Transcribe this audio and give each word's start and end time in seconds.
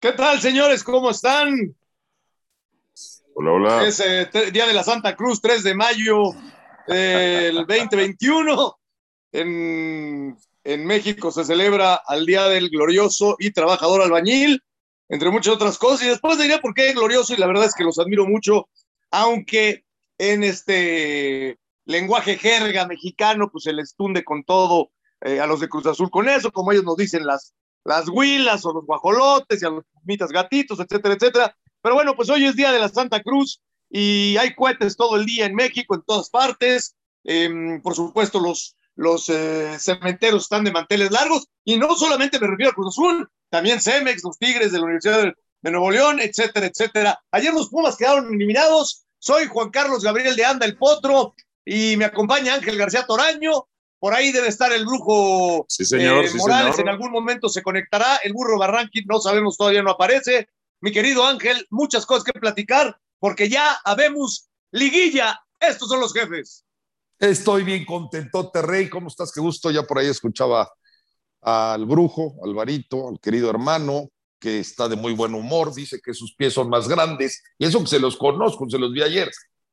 ¿Qué 0.00 0.12
tal, 0.12 0.40
señores? 0.40 0.84
¿Cómo 0.84 1.10
están? 1.10 1.74
Hola, 3.34 3.50
hola. 3.50 3.84
Es 3.84 3.98
eh, 3.98 4.30
Día 4.52 4.68
de 4.68 4.72
la 4.72 4.84
Santa 4.84 5.16
Cruz, 5.16 5.40
3 5.40 5.64
de 5.64 5.74
mayo 5.74 6.30
del 6.86 7.56
2021. 7.66 8.78
En, 9.32 10.38
en 10.62 10.86
México 10.86 11.32
se 11.32 11.44
celebra 11.44 11.96
al 11.96 12.26
Día 12.26 12.44
del 12.44 12.70
Glorioso 12.70 13.34
y 13.40 13.50
Trabajador 13.50 14.02
Albañil, 14.02 14.62
entre 15.08 15.30
muchas 15.30 15.54
otras 15.54 15.78
cosas. 15.78 16.06
Y 16.06 16.10
después 16.10 16.38
diría 16.38 16.60
por 16.60 16.74
qué 16.74 16.92
glorioso, 16.92 17.34
y 17.34 17.38
la 17.38 17.48
verdad 17.48 17.64
es 17.64 17.74
que 17.74 17.82
los 17.82 17.98
admiro 17.98 18.24
mucho, 18.24 18.68
aunque 19.10 19.84
en 20.16 20.44
este 20.44 21.58
lenguaje 21.86 22.38
jerga 22.38 22.86
mexicano, 22.86 23.50
pues 23.50 23.64
se 23.64 23.72
les 23.72 23.96
tunde 23.96 24.22
con 24.22 24.44
todo 24.44 24.92
eh, 25.22 25.40
a 25.40 25.46
los 25.48 25.58
de 25.58 25.68
Cruz 25.68 25.86
Azul 25.86 26.08
con 26.08 26.28
eso, 26.28 26.52
como 26.52 26.70
ellos 26.70 26.84
nos 26.84 26.96
dicen 26.96 27.26
las, 27.26 27.52
las 27.84 28.08
huilas 28.08 28.64
o 28.64 28.72
los 28.72 28.84
guajolotes 28.84 29.62
y 29.62 29.66
a 29.66 29.70
los 29.70 29.84
mitas 30.04 30.30
gatitos, 30.30 30.80
etcétera, 30.80 31.14
etcétera. 31.14 31.56
Pero 31.82 31.94
bueno, 31.94 32.14
pues 32.16 32.28
hoy 32.30 32.44
es 32.44 32.56
Día 32.56 32.72
de 32.72 32.80
la 32.80 32.88
Santa 32.88 33.22
Cruz 33.22 33.60
y 33.90 34.36
hay 34.36 34.54
cohetes 34.54 34.96
todo 34.96 35.16
el 35.16 35.24
día 35.24 35.46
en 35.46 35.54
México, 35.54 35.94
en 35.94 36.02
todas 36.02 36.30
partes. 36.30 36.96
Eh, 37.24 37.80
por 37.82 37.94
supuesto, 37.94 38.40
los, 38.40 38.76
los 38.94 39.28
eh, 39.28 39.78
cementeros 39.78 40.42
están 40.42 40.64
de 40.64 40.72
manteles 40.72 41.10
largos 41.10 41.46
y 41.64 41.76
no 41.76 41.94
solamente 41.94 42.38
me 42.40 42.46
refiero 42.46 42.72
a 42.72 42.74
Cruz 42.74 42.94
Azul, 42.94 43.28
también 43.50 43.80
Cemex, 43.80 44.22
los 44.24 44.38
Tigres 44.38 44.72
de 44.72 44.78
la 44.78 44.84
Universidad 44.84 45.22
de, 45.22 45.34
de 45.62 45.70
Nuevo 45.70 45.90
León, 45.90 46.20
etcétera, 46.20 46.66
etcétera. 46.66 47.20
Ayer 47.30 47.52
los 47.52 47.68
Pumas 47.68 47.96
quedaron 47.96 48.32
eliminados. 48.32 49.04
Soy 49.20 49.46
Juan 49.46 49.70
Carlos 49.70 50.04
Gabriel 50.04 50.36
de 50.36 50.44
Anda, 50.44 50.64
el 50.64 50.76
Potro, 50.76 51.34
y 51.64 51.96
me 51.96 52.04
acompaña 52.04 52.54
Ángel 52.54 52.78
García 52.78 53.04
Toraño. 53.06 53.68
Por 53.98 54.14
ahí 54.14 54.30
debe 54.32 54.48
estar 54.48 54.72
el 54.72 54.86
brujo 54.86 55.66
Sí, 55.68 55.84
señor, 55.84 56.24
eh, 56.24 56.28
sí, 56.28 56.36
Morales, 56.38 56.76
señor. 56.76 56.88
en 56.88 56.94
algún 56.94 57.10
momento 57.10 57.48
se 57.48 57.62
conectará. 57.62 58.16
El 58.22 58.32
burro 58.32 58.58
Barranqui, 58.58 59.04
no 59.06 59.20
sabemos, 59.20 59.56
todavía 59.56 59.82
no 59.82 59.90
aparece. 59.90 60.48
Mi 60.80 60.92
querido 60.92 61.26
Ángel, 61.26 61.66
muchas 61.70 62.06
cosas 62.06 62.22
que 62.24 62.38
platicar, 62.38 62.96
porque 63.18 63.48
ya 63.48 63.78
habemos 63.84 64.48
liguilla. 64.70 65.40
Estos 65.58 65.88
son 65.88 66.00
los 66.00 66.12
jefes. 66.12 66.64
Estoy 67.18 67.64
bien 67.64 67.84
contento, 67.84 68.50
Rey. 68.54 68.88
¿Cómo 68.88 69.08
estás? 69.08 69.32
Qué 69.32 69.40
gusto. 69.40 69.72
Ya 69.72 69.82
por 69.82 69.98
ahí 69.98 70.06
escuchaba 70.06 70.70
al 71.40 71.84
brujo, 71.84 72.36
Alvarito, 72.44 73.08
al 73.08 73.18
querido 73.18 73.50
hermano, 73.50 74.10
que 74.38 74.60
está 74.60 74.88
de 74.88 74.94
muy 74.94 75.14
buen 75.14 75.34
humor. 75.34 75.74
Dice 75.74 76.00
que 76.00 76.14
sus 76.14 76.36
pies 76.36 76.54
son 76.54 76.68
más 76.68 76.86
grandes. 76.86 77.42
Y 77.58 77.66
eso 77.66 77.80
que 77.80 77.88
se 77.88 77.98
los 77.98 78.16
conozco, 78.16 78.70
se 78.70 78.78
los 78.78 78.92
vi 78.92 79.02
ayer. 79.02 79.28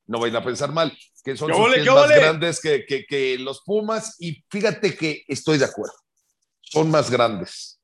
No 0.08 0.20
vayan 0.20 0.38
a 0.38 0.44
pensar 0.44 0.72
mal, 0.72 0.96
que 1.24 1.36
son 1.36 1.50
¿Qué 1.50 1.56
sus 1.56 1.74
pies 1.74 1.86
más 1.88 2.10
grandes 2.10 2.62
que, 2.62 2.86
que, 2.86 3.06
que 3.06 3.38
los 3.40 3.62
Pumas. 3.64 4.16
Y 4.20 4.44
fíjate 4.50 4.96
que 4.96 5.24
estoy 5.28 5.58
de 5.58 5.66
acuerdo. 5.66 5.96
Son 6.62 6.92
más 6.92 7.10
grandes. 7.10 7.80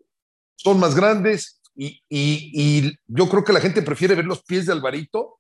Son 0.56 0.80
más 0.80 0.96
grandes. 0.96 1.62
Y, 1.76 2.02
y, 2.10 2.52
y 2.54 2.96
yo 3.08 3.28
creo 3.30 3.44
que 3.44 3.54
la 3.54 3.62
gente 3.62 3.82
prefiere 3.82 4.16
ver 4.16 4.26
los 4.26 4.44
pies 4.44 4.66
de 4.66 4.74
Alvarito 4.74 5.40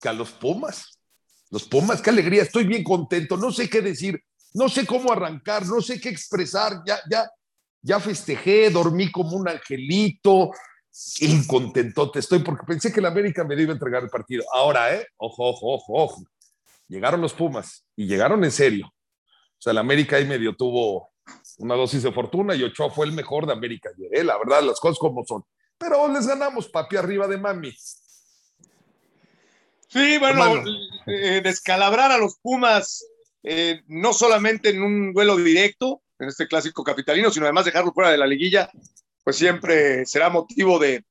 que 0.00 0.08
a 0.08 0.12
los 0.12 0.30
Pumas. 0.30 0.98
Los 1.50 1.64
Pumas, 1.64 2.00
qué 2.00 2.10
alegría, 2.10 2.42
estoy 2.42 2.64
bien 2.64 2.84
contento, 2.84 3.36
no 3.36 3.50
sé 3.50 3.68
qué 3.68 3.82
decir, 3.82 4.22
no 4.54 4.68
sé 4.68 4.86
cómo 4.86 5.12
arrancar, 5.12 5.66
no 5.66 5.80
sé 5.80 6.00
qué 6.00 6.08
expresar, 6.08 6.80
ya, 6.86 7.00
ya, 7.10 7.28
ya 7.82 7.98
festejé, 7.98 8.70
dormí 8.70 9.10
como 9.10 9.36
un 9.36 9.48
angelito, 9.48 10.52
incontentote 11.20 12.18
estoy 12.18 12.40
porque 12.40 12.66
pensé 12.66 12.92
que 12.92 13.00
la 13.00 13.08
América 13.08 13.44
me 13.44 13.60
iba 13.60 13.72
a 13.72 13.74
entregar 13.74 14.02
el 14.02 14.10
partido. 14.10 14.44
Ahora, 14.52 14.94
¿eh? 14.94 15.06
Ojo, 15.16 15.50
ojo, 15.50 15.74
ojo, 15.74 15.92
ojo. 15.94 16.22
Llegaron 16.88 17.20
los 17.20 17.32
Pumas 17.32 17.84
y 17.96 18.06
llegaron 18.06 18.42
en 18.44 18.50
serio. 18.50 18.86
O 18.86 19.62
sea, 19.62 19.72
la 19.72 19.80
América 19.80 20.16
ahí 20.16 20.26
medio 20.26 20.56
tuvo 20.56 21.10
una 21.58 21.74
dosis 21.74 22.02
de 22.02 22.12
fortuna 22.12 22.54
y 22.54 22.62
Ochoa 22.62 22.90
fue 22.90 23.06
el 23.06 23.12
mejor 23.12 23.46
de 23.46 23.52
América. 23.52 23.90
ayer, 23.94 24.08
¿eh? 24.12 24.24
La 24.24 24.38
verdad, 24.38 24.62
las 24.62 24.80
cosas 24.80 24.98
como 24.98 25.24
son. 25.24 25.44
Pero 25.78 26.08
les 26.08 26.26
ganamos, 26.26 26.68
papi, 26.68 26.96
arriba 26.96 27.26
de 27.26 27.38
mami. 27.38 27.72
Sí, 29.88 30.18
bueno, 30.18 30.62
eh, 31.06 31.40
descalabrar 31.42 32.12
a 32.12 32.18
los 32.18 32.38
Pumas, 32.38 33.04
eh, 33.42 33.82
no 33.88 34.12
solamente 34.12 34.70
en 34.70 34.82
un 34.82 35.12
duelo 35.12 35.36
directo, 35.36 36.02
en 36.18 36.28
este 36.28 36.46
clásico 36.46 36.84
capitalino, 36.84 37.30
sino 37.30 37.46
además 37.46 37.64
dejarlo 37.64 37.92
fuera 37.92 38.10
de 38.10 38.18
la 38.18 38.26
liguilla, 38.26 38.70
pues 39.24 39.36
siempre 39.36 40.04
será 40.06 40.28
motivo 40.30 40.78
de, 40.78 41.04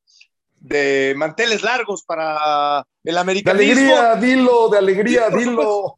de 0.55 1.13
manteles 1.17 1.61
largos 1.63 2.03
para 2.03 2.85
el 3.03 3.13
De 3.15 3.19
americanismo. 3.19 3.71
alegría, 3.95 4.15
dilo, 4.15 4.69
de 4.69 4.77
alegría, 4.77 5.29
dilo. 5.29 5.95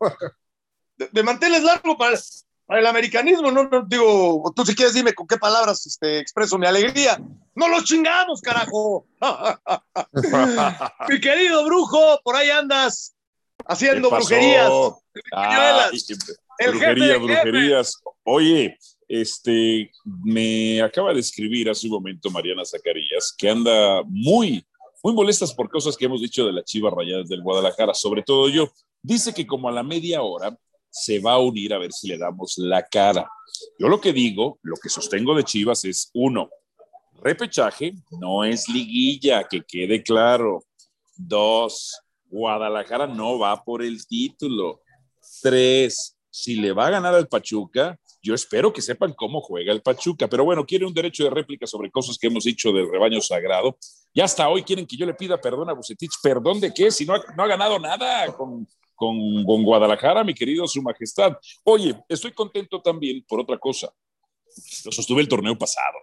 de, 0.98 1.10
de 1.12 1.24
manteles 1.24 1.64
largos 1.64 1.96
para, 1.98 2.18
para 2.66 2.80
el 2.80 2.88
americanismo, 2.88 3.52
no, 3.52 3.64
no 3.64 3.84
digo, 3.88 4.52
tú 4.56 4.66
si 4.66 4.76
quieres 4.76 4.94
dime 4.94 5.14
con 5.14 5.28
qué 5.28 5.38
palabras 5.38 5.86
este, 5.86 6.20
expreso 6.20 6.58
mi 6.58 6.68
alegría. 6.68 7.20
No 7.56 7.68
los 7.68 7.84
chingamos, 7.86 8.40
carajo. 8.42 9.06
mi 11.10 11.20
querido 11.20 11.66
brujo, 11.66 12.20
por 12.24 12.36
ahí 12.36 12.50
andas 12.50 13.14
haciendo 13.66 14.10
¿Qué 14.10 14.16
pasó? 14.16 14.28
brujerías. 14.30 14.72
Ah, 15.34 15.90
El 16.58 16.74
jefe 16.74 16.94
brujerías, 16.94 17.10
de 17.10 17.18
brujerías. 17.18 18.02
Oye, 18.24 18.78
este, 19.12 19.92
me 20.24 20.82
acaba 20.82 21.14
de 21.14 21.20
escribir 21.20 21.70
hace 21.70 21.88
un 21.88 21.94
momento 21.94 22.32
Mariana 22.32 22.64
Zacarías 22.64 23.36
que 23.38 23.50
anda 23.50 24.04
muy, 24.08 24.66
muy 25.04 25.14
molestas 25.14 25.54
por 25.54 25.70
cosas 25.70 25.98
que 25.98 26.06
hemos 26.06 26.22
dicho 26.22 26.46
de 26.46 26.54
las 26.54 26.64
Chivas 26.64 26.94
Rayadas 26.94 27.28
del 27.28 27.42
Guadalajara, 27.42 27.94
sobre 27.94 28.24
todo 28.24 28.48
yo. 28.48 28.72
Dice 29.02 29.34
que 29.34 29.46
como 29.46 29.68
a 29.68 29.74
la 29.74 29.84
media 29.84 30.22
hora 30.22 30.58
se 30.90 31.20
va 31.20 31.34
a 31.34 31.40
unir 31.40 31.74
a 31.74 31.78
ver 31.78 31.92
si 31.92 32.08
le 32.08 32.18
damos 32.18 32.58
la 32.58 32.84
cara. 32.84 33.30
Yo 33.78 33.90
lo 33.90 34.00
que 34.00 34.14
digo, 34.14 34.60
lo 34.62 34.78
que 34.82 34.88
sostengo 34.88 35.36
de 35.36 35.44
Chivas 35.44 35.84
es 35.84 36.10
uno, 36.14 36.50
repechaje 37.22 37.96
no 38.12 38.46
es 38.46 38.70
liguilla, 38.70 39.44
que 39.44 39.62
quede 39.62 40.02
claro. 40.02 40.64
Dos, 41.18 42.00
Guadalajara 42.30 43.08
no 43.08 43.40
va 43.40 43.62
por 43.62 43.84
el 43.84 44.08
título. 44.08 44.80
Tres, 45.42 46.18
si 46.30 46.56
le 46.56 46.72
va 46.72 46.88
a 46.88 46.92
ganar 46.92 47.14
al 47.14 47.28
Pachuca, 47.28 48.00
yo 48.22 48.34
espero 48.34 48.72
que 48.72 48.82
sepan 48.82 49.14
cómo 49.14 49.42
juega 49.42 49.74
el 49.74 49.82
Pachuca. 49.82 50.28
Pero 50.28 50.44
bueno, 50.44 50.66
quiere 50.66 50.86
un 50.86 50.94
derecho 50.94 51.24
de 51.24 51.30
réplica 51.30 51.66
sobre 51.66 51.90
cosas 51.90 52.18
que 52.18 52.28
hemos 52.28 52.44
dicho 52.44 52.72
del 52.72 52.90
rebaño 52.90 53.22
sagrado. 53.22 53.78
Ya 54.14 54.26
hasta 54.26 54.48
hoy 54.50 54.64
quieren 54.64 54.86
que 54.86 54.98
yo 54.98 55.06
le 55.06 55.14
pida 55.14 55.40
perdón 55.40 55.70
a 55.70 55.74
Bucetich. 55.74 56.12
¿Perdón 56.22 56.60
de 56.60 56.74
qué? 56.74 56.92
Si 56.92 57.06
no 57.06 57.16
ha, 57.16 57.24
no 57.36 57.44
ha 57.44 57.48
ganado 57.48 57.80
nada 57.80 58.32
con, 58.36 58.68
con, 58.96 59.44
con 59.46 59.64
Guadalajara, 59.64 60.24
mi 60.24 60.34
querido 60.34 60.68
Su 60.68 60.82
Majestad. 60.82 61.34
Oye, 61.64 61.96
estoy 62.08 62.32
contento 62.32 62.82
también 62.82 63.24
por 63.28 63.40
otra 63.40 63.58
cosa. 63.58 63.92
Lo 64.86 64.92
sostuve 64.92 65.22
el 65.22 65.28
torneo 65.28 65.58
pasado. 65.58 65.98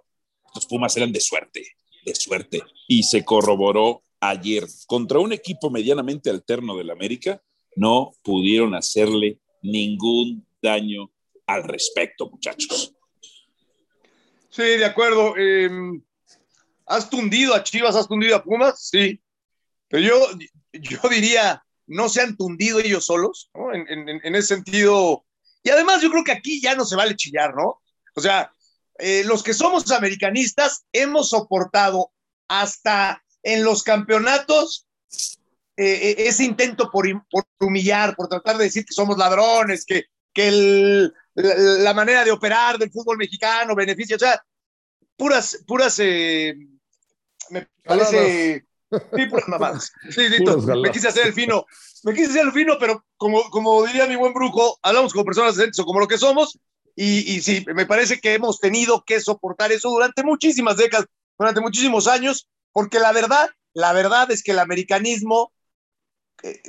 Los 0.55 0.67
Pumas 0.67 0.97
eran 0.97 1.13
de 1.13 1.21
suerte, 1.21 1.65
de 2.05 2.15
suerte. 2.15 2.63
Y 2.89 3.03
se 3.03 3.25
corroboró 3.25 4.03
ayer. 4.21 4.67
Contra 4.87 5.19
un 5.19 5.33
equipo 5.33 5.71
medianamente 5.71 6.31
alterno 6.31 6.77
del 6.77 6.91
América, 6.91 7.43
no 7.77 8.13
pudieron 8.23 8.75
hacerle 8.75 9.39
ningún 9.63 10.47
daño 10.61 11.11
al 11.49 11.65
respecto, 11.65 12.31
muchachos. 12.31 12.95
Sí, 14.51 14.63
de 14.63 14.85
acuerdo. 14.85 15.35
Eh, 15.37 15.69
¿Has 16.87 17.11
tundido 17.11 17.55
a 17.55 17.63
Chivas? 17.63 17.97
¿Has 17.97 18.09
tundido 18.09 18.37
a 18.37 18.43
Pumas? 18.43 18.89
Sí. 18.89 19.21
Pero 19.89 20.03
yo, 20.03 20.39
yo 20.73 21.09
diría, 21.11 21.63
no 21.87 22.09
se 22.09 22.21
han 22.23 22.37
tundido 22.37 22.79
ellos 22.79 23.05
solos, 23.07 23.51
¿no? 23.55 23.75
En, 23.75 23.87
en- 23.89 24.21
en 24.25 24.35
ese 24.35 24.55
sentido. 24.57 25.25
Y 25.63 25.71
además 25.71 26.01
yo 26.03 26.11
creo 26.11 26.25
que 26.25 26.33
aquí 26.33 26.61
ya 26.61 26.75
no 26.75 26.85
se 26.85 26.97
vale 26.97 27.17
chillar, 27.17 27.55
¿no? 27.55 27.83
O 28.15 28.21
sea, 28.21 28.53
eh, 28.99 29.23
los 29.25 29.43
que 29.43 29.55
somos 29.55 29.91
americanistas 29.91 30.85
hemos 30.93 31.31
soportado 31.31 32.11
hasta 32.49 33.23
en 33.43 33.65
los 33.65 33.83
campeonatos 33.83 34.87
eh, 35.77 35.85
eh, 36.11 36.15
ese 36.27 36.45
intento 36.45 36.91
por, 36.91 37.07
por 37.31 37.45
humillar, 37.61 38.17
por 38.17 38.29
tratar 38.29 38.57
de 38.59 38.65
decir 38.65 38.85
que 38.85 38.93
somos 38.95 39.17
ladrones, 39.17 39.85
que, 39.85 40.05
que 40.33 40.49
el- 40.49 41.15
la, 41.39 41.55
la 41.55 41.95
manera 41.95 42.25
de 42.25 42.31
operar 42.31 42.79
del 42.79 42.91
fútbol 42.91 43.17
mexicano 43.17 43.75
beneficia, 43.75 44.17
o 44.17 44.19
sea, 44.19 44.43
puras, 45.17 45.63
puras, 45.67 45.99
eh, 46.01 46.55
me 47.51 47.69
parece, 47.85 48.65
sí, 48.91 49.27
puras 49.27 49.49
mamadas. 49.49 49.93
Sí, 50.11 50.29
sí, 50.29 50.45
me 50.83 50.91
quise 50.91 51.09
hacer 51.09 51.27
el 51.27 51.33
fino, 51.33 51.65
me 52.05 52.15
quise 52.15 52.31
hacer 52.31 52.47
el 52.47 52.53
fino, 52.53 52.77
pero 52.79 53.05
como, 53.17 53.49
como 53.51 53.85
diría 53.85 54.07
mi 54.07 54.17
buen 54.17 54.33
brujo, 54.33 54.79
hablamos 54.83 55.13
como 55.13 55.25
personas 55.25 55.57
decentes 55.57 55.79
o 55.81 55.85
como 55.85 56.01
lo 56.01 56.09
que 56.09 56.19
somos, 56.19 56.59
y, 56.95 57.33
y 57.33 57.41
sí, 57.43 57.65
me 57.75 57.87
parece 57.87 58.21
que 58.21 58.35
hemos 58.35 58.59
tenido 58.59 59.05
que 59.05 59.21
soportar 59.21 59.71
eso 59.71 59.89
durante 59.91 60.25
muchísimas 60.25 60.77
décadas, 60.77 61.07
durante 61.39 61.61
muchísimos 61.61 62.09
años, 62.09 62.49
porque 62.73 62.99
la 62.99 63.13
verdad, 63.13 63.49
la 63.73 63.93
verdad 63.93 64.31
es 64.33 64.43
que 64.43 64.51
el 64.51 64.59
americanismo 64.59 65.53
eh, 66.43 66.61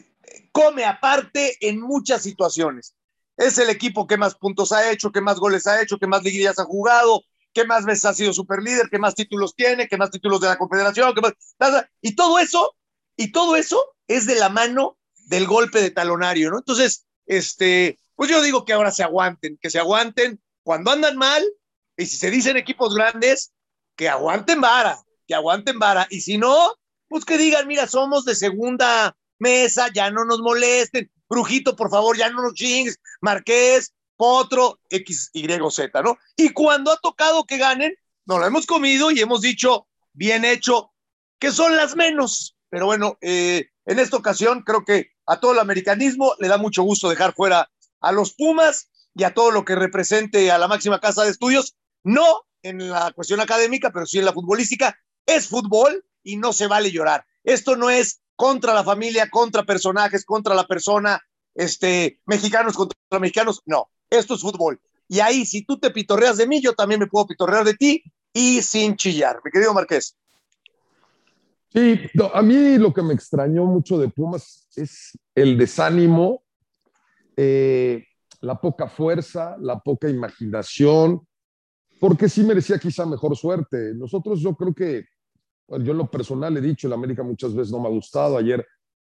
come 0.51 0.85
aparte 0.85 1.57
en 1.61 1.81
muchas 1.81 2.21
situaciones. 2.21 2.95
Es 3.39 3.57
el 3.57 3.69
equipo 3.69 4.05
que 4.05 4.17
más 4.17 4.35
puntos 4.35 4.73
ha 4.73 4.91
hecho, 4.91 5.13
que 5.13 5.21
más 5.21 5.39
goles 5.39 5.65
ha 5.65 5.81
hecho, 5.81 5.97
que 5.97 6.07
más 6.07 6.23
liguillas 6.23 6.59
ha 6.59 6.65
jugado, 6.65 7.23
que 7.53 7.63
más 7.63 7.85
veces 7.85 8.03
ha 8.03 8.13
sido 8.13 8.33
superlíder, 8.33 8.89
que 8.91 8.99
más 8.99 9.15
títulos 9.15 9.55
tiene, 9.55 9.87
que 9.87 9.95
más 9.95 10.11
títulos 10.11 10.41
de 10.41 10.47
la 10.47 10.57
Confederación, 10.57 11.15
que 11.15 11.21
más, 11.21 11.33
y 12.01 12.15
todo 12.15 12.37
eso, 12.37 12.75
y 13.15 13.31
todo 13.31 13.55
eso 13.55 13.81
es 14.07 14.25
de 14.25 14.35
la 14.35 14.49
mano 14.49 14.97
del 15.27 15.47
golpe 15.47 15.81
de 15.81 15.89
talonario, 15.89 16.51
¿no? 16.51 16.57
Entonces, 16.57 17.05
este, 17.27 17.97
pues 18.15 18.29
yo 18.29 18.41
digo 18.41 18.65
que 18.65 18.73
ahora 18.73 18.91
se 18.91 19.03
aguanten, 19.03 19.57
que 19.61 19.69
se 19.69 19.79
aguanten 19.79 20.41
cuando 20.61 20.91
andan 20.91 21.15
mal, 21.15 21.41
y 21.95 22.07
si 22.07 22.17
se 22.17 22.29
dicen 22.29 22.57
equipos 22.57 22.93
grandes, 22.93 23.53
que 23.95 24.09
aguanten 24.09 24.59
vara, 24.59 24.99
que 25.25 25.35
aguanten 25.35 25.79
vara. 25.79 26.07
Y 26.09 26.19
si 26.19 26.37
no, 26.37 26.75
pues 27.07 27.23
que 27.23 27.37
digan, 27.37 27.67
mira, 27.67 27.87
somos 27.87 28.25
de 28.25 28.35
segunda 28.35 29.15
mesa, 29.37 29.87
ya 29.93 30.11
no 30.11 30.25
nos 30.25 30.39
molesten. 30.41 31.09
Brujito, 31.29 31.75
por 31.75 31.89
favor, 31.89 32.17
ya 32.17 32.29
no 32.29 32.41
nos 32.41 32.53
chingues. 32.53 32.99
Marqués, 33.21 33.93
Potro, 34.17 34.79
X, 34.89 35.29
Y, 35.33 35.47
Z, 35.71 36.01
¿no? 36.01 36.17
Y 36.35 36.49
cuando 36.49 36.91
ha 36.91 36.97
tocado 36.97 37.45
que 37.45 37.57
ganen, 37.57 37.95
nos 38.25 38.39
lo 38.39 38.45
hemos 38.45 38.65
comido 38.65 39.11
y 39.11 39.19
hemos 39.19 39.41
dicho, 39.41 39.87
bien 40.13 40.43
hecho, 40.43 40.91
que 41.39 41.51
son 41.51 41.77
las 41.77 41.95
menos. 41.95 42.57
Pero 42.69 42.85
bueno, 42.85 43.17
eh, 43.21 43.69
en 43.85 43.99
esta 43.99 44.17
ocasión 44.17 44.63
creo 44.63 44.83
que 44.83 45.11
a 45.25 45.39
todo 45.39 45.53
el 45.53 45.59
americanismo 45.59 46.33
le 46.39 46.47
da 46.47 46.57
mucho 46.57 46.83
gusto 46.83 47.09
dejar 47.09 47.33
fuera 47.33 47.69
a 48.01 48.11
los 48.11 48.33
Pumas 48.33 48.89
y 49.15 49.23
a 49.23 49.33
todo 49.33 49.51
lo 49.51 49.65
que 49.65 49.75
represente 49.75 50.51
a 50.51 50.57
la 50.57 50.67
máxima 50.67 50.99
casa 50.99 51.23
de 51.23 51.31
estudios, 51.31 51.75
no 52.03 52.43
en 52.61 52.89
la 52.89 53.11
cuestión 53.11 53.39
académica, 53.39 53.91
pero 53.91 54.05
sí 54.05 54.19
en 54.19 54.25
la 54.25 54.33
futbolística. 54.33 54.97
Es 55.25 55.47
fútbol 55.47 56.05
y 56.23 56.37
no 56.37 56.53
se 56.53 56.67
vale 56.67 56.91
llorar. 56.91 57.25
Esto 57.43 57.75
no 57.75 57.89
es 57.89 58.21
contra 58.39 58.73
la 58.73 58.85
familia, 58.85 59.29
contra 59.29 59.65
personajes, 59.65 60.23
contra 60.23 60.55
la 60.55 60.65
persona, 60.65 61.21
este, 61.53 62.21
mexicanos 62.25 62.77
contra 62.77 63.19
mexicanos, 63.19 63.61
no, 63.65 63.89
esto 64.09 64.35
es 64.35 64.41
fútbol. 64.41 64.79
Y 65.09 65.19
ahí, 65.19 65.45
si 65.45 65.65
tú 65.65 65.77
te 65.77 65.91
pitorreas 65.91 66.37
de 66.37 66.47
mí, 66.47 66.61
yo 66.61 66.73
también 66.73 67.01
me 67.01 67.07
puedo 67.07 67.27
pitorrear 67.27 67.65
de 67.65 67.73
ti 67.73 68.01
y 68.31 68.61
sin 68.61 68.95
chillar. 68.95 69.41
Mi 69.43 69.51
querido 69.51 69.73
Marqués. 69.73 70.15
Sí, 71.73 71.99
a 72.33 72.41
mí 72.41 72.77
lo 72.77 72.93
que 72.93 73.01
me 73.01 73.13
extrañó 73.13 73.65
mucho 73.65 73.97
de 73.97 74.07
Pumas 74.07 74.69
es 74.73 75.19
el 75.35 75.57
desánimo, 75.57 76.41
eh, 77.35 78.05
la 78.39 78.55
poca 78.55 78.87
fuerza, 78.87 79.57
la 79.59 79.79
poca 79.79 80.07
imaginación, 80.07 81.27
porque 81.99 82.29
sí 82.29 82.43
merecía 82.43 82.79
quizá 82.79 83.05
mejor 83.05 83.35
suerte. 83.35 83.93
Nosotros 83.95 84.39
yo 84.39 84.55
creo 84.55 84.73
que, 84.73 85.03
yo 85.81 85.93
lo 85.93 86.09
personal 86.09 86.55
he 86.57 86.61
dicho, 86.61 86.87
el 86.87 86.93
América 86.93 87.23
muchas 87.23 87.53
veces 87.53 87.71
no 87.71 87.79
me 87.79 87.87
ha 87.87 87.91
gustado, 87.91 88.37
ayer 88.37 88.65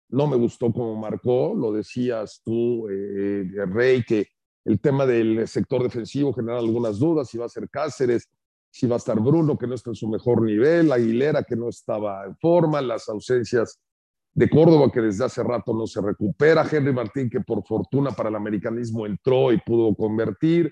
no 0.09 0.27
me 0.27 0.37
gustó 0.37 0.71
como 0.71 0.95
marcó, 0.95 1.53
lo 1.55 1.71
decías 1.71 2.41
tú, 2.43 2.87
eh, 2.89 3.45
Rey, 3.67 4.03
que 4.03 4.27
el 4.65 4.79
tema 4.79 5.05
del 5.05 5.47
sector 5.47 5.83
defensivo 5.83 6.33
genera 6.33 6.59
algunas 6.59 6.99
dudas, 6.99 7.29
si 7.29 7.37
va 7.37 7.45
a 7.45 7.49
ser 7.49 7.69
Cáceres, 7.69 8.29
si 8.69 8.87
va 8.87 8.95
a 8.95 8.97
estar 8.97 9.19
Bruno, 9.19 9.57
que 9.57 9.67
no 9.67 9.75
está 9.75 9.91
en 9.91 9.95
su 9.95 10.07
mejor 10.07 10.41
nivel, 10.41 10.91
Aguilera, 10.91 11.43
que 11.43 11.55
no 11.55 11.69
estaba 11.69 12.25
en 12.25 12.35
forma, 12.37 12.81
las 12.81 13.09
ausencias 13.09 13.79
de 14.33 14.49
Córdoba, 14.49 14.91
que 14.91 15.01
desde 15.01 15.25
hace 15.25 15.43
rato 15.43 15.73
no 15.73 15.85
se 15.85 16.01
recupera, 16.01 16.67
Henry 16.69 16.91
Martín, 16.91 17.29
que 17.29 17.41
por 17.41 17.63
fortuna 17.65 18.11
para 18.11 18.29
el 18.29 18.35
americanismo 18.35 19.05
entró 19.05 19.51
y 19.51 19.59
pudo 19.59 19.93
convertir, 19.95 20.71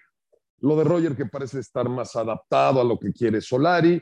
lo 0.60 0.76
de 0.76 0.84
Roger, 0.84 1.16
que 1.16 1.26
parece 1.26 1.60
estar 1.60 1.90
más 1.90 2.16
adaptado 2.16 2.82
a 2.82 2.84
lo 2.84 3.00
que 3.00 3.12
quiere 3.12 3.42
Solari. 3.42 4.02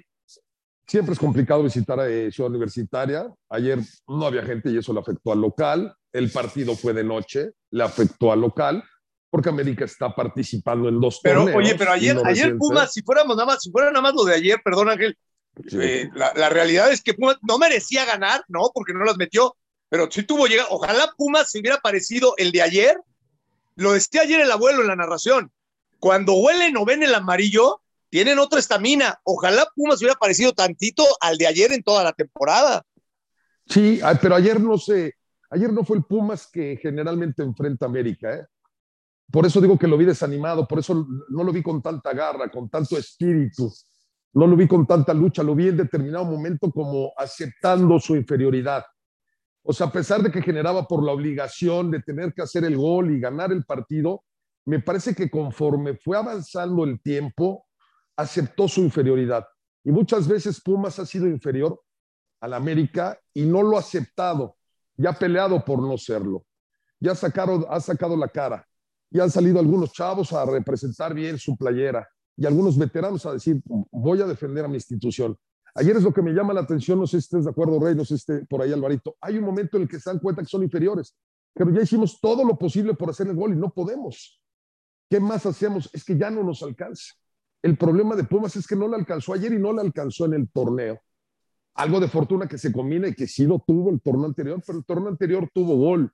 Siempre 0.90 1.14
es 1.14 1.20
complicado 1.20 1.62
visitar 1.62 2.00
a 2.00 2.10
eh, 2.10 2.32
Ciudad 2.32 2.50
Universitaria. 2.50 3.32
Ayer 3.48 3.78
no 4.08 4.26
había 4.26 4.42
gente 4.42 4.72
y 4.72 4.78
eso 4.78 4.92
le 4.92 5.00
afectó 5.00 5.32
al 5.32 5.40
local. 5.40 5.96
El 6.12 6.32
partido 6.32 6.76
fue 6.76 6.94
de 6.94 7.04
noche, 7.04 7.52
le 7.70 7.84
afectó 7.84 8.32
al 8.32 8.42
local 8.42 8.84
porque 9.30 9.50
América 9.50 9.86
está 9.86 10.16
participando 10.16 10.90
en 10.90 11.00
dos 11.00 11.20
pero, 11.22 11.44
Oye, 11.44 11.76
pero 11.76 11.92
ayer, 11.92 12.18
ayer 12.26 12.58
Pumas, 12.58 12.92
si 12.92 13.04
fuéramos 13.04 13.38
nada 13.38 13.46
más, 13.46 13.62
si 13.62 13.70
fuera 13.70 13.92
nada 13.92 14.02
más 14.02 14.16
lo 14.16 14.24
de 14.24 14.34
ayer, 14.34 14.60
perdón 14.66 14.90
Ángel, 14.90 15.16
eh, 15.74 16.10
la, 16.16 16.50
realidad 16.50 16.92
es 16.92 17.04
que 17.04 17.14
Pumas 17.14 17.38
no 17.48 17.60
merecía 17.60 18.06
ganar, 18.06 18.44
no, 18.48 18.72
porque 18.74 18.94
no 18.94 19.06
las 19.06 19.18
metió, 19.18 19.56
pero 19.90 20.10
sí 20.10 20.24
tuvo 20.24 20.48
llegar. 20.48 20.66
Ojalá 20.72 21.12
Pumas 21.16 21.52
se 21.52 21.60
hubiera 21.60 21.78
parecido 21.78 22.34
el 22.38 22.52
de 22.52 22.64
ayer. 22.64 22.98
Lo 23.76 23.94
decía 23.94 24.22
ayer 24.22 24.42
el 24.42 24.52
abuelo 24.52 24.82
en 24.82 24.88
la 24.88 24.96
narración. 24.96 25.52
Cuando 26.00 26.34
huelen 26.34 26.76
o 26.78 26.86
ven 26.86 27.04
el 27.04 27.14
amarillo, 27.14 27.82
tienen 28.10 28.40
otra 28.40 28.60
estamina. 28.60 29.20
Ojalá 29.24 29.66
Pumas 29.76 30.00
hubiera 30.00 30.16
parecido 30.16 30.54
tantito 30.54 31.04
al 31.22 31.38
de 31.38 31.48
ayer 31.48 31.72
en 31.72 31.84
toda 31.84 32.04
la 32.04 32.14
temporada. 32.14 32.84
Sí, 33.68 34.00
pero 34.22 34.36
ayer 34.36 34.60
no 34.60 34.78
sé, 34.78 35.14
ayer 35.50 35.72
no 35.72 35.84
fue 35.84 35.98
el 35.98 36.04
Pumas 36.04 36.48
que 36.52 36.78
generalmente 36.82 37.44
enfrenta 37.44 37.86
a 37.86 37.90
América, 37.90 38.34
¿eh? 38.34 38.46
Por 39.32 39.46
eso 39.46 39.62
digo 39.62 39.78
que 39.78 39.88
lo 39.88 39.96
vi 39.96 40.06
desanimado, 40.06 40.68
por 40.68 40.80
eso 40.80 41.08
no 41.30 41.44
lo 41.44 41.52
vi 41.52 41.62
con 41.62 41.84
tanta 41.84 42.14
garra, 42.14 42.50
con 42.50 42.68
tanto 42.68 42.98
espíritu, 42.98 43.72
no 44.34 44.48
lo 44.48 44.56
vi 44.56 44.68
con 44.68 44.88
tanta 44.88 45.14
lucha, 45.14 45.44
lo 45.44 45.54
vi 45.54 45.68
en 45.68 45.78
determinado 45.78 46.26
momento 46.26 46.72
como 46.72 47.14
aceptando 47.16 48.00
su 48.00 48.16
inferioridad. 48.16 48.84
O 49.62 49.72
sea, 49.72 49.86
a 49.88 49.92
pesar 49.92 50.24
de 50.24 50.32
que 50.32 50.42
generaba 50.42 50.88
por 50.88 51.04
la 51.04 51.12
obligación 51.12 51.92
de 51.92 52.02
tener 52.02 52.34
que 52.34 52.42
hacer 52.42 52.64
el 52.64 52.76
gol 52.76 53.12
y 53.12 53.20
ganar 53.20 53.52
el 53.52 53.66
partido, 53.66 54.24
me 54.66 54.80
parece 54.80 55.14
que 55.14 55.30
conforme 55.30 55.96
fue 55.96 56.18
avanzando 56.18 56.84
el 56.84 57.00
tiempo, 57.00 57.68
aceptó 58.20 58.68
su 58.68 58.82
inferioridad. 58.82 59.48
Y 59.84 59.92
muchas 59.92 60.28
veces 60.28 60.60
Pumas 60.62 61.00
ha 61.00 61.06
sido 61.06 61.26
inferior 61.26 61.82
al 62.42 62.54
América 62.54 63.18
y 63.34 63.46
no 63.46 63.64
lo 63.64 63.78
ha 63.78 63.80
aceptado, 63.80 64.58
ya 64.98 65.12
ha 65.12 65.14
peleado 65.18 65.64
por 65.64 65.82
no 65.82 65.98
serlo, 65.98 66.46
ya 67.00 67.14
ha 67.14 67.16
sacado, 67.16 67.72
ha 67.72 67.80
sacado 67.80 68.18
la 68.18 68.28
cara 68.28 68.68
y 69.10 69.22
han 69.22 69.32
salido 69.32 69.60
algunos 69.60 69.94
chavos 69.94 70.34
a 70.34 70.46
representar 70.46 71.14
bien 71.14 71.38
su 71.38 71.56
playera 71.56 72.08
y 72.36 72.46
algunos 72.46 72.78
veteranos 72.78 73.26
a 73.26 73.34
decir, 73.34 73.62
voy 73.66 74.22
a 74.22 74.28
defender 74.28 74.66
a 74.66 74.68
mi 74.68 74.76
institución. 74.76 75.38
Ayer 75.76 75.96
es 75.96 76.04
lo 76.04 76.14
que 76.14 76.22
me 76.22 76.34
llama 76.34 76.54
la 76.54 76.62
atención, 76.62 77.00
no 77.00 77.08
sé 77.08 77.22
si 77.22 77.26
estés 77.26 77.46
de 77.46 77.52
acuerdo, 77.52 77.80
Rey, 77.80 77.96
no 77.96 78.04
sé 78.04 78.18
si 78.18 78.34
por 78.50 78.62
ahí, 78.62 78.74
Alvarito. 78.74 79.16
Hay 79.22 79.38
un 79.38 79.46
momento 79.46 79.78
en 79.78 79.84
el 79.84 79.90
que 79.90 80.00
se 80.00 80.10
dan 80.10 80.20
cuenta 80.20 80.42
que 80.42 80.50
son 80.50 80.64
inferiores, 80.64 81.16
pero 81.54 81.72
ya 81.72 81.82
hicimos 81.82 82.20
todo 82.20 82.44
lo 82.44 82.58
posible 82.58 82.94
por 82.96 83.10
hacer 83.10 83.28
el 83.28 83.36
gol 83.36 83.54
y 83.54 83.58
no 83.58 83.70
podemos. 83.70 84.42
¿Qué 85.10 85.22
más 85.22 85.46
hacemos? 85.46 85.90
Es 85.94 86.04
que 86.04 86.18
ya 86.18 86.30
no 86.30 86.44
nos 86.44 86.62
alcanza. 86.64 87.14
El 87.62 87.78
problema 87.78 88.16
de 88.16 88.24
Pumas 88.24 88.56
es 88.56 88.66
que 88.66 88.76
no 88.76 88.88
le 88.88 88.96
alcanzó 88.96 89.34
ayer 89.34 89.52
y 89.52 89.60
no 89.60 89.74
le 89.74 89.82
alcanzó 89.82 90.26
en 90.26 90.34
el 90.34 90.50
torneo. 90.50 91.00
Algo 91.76 92.00
de 92.00 92.08
fortuna 92.08 92.48
que 92.48 92.58
se 92.58 92.72
combina 92.72 93.08
y 93.08 93.14
que 93.14 93.28
sí 93.28 93.46
lo 93.46 93.60
tuvo 93.66 93.90
el 93.90 94.02
torneo 94.02 94.26
anterior, 94.26 94.62
pero 94.66 94.80
el 94.80 94.86
torneo 94.86 95.10
anterior 95.10 95.50
tuvo 95.54 95.76
gol, 95.76 96.12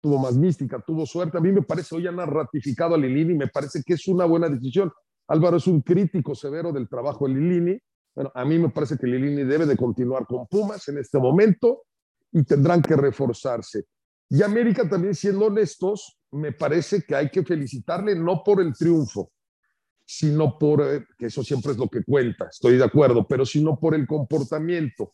tuvo 0.00 0.18
más 0.18 0.36
mística, 0.36 0.80
tuvo 0.80 1.04
suerte. 1.06 1.38
A 1.38 1.40
mí 1.40 1.52
me 1.52 1.62
parece, 1.62 1.96
hoy 1.96 2.06
han 2.06 2.16
ratificado 2.16 2.94
a 2.94 2.98
Lilini, 2.98 3.34
me 3.34 3.48
parece 3.48 3.82
que 3.84 3.94
es 3.94 4.06
una 4.08 4.24
buena 4.24 4.48
decisión. 4.48 4.92
Álvaro 5.28 5.56
es 5.56 5.66
un 5.66 5.82
crítico 5.82 6.34
severo 6.34 6.72
del 6.72 6.88
trabajo 6.88 7.26
de 7.26 7.34
Lilini. 7.34 7.78
Bueno, 8.14 8.32
a 8.34 8.44
mí 8.44 8.58
me 8.58 8.70
parece 8.70 8.96
que 8.96 9.06
Lilini 9.06 9.44
debe 9.44 9.66
de 9.66 9.76
continuar 9.76 10.26
con 10.26 10.46
Pumas 10.46 10.88
en 10.88 10.98
este 10.98 11.18
momento 11.18 11.82
y 12.32 12.44
tendrán 12.44 12.82
que 12.82 12.96
reforzarse. 12.96 13.84
Y 14.30 14.42
América 14.42 14.88
también, 14.88 15.14
siendo 15.14 15.46
honestos, 15.46 16.18
me 16.32 16.52
parece 16.52 17.02
que 17.02 17.14
hay 17.14 17.30
que 17.30 17.44
felicitarle 17.44 18.14
no 18.14 18.42
por 18.44 18.60
el 18.60 18.74
triunfo, 18.74 19.30
sino 20.10 20.58
por, 20.58 20.80
eh, 20.80 21.04
que 21.18 21.26
eso 21.26 21.44
siempre 21.44 21.72
es 21.72 21.78
lo 21.78 21.86
que 21.86 22.02
cuenta, 22.02 22.48
estoy 22.50 22.78
de 22.78 22.84
acuerdo, 22.84 23.28
pero 23.28 23.44
sino 23.44 23.78
por 23.78 23.94
el 23.94 24.06
comportamiento 24.06 25.12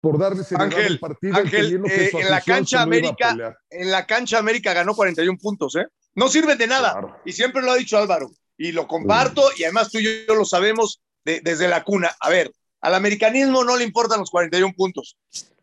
por 0.00 0.18
darle 0.18 0.42
Ángel, 0.58 0.98
partido 0.98 1.36
Ángel, 1.36 1.80
eh, 1.88 2.10
en 2.12 2.28
la 2.28 2.40
cancha 2.40 2.82
América, 2.82 3.56
en 3.70 3.88
la 3.88 4.04
cancha 4.04 4.38
América 4.38 4.72
ganó 4.72 4.96
41 4.96 5.38
puntos, 5.38 5.76
¿eh? 5.76 5.86
No 6.16 6.26
sirve 6.26 6.56
de 6.56 6.66
nada. 6.66 7.20
Y 7.24 7.30
siempre 7.30 7.62
lo 7.62 7.70
ha 7.70 7.76
dicho 7.76 7.96
Álvaro. 7.96 8.32
Y 8.58 8.72
lo 8.72 8.88
comparto, 8.88 9.42
y 9.56 9.62
además 9.62 9.92
tú 9.92 10.00
y 10.00 10.26
yo 10.26 10.34
lo 10.34 10.44
sabemos 10.44 11.00
desde 11.24 11.68
la 11.68 11.84
cuna. 11.84 12.10
A 12.18 12.30
ver, 12.30 12.50
al 12.80 12.96
americanismo 12.96 13.62
no 13.62 13.76
le 13.76 13.84
importan 13.84 14.18
los 14.18 14.30
41 14.30 14.74
puntos. 14.76 15.16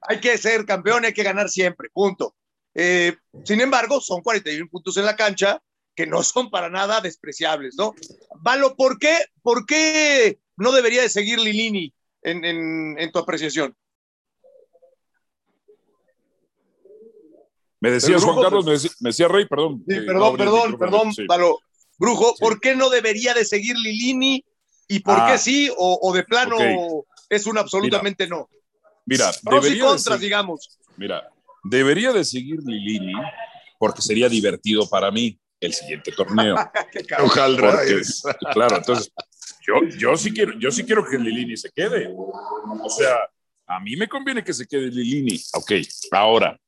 Hay 0.04 0.22
que 0.22 0.38
ser 0.38 0.66
campeón, 0.66 1.04
hay 1.04 1.14
que 1.14 1.24
ganar 1.24 1.50
siempre, 1.50 1.90
punto. 1.90 2.34
Eh, 2.74 3.18
sin 3.44 3.60
embargo, 3.60 4.00
son 4.00 4.22
41 4.22 4.70
puntos 4.72 4.96
en 4.96 5.06
la 5.06 5.18
cancha 5.18 5.62
que 6.00 6.08
no 6.08 6.24
son 6.24 6.50
para 6.50 6.70
nada 6.70 7.02
despreciables, 7.02 7.76
¿no? 7.78 7.94
Valo, 8.40 8.78
¿por 8.78 8.98
qué, 9.00 9.18
por 9.42 9.66
qué 9.66 10.40
no 10.56 10.72
debería 10.72 11.02
de 11.02 11.10
seguir 11.10 11.40
Lilini 11.40 11.94
en, 12.22 12.46
en 12.98 13.12
tu 13.12 13.20
apreciación? 13.20 13.76
Me 17.82 17.92
decías, 17.92 18.24
Juan 18.24 18.42
Carlos, 18.42 18.66
me 19.02 19.10
decía, 19.10 19.28
Rey, 19.28 19.46
perdón. 19.46 19.84
Sí, 19.86 20.00
perdón, 20.08 20.38
perdón, 20.38 20.78
perdón, 20.80 21.12
Brujo, 21.98 22.34
¿por 22.40 22.62
qué 22.62 22.78
no 22.78 22.90
debería 22.90 23.34
de 23.34 23.44
seguir 23.44 23.76
Lilini 23.78 24.46
y 24.88 25.00
por 25.00 25.18
qué 25.26 25.34
ah, 25.34 25.38
sí 25.38 25.70
o, 25.76 26.14
de 26.14 26.24
plano 26.24 26.56
es 27.30 27.46
un 27.46 27.58
absolutamente 27.58 28.26
no? 28.26 28.48
Mira, 29.06 29.32
Pros 29.44 29.66
debería 29.66 29.84
y 29.84 29.86
contras, 29.86 30.22
digamos. 30.22 30.80
Mira, 30.96 31.30
debería 31.66 32.14
de 32.14 32.24
seguir 32.24 32.60
Lilini 32.64 33.12
porque 33.78 34.02
sería 34.02 34.30
divertido 34.30 34.88
para 34.88 35.12
mí 35.12 35.38
el 35.60 35.74
siguiente 35.74 36.12
torneo. 36.12 36.56
Ojalá. 37.24 37.82
claro, 38.54 38.78
entonces 38.78 39.12
yo, 39.66 39.98
yo, 39.98 40.18
sí 40.18 40.32
quiero, 40.34 40.58
yo 40.58 40.72
sí 40.72 40.84
quiero 40.84 41.06
que 41.06 41.18
Lilini 41.18 41.58
se 41.58 41.70
quede. 41.72 42.12
O 42.14 42.90
sea, 42.90 43.18
a 43.68 43.80
mí 43.80 43.96
me 43.96 44.08
conviene 44.08 44.44
que 44.44 44.54
se 44.54 44.66
quede 44.66 44.90
Lilini. 44.90 45.40
Ok, 45.54 45.74
ahora, 46.12 46.60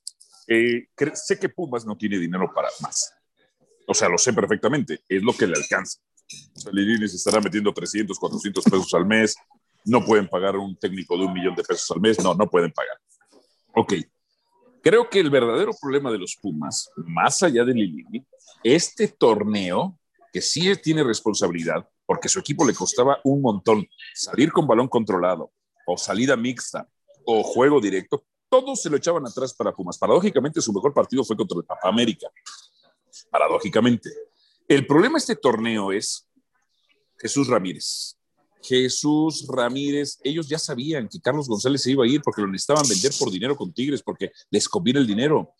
eh, 0.47 0.87
sé 1.13 1.39
que 1.39 1.49
Pumas 1.49 1.85
no 1.85 1.97
tiene 1.97 2.19
dinero 2.19 2.51
para 2.53 2.69
más. 2.81 3.13
O 3.87 3.93
sea, 3.93 4.07
lo 4.07 4.17
sé 4.17 4.33
perfectamente. 4.33 5.01
Es 5.07 5.23
lo 5.23 5.33
que 5.33 5.47
le 5.47 5.57
alcanza. 5.57 5.99
O 6.55 6.59
sea, 6.59 6.71
Lilini 6.71 7.07
se 7.07 7.17
estará 7.17 7.41
metiendo 7.41 7.73
300, 7.73 8.17
400 8.17 8.63
pesos 8.63 8.93
al 8.93 9.05
mes. 9.05 9.35
No 9.83 10.05
pueden 10.05 10.27
pagar 10.27 10.55
un 10.57 10.77
técnico 10.77 11.17
de 11.17 11.25
un 11.25 11.33
millón 11.33 11.55
de 11.55 11.63
pesos 11.63 11.89
al 11.91 12.01
mes. 12.01 12.23
No, 12.23 12.33
no 12.35 12.49
pueden 12.49 12.71
pagar. 12.71 12.97
Ok. 13.73 13.93
Creo 14.83 15.09
que 15.09 15.19
el 15.19 15.29
verdadero 15.29 15.71
problema 15.79 16.11
de 16.11 16.17
los 16.17 16.35
Pumas, 16.35 16.89
más 16.97 17.43
allá 17.43 17.63
de 17.63 17.73
Lilini, 17.73 18.25
este 18.63 19.07
torneo, 19.07 19.99
que 20.31 20.41
sí 20.41 20.73
tiene 20.77 21.03
responsabilidad, 21.03 21.87
porque 22.05 22.29
su 22.29 22.39
equipo 22.39 22.65
le 22.65 22.73
costaba 22.73 23.19
un 23.23 23.41
montón 23.41 23.87
salir 24.13 24.51
con 24.51 24.67
balón 24.67 24.87
controlado, 24.87 25.51
o 25.85 25.97
salida 25.97 26.35
mixta 26.35 26.87
o 27.25 27.43
juego 27.43 27.79
directo, 27.79 28.25
todos 28.49 28.81
se 28.81 28.89
lo 28.89 28.97
echaban 28.97 29.25
atrás 29.25 29.53
para 29.53 29.73
Pumas. 29.73 29.97
Paradójicamente, 29.97 30.61
su 30.61 30.73
mejor 30.73 30.93
partido 30.93 31.23
fue 31.23 31.37
contra 31.37 31.57
el 31.57 31.63
Papa 31.63 31.87
América. 31.87 32.27
Paradójicamente. 33.29 34.09
El 34.67 34.85
problema 34.85 35.13
de 35.13 35.19
este 35.19 35.35
torneo 35.37 35.91
es 35.91 36.27
Jesús 37.17 37.47
Ramírez. 37.47 38.17
Jesús 38.61 39.47
Ramírez, 39.47 40.19
ellos 40.23 40.49
ya 40.49 40.59
sabían 40.59 41.07
que 41.07 41.19
Carlos 41.21 41.47
González 41.47 41.81
se 41.81 41.91
iba 41.91 42.03
a 42.03 42.07
ir 42.07 42.21
porque 42.21 42.41
lo 42.41 42.47
necesitaban 42.47 42.87
vender 42.87 43.11
por 43.17 43.31
dinero 43.31 43.55
con 43.55 43.73
Tigres, 43.73 44.03
porque 44.03 44.31
les 44.49 44.67
conviene 44.67 44.99
el 44.99 45.07
dinero. 45.07 45.53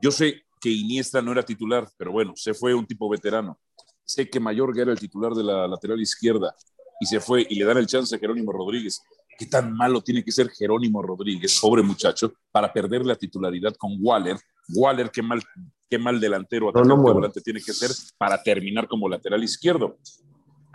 Yo 0.00 0.10
sé 0.10 0.42
que 0.60 0.70
Iniesta 0.70 1.22
no 1.22 1.32
era 1.32 1.42
titular, 1.42 1.88
pero 1.96 2.12
bueno, 2.12 2.34
se 2.36 2.54
fue 2.54 2.74
un 2.74 2.86
tipo 2.86 3.08
veterano. 3.08 3.58
Sé 4.04 4.28
que 4.28 4.40
Mayorga 4.40 4.82
era 4.82 4.92
el 4.92 4.98
titular 4.98 5.32
de 5.32 5.44
la 5.44 5.66
lateral 5.66 6.00
izquierda 6.00 6.54
y 7.00 7.06
se 7.06 7.20
fue 7.20 7.46
y 7.48 7.56
le 7.56 7.64
dan 7.64 7.78
el 7.78 7.86
chance 7.86 8.14
a 8.14 8.18
Jerónimo 8.18 8.52
Rodríguez. 8.52 9.00
¿Qué 9.38 9.46
tan 9.46 9.72
malo 9.72 10.02
tiene 10.02 10.22
que 10.22 10.32
ser 10.32 10.50
Jerónimo 10.50 11.00
Rodríguez, 11.00 11.58
pobre 11.60 11.82
muchacho, 11.82 12.34
para 12.52 12.70
perder 12.72 13.06
la 13.06 13.16
titularidad 13.16 13.74
con 13.76 13.96
Waller? 13.98 14.36
Waller, 14.68 15.10
qué 15.10 15.22
mal, 15.22 15.42
qué 15.88 15.98
mal 15.98 16.20
delantero 16.20 16.70
no, 16.72 16.84
no 16.84 16.96
volante 16.98 17.40
tiene 17.40 17.60
que 17.60 17.72
ser 17.72 17.90
para 18.18 18.42
terminar 18.42 18.86
como 18.86 19.08
lateral 19.08 19.42
izquierdo. 19.42 19.96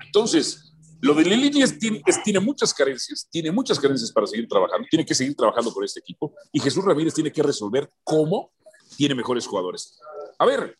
Entonces, 0.04 0.74
lo 1.02 1.14
de 1.14 1.24
Lilini 1.24 1.64
tiene 2.24 2.40
muchas 2.40 2.74
carencias, 2.74 3.28
tiene 3.30 3.52
muchas 3.52 3.80
carencias 3.80 4.12
para 4.12 4.26
seguir 4.26 4.48
trabajando, 4.48 4.88
tiene 4.90 5.06
que 5.06 5.14
seguir 5.14 5.36
trabajando 5.36 5.72
con 5.72 5.84
este 5.84 6.00
equipo 6.00 6.34
y 6.52 6.60
Jesús 6.60 6.84
Ramírez 6.84 7.14
tiene 7.14 7.32
que 7.32 7.44
resolver 7.44 7.90
cómo 8.04 8.52
tiene 8.96 9.16
mejores 9.16 9.48
jugadores. 9.48 10.00
A 10.38 10.46
ver, 10.46 10.78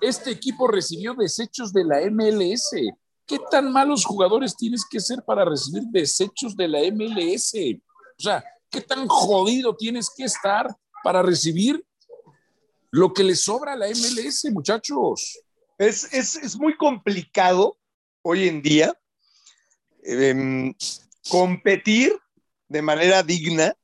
este 0.00 0.30
equipo 0.30 0.68
recibió 0.68 1.14
desechos 1.14 1.72
de 1.72 1.84
la 1.84 2.00
MLS. 2.10 2.70
¿Qué 3.26 3.38
tan 3.50 3.72
malos 3.72 4.04
jugadores 4.04 4.56
tienes 4.56 4.84
que 4.88 5.00
ser 5.00 5.22
para 5.24 5.44
recibir 5.44 5.84
desechos 5.90 6.56
de 6.56 6.68
la 6.68 6.80
MLS? 6.92 7.54
O 8.18 8.22
sea, 8.22 8.44
¿qué 8.70 8.80
tan 8.80 9.06
jodido 9.08 9.74
tienes 9.74 10.10
que 10.14 10.24
estar 10.24 10.68
para 11.02 11.22
recibir 11.22 11.84
lo 12.90 13.12
que 13.12 13.24
le 13.24 13.34
sobra 13.34 13.72
a 13.72 13.76
la 13.76 13.88
MLS, 13.88 14.46
muchachos? 14.52 15.40
Es, 15.78 16.12
es, 16.12 16.36
es 16.36 16.56
muy 16.56 16.76
complicado 16.76 17.78
hoy 18.22 18.48
en 18.48 18.62
día 18.62 18.96
Em, 20.04 20.74
competir 21.30 22.14
de 22.68 22.82
manera 22.82 23.22
digna 23.22 23.74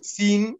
sin 0.00 0.58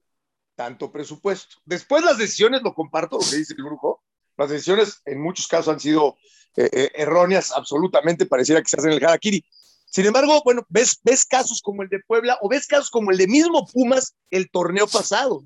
tanto 0.59 0.91
presupuesto. 0.91 1.59
Después 1.65 2.05
las 2.05 2.19
decisiones, 2.19 2.63
lo 2.65 2.75
comparto, 2.75 3.17
lo 3.17 3.31
que 3.31 3.37
dice 3.37 3.55
el 3.57 3.63
grupo, 3.63 4.03
las 4.37 4.51
decisiones 4.51 5.01
en 5.05 5.23
muchos 5.23 5.47
casos 5.47 5.73
han 5.73 5.79
sido 5.79 6.17
eh, 6.57 6.69
eh, 6.73 6.91
erróneas, 6.97 7.53
absolutamente, 7.53 8.27
pareciera 8.27 8.61
que 8.61 8.69
se 8.69 8.77
hacen 8.77 8.91
el 8.91 9.05
harakiri. 9.05 9.45
Sin 9.87 10.07
embargo, 10.07 10.43
bueno, 10.45 10.67
ves, 10.69 10.99
ves 11.05 11.25
casos 11.25 11.63
como 11.63 11.85
el 11.85 11.89
de 11.89 12.01
Puebla 12.01 12.39
o 12.43 12.49
ves 12.49 12.67
casos 12.67 12.91
como 12.91 13.13
el 13.13 13.19
de 13.19 13.29
mismo 13.29 13.69
Pumas 13.69 14.17
el 14.33 14.51
torneo 14.51 14.89
pasado. 14.89 15.45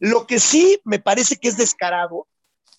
Lo 0.00 0.26
que 0.26 0.40
sí 0.40 0.80
me 0.84 0.98
parece 0.98 1.36
que 1.36 1.46
es 1.46 1.56
descarado, 1.56 2.26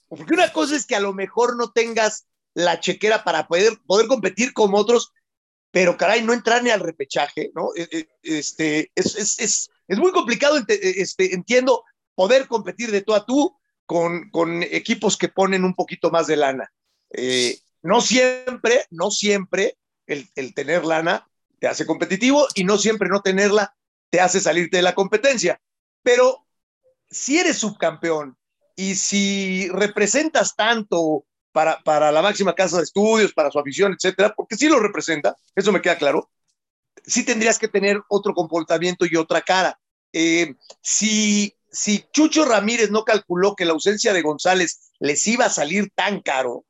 porque 0.10 0.34
una 0.34 0.52
cosa 0.52 0.76
es 0.76 0.86
que 0.86 0.98
a 0.98 1.00
lo 1.00 1.14
mejor 1.14 1.56
no 1.56 1.72
tengas 1.72 2.28
la 2.54 2.82
chequera 2.82 3.24
para 3.24 3.48
poder, 3.48 3.80
poder 3.88 4.08
competir 4.08 4.52
como 4.52 4.78
otros, 4.78 5.14
pero 5.72 5.96
caray, 5.96 6.22
no 6.22 6.34
entrar 6.34 6.62
ni 6.64 6.70
al 6.70 6.82
repechaje, 6.82 7.50
¿no? 7.56 7.70
E, 7.78 7.88
e, 7.90 8.10
este, 8.24 8.92
es, 8.94 9.16
es, 9.16 9.40
es, 9.40 9.71
es 9.92 10.00
muy 10.00 10.14
complicado, 10.14 10.58
este, 10.70 11.36
entiendo, 11.36 11.84
poder 12.16 12.48
competir 12.48 12.92
de 12.92 13.02
tú 13.02 13.14
a 13.14 13.26
tú 13.26 13.58
con, 13.86 14.30
con 14.30 14.64
equipos 14.64 15.18
que 15.18 15.28
ponen 15.28 15.66
un 15.66 15.76
poquito 15.76 16.10
más 16.10 16.28
de 16.28 16.38
lana. 16.38 16.72
Eh, 17.10 17.60
no 17.82 18.00
siempre, 18.00 18.86
no 18.90 19.12
siempre 19.12 19.78
el, 20.08 20.30
el, 20.36 20.54
tener 20.54 20.86
lana 20.86 21.28
te 21.60 21.68
hace 21.68 21.86
competitivo 21.86 22.48
y 22.56 22.64
no 22.64 22.78
siempre 22.78 23.10
no 23.10 23.22
tenerla 23.22 23.76
te 24.10 24.22
hace 24.22 24.40
salirte 24.40 24.78
de 24.78 24.84
la 24.84 24.96
competencia. 24.96 25.62
Pero 26.04 26.48
si 27.10 27.40
eres 27.40 27.58
subcampeón 27.58 28.38
y 28.78 28.96
si 28.96 29.68
representas 29.74 30.56
tanto 30.56 31.26
para, 31.52 31.84
para 31.84 32.14
la 32.14 32.22
máxima 32.22 32.56
casa 32.56 32.78
de 32.78 32.84
estudios, 32.84 33.34
para 33.34 33.52
su 33.52 33.60
afición, 33.60 33.92
etcétera, 33.92 34.34
porque 34.38 34.56
sí 34.56 34.70
lo 34.70 34.80
representa, 34.80 35.36
eso 35.54 35.74
me 35.74 35.82
queda 35.82 35.98
claro, 35.98 36.30
sí 37.06 37.24
tendrías 37.24 37.60
que 37.60 37.68
tener 37.68 38.02
otro 38.10 38.34
comportamiento 38.34 39.06
y 39.06 39.16
otra 39.16 39.42
cara. 39.42 39.80
Eh, 40.14 40.56
si, 40.82 41.56
si 41.72 42.06
Chucho 42.12 42.46
Ramírez 42.46 42.92
no 42.92 43.04
calculó 43.04 43.56
que 43.56 43.66
la 43.66 43.74
ausencia 43.74 44.14
de 44.14 44.22
González 44.22 44.92
les 45.00 45.26
iba 45.28 45.46
a 45.46 45.50
salir 45.50 45.92
tan 45.96 46.22
caro, 46.22 46.66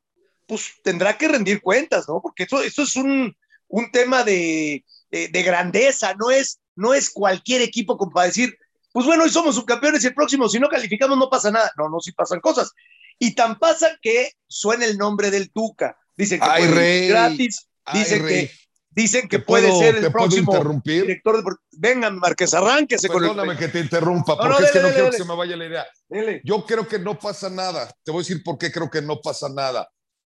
pues 0.46 0.72
tendrá 0.82 1.16
que 1.18 1.28
rendir 1.28 1.60
cuentas, 1.60 2.08
¿no? 2.08 2.20
Porque 2.20 2.44
eso, 2.44 2.62
eso 2.62 2.82
es 2.82 2.96
un, 2.96 3.36
un 3.68 3.90
tema 3.90 4.22
de, 4.22 4.84
de, 5.10 5.28
de, 5.28 5.42
grandeza, 5.42 6.14
no 6.14 6.30
es, 6.30 6.60
no 6.76 6.94
es 6.94 7.10
cualquier 7.10 7.62
equipo 7.62 7.96
como 7.96 8.12
para 8.12 8.26
decir, 8.26 8.56
pues 8.92 9.06
bueno, 9.06 9.24
hoy 9.24 9.30
somos 9.30 9.54
subcampeones 9.54 10.04
y 10.04 10.08
el 10.08 10.14
próximo, 10.14 10.48
si 10.48 10.60
no 10.60 10.68
calificamos, 10.68 11.16
no 11.18 11.30
pasa 11.30 11.50
nada. 11.50 11.72
No, 11.78 11.88
no, 11.88 11.98
sí 12.00 12.12
pasan 12.12 12.40
cosas. 12.40 12.72
Y 13.18 13.34
tan 13.34 13.58
pasa 13.58 13.98
que 14.02 14.32
suena 14.46 14.84
el 14.84 14.98
nombre 14.98 15.30
del 15.30 15.50
Tuca. 15.50 15.96
Dicen 16.16 16.40
que 16.40 16.46
Ay, 16.48 16.66
rey. 16.66 17.08
gratis. 17.08 17.68
Dicen 17.92 18.26
que, 18.26 18.50
dicen 18.94 19.28
que 19.28 19.38
puede 19.38 19.68
puedo- 19.68 19.80
ser 19.80 19.96
el 19.96 20.12
próximo 20.12 20.52
interrumpir? 20.52 21.02
director 21.02 21.42
de. 21.44 21.50
Vengan, 21.72 22.18
Márquez, 22.18 22.52
arránquese 22.54 23.08
con 23.08 23.20
Perdóname 23.20 23.52
el. 23.54 23.58
que 23.58 23.68
te 23.68 23.80
interrumpa, 23.80 24.32
No, 24.34 24.38
porque 24.38 24.48
no, 24.60 24.66
es 24.66 24.70
que 24.72 24.78
dele, 24.78 24.88
no 24.88 24.94
quiero 24.94 25.04
dele. 25.06 25.16
que 25.16 25.22
se 25.22 25.28
me 25.28 25.36
vaya 25.36 25.56
la 25.56 25.66
idea. 25.66 25.86
Dele. 26.08 26.40
Yo 26.44 26.64
creo 26.66 26.86
que 26.86 26.98
no 26.98 27.18
pasa 27.18 27.48
nada. 27.50 27.90
Te 28.04 28.10
voy 28.10 28.20
a 28.20 28.22
decir 28.22 28.42
por 28.42 28.58
qué 28.58 28.70
creo 28.70 28.90
que 28.90 29.02
no 29.02 29.20
pasa 29.20 29.48
nada. 29.48 29.88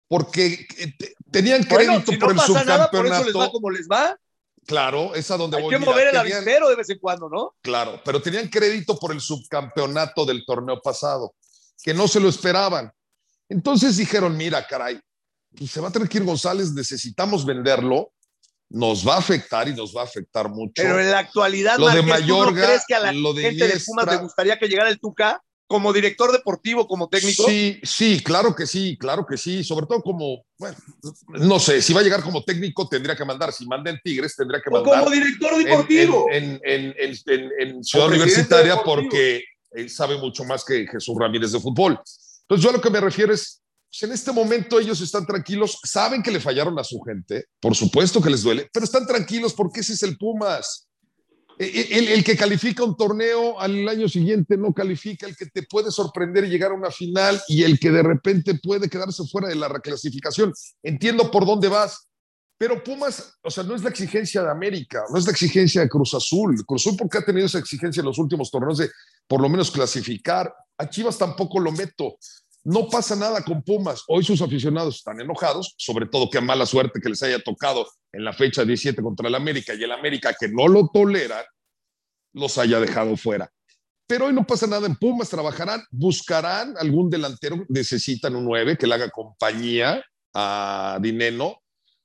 Porque 0.09 0.67
eh, 0.79 0.93
te- 0.99 1.15
tenían 1.31 1.67
Bueno, 1.69 1.77
crédito 1.93 2.13
si 2.13 2.19
por 2.19 2.35
no 2.35 2.43
el 2.43 2.53
pasa 2.53 2.65
nada, 2.65 2.91
por 2.91 3.07
eso 3.07 3.15
les 3.15 3.19
va 3.19 3.23
subcampeonato. 3.25 3.53
como 3.53 3.71
les 3.71 3.89
va. 3.89 4.17
Claro, 4.67 5.15
es 5.15 5.31
a 5.31 5.37
donde 5.37 5.57
Hay 5.59 5.63
voy. 5.63 5.73
que 5.75 5.79
Mira, 5.79 5.91
mover 5.91 6.07
el 6.09 6.13
tenían- 6.15 6.37
avispero 6.39 6.69
de 6.71 6.77
vez 6.77 6.89
en 6.91 6.99
cuando, 6.99 7.29
¿no? 7.29 7.55
Claro, 7.61 8.01
pero 8.05 8.23
tenían 8.23 8.49
crédito 8.49 8.99
por 8.99 9.13
el 9.13 9.21
subcampeonato 9.21 10.25
del 10.25 10.45
torneo 10.47 10.81
pasado, 10.81 11.35
que 11.83 11.93
no 11.93 12.09
se 12.09 12.19
lo 12.21 12.29
esperaban. 12.31 12.91
Entonces 13.51 13.97
dijeron, 13.99 14.35
mira, 14.39 14.67
caray, 14.67 14.99
pues 15.55 15.71
se 15.71 15.81
va 15.81 15.89
a 15.89 15.93
tener 15.93 16.09
que 16.09 16.17
ir 16.17 16.25
González, 16.25 16.73
necesitamos 16.73 17.45
venderlo, 17.45 18.13
nos 18.75 19.07
va 19.07 19.15
a 19.15 19.19
afectar 19.19 19.69
y 19.69 19.73
nos 19.73 19.95
va 19.97 20.01
a 20.01 20.05
afectar 20.05 20.49
mucho. 20.49 20.73
Pero 20.75 20.99
en 21.01 21.09
la 21.11 21.19
actualidad, 21.21 21.79
Lo 21.79 21.89
de 21.89 21.97
¿tú 22.01 22.03
no 22.03 22.09
Mayorga, 22.09 22.67
crees 22.67 22.83
que 22.89 22.95
a 22.97 22.99
la 23.01 23.13
lo 23.13 23.33
de 23.33 23.43
gente 23.43 23.69
de 23.69 23.81
Pumas 23.87 24.07
le 24.07 24.17
gustaría 24.17 24.59
que 24.59 24.67
llegara 24.67 24.91
el 24.91 24.99
Tuca 24.99 25.41
como 25.69 25.93
director 25.93 26.33
deportivo, 26.33 26.87
como 26.89 27.09
técnico? 27.09 27.45
Sí, 27.47 27.81
sí, 27.85 28.21
claro 28.23 28.55
que 28.55 28.67
sí, 28.67 28.99
claro 28.99 29.25
que 29.25 29.37
sí. 29.37 29.63
Sobre 29.63 29.87
todo 29.87 30.03
como, 30.03 30.45
bueno, 30.59 30.77
no 31.29 31.61
sé, 31.61 31.81
si 31.81 31.93
va 31.93 32.01
a 32.01 32.03
llegar 32.03 32.23
como 32.23 32.43
técnico 32.43 32.89
tendría 32.89 33.15
que 33.15 33.25
mandar, 33.25 33.53
si 33.53 33.65
manda 33.67 33.91
en 33.93 34.01
Tigres 34.03 34.35
tendría 34.35 34.61
que 34.61 34.69
o 34.71 34.73
mandar 34.83 34.99
como 35.05 35.11
director 35.11 35.57
deportivo. 35.57 36.27
en- 36.33 36.61
en- 36.65 36.95
en- 36.99 37.17
en- 37.27 37.51
en 37.61 37.85
Ciudad 37.85 38.07
O 38.07 38.11
Universitaria 38.11 38.75
deportivo. 38.75 39.09
porque 39.09 39.45
él 39.71 39.89
sabe 39.89 40.19
mucho 40.19 40.43
más 40.45 40.65
que 40.65 40.85
Jesús 40.87 41.15
Ramírez 41.19 41.53
de 41.53 41.61
fútbol. 41.61 41.93
Entonces 42.43 42.63
yo 42.65 42.71
a 42.71 42.73
lo 42.73 42.81
que 42.81 42.91
me 42.91 43.01
refiero 43.01 43.33
es, 43.33 43.61
pues, 43.95 44.03
en 44.03 44.13
este 44.13 44.33
momento 44.33 44.81
ellos 44.81 45.01
están 45.01 45.25
tranquilos, 45.25 45.79
saben 45.85 46.23
que 46.23 46.33
le 46.33 46.41
fallaron 46.41 46.77
a 46.79 46.85
su 46.85 47.01
gente, 47.01 47.45
por 47.61 47.77
supuesto 47.77 48.21
que 48.21 48.31
les 48.31 48.43
duele, 48.43 48.69
pero 48.73 48.85
están 48.85 49.07
tranquilos 49.07 49.55
porque 49.55 49.81
ese 49.81 49.93
es 49.93 50.03
el 50.03 50.19
Pumas. 50.19 50.89
E- 51.57 51.67
e- 51.67 52.15
El, 52.15 52.25
que 52.25 52.37
califica 52.37 52.83
un 52.83 52.97
torneo 52.97 53.61
al 53.61 53.89
año 53.89 54.09
siguiente 54.09 54.57
no 54.57 54.75
califica, 54.75 55.27
el 55.29 55.37
que 55.37 55.47
te 55.47 55.63
puede 55.63 55.93
sorprender 55.93 56.45
y 56.45 56.49
llegar 56.49 56.73
a 56.73 56.75
una 56.75 56.91
final 56.91 57.41
y 57.47 57.63
el 57.63 57.79
que 57.79 57.93
de 57.93 58.03
repente 58.03 58.59
puede 58.61 58.89
quedarse 58.89 59.23
fuera 59.31 59.47
de 59.47 59.55
la 59.55 59.69
reclasificación. 59.69 60.53
Entiendo 60.83 61.31
por 61.31 61.47
dónde 61.47 61.69
vas, 61.69 62.09
pero 62.59 62.83
Pumas, 62.83 63.35
o 63.43 63.51
sea, 63.51 63.63
no 63.63 63.77
es 63.77 63.85
la 63.85 63.91
exigencia 63.91 64.43
de 64.43 64.51
América, 64.51 65.05
no 65.13 65.19
es 65.19 65.27
la 65.27 65.31
exigencia 65.31 65.83
de 65.83 65.89
Cruz 65.89 66.15
Azul. 66.15 66.57
Cruz 66.67 66.83
Azul 66.85 66.97
porque 66.99 67.19
ha 67.19 67.25
tenido 67.25 67.47
esa 67.47 67.61
exigencia 67.61 68.01
en 68.01 68.07
los 68.07 68.19
últimos 68.19 68.51
torneos 68.51 68.79
de 68.79 68.91
por 69.29 69.41
lo 69.41 69.49
menos 69.49 69.71
clasificar. 69.71 70.53
A 70.77 70.91
Chivas 70.91 71.17
tampoco 71.17 71.61
lo 71.61 71.71
meto. 71.71 72.17
No 72.65 72.89
pasa 72.89 73.15
nada 73.15 73.45
con 73.45 73.63
Pumas. 73.63 74.05
Hoy 74.09 74.25
sus 74.25 74.41
aficionados 74.41 74.97
están 74.97 75.21
enojados, 75.21 75.75
sobre 75.77 76.07
todo 76.07 76.31
que 76.31 76.41
mala 76.41 76.65
suerte 76.65 76.99
que 76.99 77.11
les 77.11 77.23
haya 77.23 77.39
tocado 77.39 77.87
en 78.11 78.25
la 78.25 78.33
fecha 78.33 78.65
17 78.65 79.03
contra 79.03 79.29
el 79.29 79.35
América 79.35 79.75
y 79.75 79.83
el 79.83 79.93
América 79.93 80.35
que 80.39 80.49
no 80.49 80.67
lo 80.67 80.89
tolera, 80.89 81.45
los 82.33 82.57
haya 82.57 82.81
dejado 82.81 83.19
fuera. 83.19 83.53
Pero 84.07 84.27
hoy 84.27 84.33
no 84.33 84.47
pasa 84.47 84.67
nada 84.67 84.87
en 84.87 84.97
Pumas, 84.97 85.29
trabajarán, 85.29 85.83
buscarán 85.91 86.75
algún 86.79 87.11
delantero, 87.11 87.67
necesitan 87.69 88.35
un 88.35 88.47
9 88.47 88.79
que 88.79 88.87
le 88.87 88.95
haga 88.95 89.11
compañía 89.11 90.03
a 90.33 90.99
Dineno, 91.03 91.63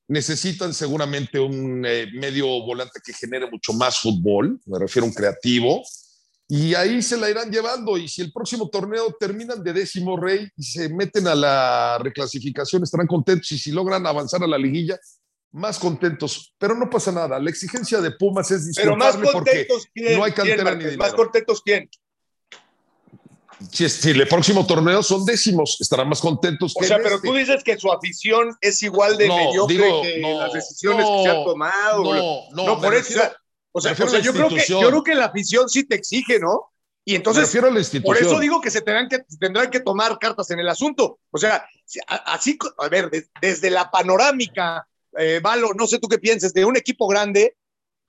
necesitan 0.10 0.74
seguramente 0.74 1.40
un 1.40 1.86
eh, 1.86 2.08
medio 2.14 2.48
volante 2.66 3.00
que 3.04 3.14
genere 3.14 3.50
mucho 3.50 3.72
más 3.74 4.00
fútbol, 4.00 4.60
me 4.66 4.80
refiero 4.80 5.06
a 5.06 5.10
un 5.10 5.14
creativo, 5.14 5.84
y 6.52 6.74
ahí 6.74 7.02
se 7.04 7.16
la 7.16 7.30
irán 7.30 7.52
llevando. 7.52 7.96
Y 7.96 8.08
si 8.08 8.22
el 8.24 8.34
próximo 8.34 8.70
torneo 8.70 9.16
terminan 9.20 9.64
de 9.64 9.72
décimo 9.72 10.18
rey 10.18 10.50
y 10.58 10.64
se 10.64 10.90
meten 10.90 11.28
a 11.28 11.36
la 11.36 12.00
reclasificación, 12.02 12.82
estarán 12.84 13.06
contentos. 13.08 13.52
Y 13.52 13.60
si 13.60 13.72
logran 13.72 14.06
avanzar 14.08 14.44
a 14.44 14.48
la 14.48 14.58
liguilla, 14.58 15.00
más 15.52 15.78
contentos. 15.78 16.54
Pero 16.58 16.74
no 16.76 16.90
pasa 16.90 17.12
nada. 17.12 17.40
La 17.40 17.50
exigencia 17.52 18.02
de 18.02 18.12
Pumas 18.12 18.50
es 18.50 18.72
Pero 18.76 18.96
más 18.98 19.14
disculpable 19.14 19.32
porque 19.32 19.52
contentos 19.68 19.88
quién. 19.94 20.18
no 20.18 20.24
hay 20.24 20.32
¿Quién, 20.32 20.48
cantera 20.48 20.64
ni 20.72 20.76
Márquez? 20.76 20.92
dinero. 20.92 21.04
Más 21.04 21.14
contentos 21.14 21.62
quién. 21.64 21.90
si, 23.72 23.90
si 23.90 24.10
el 24.12 24.28
próximo 24.28 24.66
torneo 24.66 25.04
son 25.04 25.26
décimos, 25.26 25.78
estarán 25.82 26.08
más 26.10 26.22
contentos 26.22 26.74
O 26.76 26.80
que 26.80 26.88
sea, 26.88 26.98
pero 26.98 27.16
este. 27.18 27.28
tú 27.28 27.34
dices 27.36 27.64
que 27.64 27.78
su 27.78 27.92
afición 27.92 28.56
es 28.62 28.82
igual 28.84 29.18
de 29.18 29.28
No, 29.28 29.36
mediocre 29.38 29.76
digo, 29.76 30.02
que 30.02 30.20
no, 30.22 30.40
las 30.40 30.54
decisiones 30.54 31.06
no, 31.06 31.18
que 31.18 31.24
se 31.24 31.30
han 31.30 31.44
tomado. 31.44 32.04
No, 32.04 32.66
no, 32.66 32.82
por 32.82 32.94
eso, 32.96 33.10
refiero- 33.10 33.36
o 33.72 33.82
sea, 33.82 33.92
O 33.94 34.18
yo, 34.18 34.34
creo 34.34 34.50
que, 34.50 34.64
yo 34.68 34.88
creo 34.90 35.04
que 35.04 35.16
la 35.16 35.26
afición 35.26 35.70
sí 35.70 35.84
te 35.84 35.96
exige, 35.96 36.40
¿no? 36.40 36.72
Y 37.06 37.16
entonces, 37.16 37.52
por 38.04 38.18
eso 38.18 38.40
digo 38.40 38.62
que 38.62 38.70
se 38.70 38.82
tendrán 38.82 39.10
que, 39.10 39.20
tendrán 39.40 39.72
que 39.72 39.80
tomar 39.80 40.20
cartas 40.20 40.52
en 40.52 40.60
el 40.60 40.70
asunto. 40.70 41.20
O 41.32 41.38
sea, 41.40 41.66
así, 42.26 42.58
a 42.78 42.88
ver, 42.88 43.10
desde 43.42 43.72
la 43.72 43.90
panorámica, 43.90 44.88
eh, 45.18 45.40
Valo, 45.42 45.74
no 45.74 45.88
sé 45.88 45.98
tú 45.98 46.08
qué 46.08 46.20
pienses, 46.20 46.54
de 46.54 46.66
un 46.66 46.78
equipo 46.78 47.08
grande, 47.08 47.56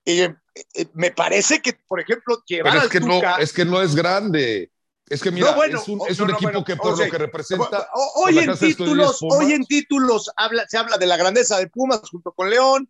eh, 0.05 0.33
eh, 0.75 0.85
me 0.93 1.11
parece 1.11 1.61
que, 1.61 1.73
por 1.87 1.99
ejemplo, 1.99 2.43
llevar 2.45 2.77
es 2.77 2.89
que 2.89 2.99
no, 2.99 3.21
es 3.39 3.53
que 3.53 3.65
no 3.65 3.81
es 3.81 3.95
grande. 3.95 4.71
Es 5.09 5.21
que 5.21 5.31
mira, 5.31 5.53
es 5.65 5.87
un, 5.89 6.01
es 6.07 6.19
un 6.19 6.29
equipo 6.29 6.63
que 6.63 6.77
por 6.77 6.97
lo 6.97 7.09
que 7.09 7.17
representa. 7.17 7.89
Hoy 8.15 8.37
en 8.37 8.57
títulos, 8.57 9.19
hoy 9.21 9.51
en 9.51 9.65
títulos 9.65 10.31
habla, 10.37 10.65
se 10.69 10.77
habla 10.77 10.97
de 10.97 11.05
la 11.05 11.17
grandeza 11.17 11.57
de 11.57 11.67
Pumas 11.67 12.01
junto 12.09 12.31
con 12.31 12.49
León, 12.49 12.89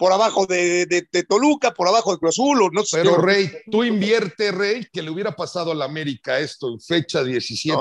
por 0.00 0.14
abajo 0.14 0.46
de, 0.46 0.86
de, 0.86 1.22
Toluca, 1.24 1.72
por 1.72 1.86
abajo 1.86 2.12
de 2.12 2.18
Cruz 2.18 2.34
Azul. 2.34 2.70
No 2.72 2.82
sé 2.84 3.02
Pero 3.02 3.18
Rey, 3.18 3.52
tú 3.70 3.84
invierte, 3.84 4.50
Rey, 4.50 4.88
que 4.90 5.02
le 5.02 5.10
hubiera 5.10 5.36
pasado 5.36 5.72
a 5.72 5.74
la 5.74 5.84
América 5.84 6.38
esto 6.38 6.72
en 6.72 6.80
fecha 6.80 7.22
17, 7.22 7.76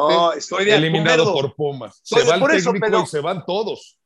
eliminado 0.67 1.31
por 1.31 1.55
Pumas. 1.55 2.01
Se 2.03 2.21
va 2.23 2.35
el 2.35 2.61
técnico 2.61 3.03
y 3.03 3.07
se 3.07 3.21
van 3.21 3.45
todos. 3.45 3.97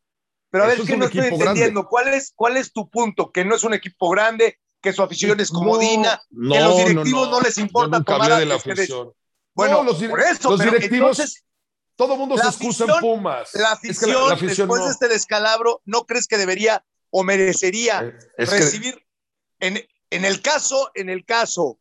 Pero 0.51 0.65
a 0.65 0.67
ver, 0.67 0.83
que 0.83 0.95
no 0.95 1.05
estoy 1.05 1.21
entendiendo. 1.21 1.87
¿Cuál 1.87 2.09
es, 2.09 2.33
¿Cuál 2.35 2.57
es 2.57 2.71
tu 2.71 2.87
punto? 2.87 3.31
Que 3.31 3.43
no 3.43 3.55
es 3.55 3.63
un 3.63 3.73
equipo 3.73 4.11
grande, 4.11 4.59
que 4.79 4.93
su 4.93 5.01
afición 5.01 5.39
es 5.39 5.49
comodina, 5.49 6.21
que 6.29 6.59
los 6.59 6.77
directivos 6.77 7.31
no, 7.31 7.41
les 7.41 7.57
importa 7.57 8.03
tomar 8.03 8.37
de 8.37 8.45
la 8.45 8.55
afición. 8.55 9.11
Bueno, 9.55 9.83
los, 9.83 10.03
por 10.03 10.19
eso, 10.19 10.51
los 10.51 10.59
directivos, 10.59 11.17
entonces, 11.19 11.43
todo 11.95 12.13
el 12.13 12.19
mundo 12.19 12.37
se 12.37 12.47
excusa 12.47 12.85
en 12.85 12.99
Pumas. 12.99 13.49
La 13.55 13.71
afición, 13.71 14.37
después 14.39 14.85
de 14.85 14.91
este 14.91 15.07
descalabro, 15.07 15.81
¿no 15.85 16.05
crees 16.05 16.27
que 16.27 16.37
debería 16.37 16.85
o 17.15 17.23
merecería 17.23 18.01
eh, 18.01 18.45
recibir 18.45 18.99
en, 19.59 19.79
en, 20.09 20.25
el 20.25 20.41
caso, 20.41 20.89
en 20.95 21.09
el 21.09 21.23
caso 21.25 21.79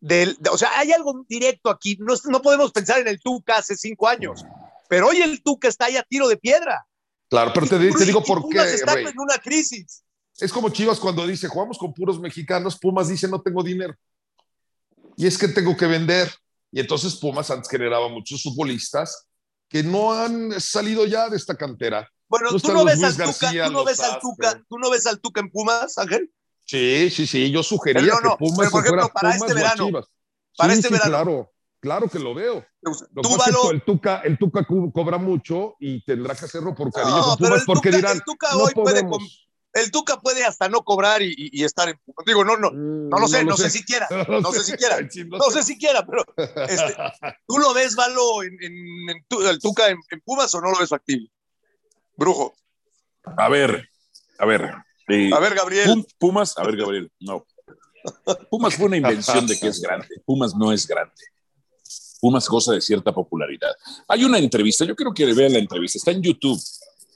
del, 0.00 0.36
o 0.50 0.58
sea, 0.58 0.76
hay 0.76 0.90
algo 0.90 1.24
directo 1.28 1.70
aquí, 1.70 1.96
no, 2.00 2.14
no 2.24 2.42
podemos 2.42 2.72
pensar 2.72 2.98
en 2.98 3.06
el 3.06 3.20
Tuca 3.20 3.58
hace 3.58 3.76
cinco 3.76 4.08
años, 4.08 4.44
pero 4.88 5.06
hoy 5.08 5.18
el 5.18 5.42
Tuca 5.44 5.68
está 5.68 5.86
ahí 5.86 5.96
a 5.96 6.02
tiro 6.02 6.26
de 6.26 6.36
piedra. 6.36 6.84
Claro, 7.30 7.52
pero 7.54 7.68
te, 7.68 7.78
digo 7.78 8.22
por 8.22 8.48
qué. 8.48 8.58
Están 8.74 8.98
en 8.98 9.18
una 9.18 9.38
crisis. 9.38 10.04
Es 10.38 10.52
como 10.52 10.68
Chivas 10.70 10.98
cuando 10.98 11.24
dice, 11.24 11.46
jugamos 11.46 11.78
con 11.78 11.94
puros 11.94 12.20
mexicanos, 12.20 12.76
Pumas 12.78 13.08
dice, 13.08 13.28
no 13.28 13.40
tengo 13.40 13.62
dinero. 13.62 13.94
Y 15.16 15.26
es 15.26 15.38
que 15.38 15.48
tengo 15.48 15.76
que 15.76 15.86
vender. 15.86 16.32
Y 16.72 16.80
entonces 16.80 17.14
Pumas 17.16 17.48
antes 17.50 17.70
generaba 17.70 18.08
muchos 18.08 18.42
futbolistas 18.42 19.28
que 19.68 19.84
no 19.84 20.12
han 20.12 20.60
salido 20.60 21.06
ya 21.06 21.28
de 21.28 21.36
esta 21.36 21.56
cantera. 21.56 22.10
Bueno, 22.34 22.58
¿tú 22.58 22.72
no, 22.72 22.84
ves 22.84 23.00
al 23.00 23.16
Tuca, 23.16 23.52
¿tú 23.66 23.72
no 23.72 23.84
ves 23.84 24.00
al 24.00 24.18
Tuca, 24.18 24.60
¿tú 24.68 24.78
no 24.78 24.90
ves 24.90 25.06
al 25.06 25.20
Tuca 25.20 25.40
en 25.40 25.50
Pumas, 25.52 25.96
Ángel? 25.98 26.32
Sí, 26.64 27.08
sí, 27.08 27.28
sí, 27.28 27.52
yo 27.52 27.62
sugería 27.62 28.02
que 28.02 28.28
Pumas 28.40 28.70
por 28.72 28.84
ejemplo, 28.84 29.08
para 29.14 29.34
Pumas 29.34 29.36
este 29.36 29.54
verano, 29.54 29.86
Chivas. 29.86 30.06
Para 30.56 30.72
este 30.72 30.88
verano. 30.88 31.10
Claro, 31.10 31.52
claro 31.78 32.08
que 32.08 32.18
lo 32.18 32.34
veo. 32.34 32.66
Lo 32.80 33.22
tú 33.22 33.38
que 33.38 33.70
el 33.70 33.82
Tuca, 33.84 34.20
el 34.24 34.36
Tuca 34.36 34.66
cobra 34.66 35.16
mucho 35.16 35.76
y 35.78 36.04
tendrá 36.04 36.34
que 36.34 36.46
hacerlo 36.46 36.74
por 36.74 36.90
cariño 36.90 37.18
no, 37.18 37.22
con 37.22 37.36
Pumas 37.36 37.62
porque 37.64 37.90
Tuca, 37.90 37.96
dirán, 37.98 38.16
el 38.16 38.24
Tuca 38.24 38.48
no 38.50 38.64
hoy 38.64 38.72
puede 38.74 39.04
el 39.74 39.90
Tuca 39.90 40.18
puede 40.18 40.44
hasta 40.44 40.68
no 40.68 40.82
cobrar 40.82 41.20
y, 41.22 41.64
estar 41.64 41.88
en. 41.88 42.00
Digo, 42.26 42.44
no, 42.44 42.56
no, 42.56 42.70
no 42.70 43.18
lo 43.18 43.28
sé, 43.28 43.44
no, 43.44 43.56
sé. 43.56 43.70
siquiera. 43.70 44.08
No, 44.28 44.52
sé 44.52 44.64
siquiera. 44.64 44.98
No 45.26 45.50
sé 45.50 45.62
siquiera, 45.62 46.06
pero 46.06 46.24
este, 46.36 46.94
¿tú 47.46 47.58
lo 47.58 47.74
ves, 47.74 47.96
Valo, 47.96 48.42
en, 48.42 48.56
el 48.60 49.60
Tuca 49.60 49.88
en, 49.88 49.98
Pumas 50.24 50.54
o 50.54 50.60
no 50.60 50.70
lo 50.70 50.78
ves 50.78 50.88
factible? 50.88 51.30
Brujo. 52.16 52.54
A 53.24 53.48
ver, 53.48 53.88
a 54.38 54.46
ver. 54.46 54.62
a 54.64 55.40
ver, 55.40 55.54
Gabriel. 55.54 56.06
Pumas, 56.18 56.56
a 56.58 56.64
ver, 56.64 56.76
Gabriel, 56.76 57.10
no. 57.20 57.46
Pumas 58.50 58.74
fue 58.74 58.86
una 58.86 58.96
invención 58.96 59.46
de 59.46 59.58
que 59.58 59.68
es 59.68 59.80
grande. 59.80 60.08
Pumas 60.24 60.54
no 60.54 60.72
es 60.72 60.86
grande. 60.86 61.12
Pumas 62.20 62.48
goza 62.48 62.72
de 62.72 62.80
cierta 62.80 63.12
popularidad. 63.12 63.74
Hay 64.08 64.24
una 64.24 64.38
entrevista, 64.38 64.84
yo 64.84 64.94
creo 64.94 65.12
que 65.12 65.32
vean 65.32 65.52
la 65.52 65.58
entrevista, 65.58 65.98
está 65.98 66.10
en 66.10 66.22
YouTube 66.22 66.58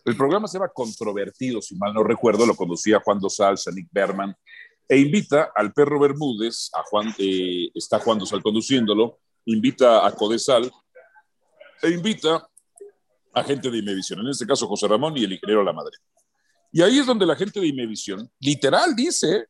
el 0.09 0.17
programa 0.17 0.49
se 0.49 0.59
llama 0.59 0.71
Controvertido, 0.73 1.61
si 1.61 1.75
mal 1.77 1.93
no 1.93 2.03
recuerdo, 2.03 2.47
lo 2.47 2.57
conducía 2.57 2.99
Juan 3.01 3.21
Dosal, 3.21 3.57
Nick 3.75 3.89
Berman, 3.91 4.35
e 4.89 4.99
invita 4.99 5.53
al 5.55 5.75
perro 5.75 6.01
Bermúdez, 6.01 6.71
a 6.73 6.83
Juan, 6.85 7.15
eh, 7.19 7.69
está 7.75 7.99
Juan 7.99 8.19
Dosal 8.19 8.43
conduciéndolo, 8.43 9.19
invita 9.45 10.07
a 10.07 10.13
Codesal, 10.13 10.73
e 11.83 11.91
invita 11.91 12.49
a 13.39 13.45
gente 13.45 13.71
de 13.71 13.79
Imevisión, 13.79 14.21
en 14.21 14.29
este 14.29 14.47
caso 14.47 14.67
José 14.67 14.89
Ramón 14.89 15.17
y 15.17 15.25
el 15.25 15.33
ingeniero 15.33 15.63
La 15.63 15.73
Madre. 15.73 15.97
Y 16.73 16.83
ahí 16.83 16.99
es 16.99 17.07
donde 17.07 17.27
la 17.27 17.37
gente 17.37 17.61
de 17.61 17.67
Imevisión, 17.67 18.31
literal, 18.41 18.95
dice, 18.95 19.47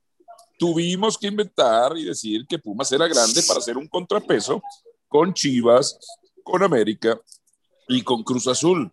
tuvimos 0.58 1.18
que 1.18 1.28
inventar 1.28 1.96
y 1.96 2.04
decir 2.04 2.46
que 2.46 2.58
Pumas 2.58 2.90
era 2.92 3.08
grande 3.08 3.42
para 3.46 3.58
hacer 3.58 3.76
un 3.76 3.88
contrapeso 3.88 4.62
con 5.08 5.32
Chivas, 5.32 5.98
con 6.42 6.62
América 6.62 7.20
y 7.88 8.02
con 8.02 8.22
Cruz 8.22 8.46
Azul. 8.46 8.92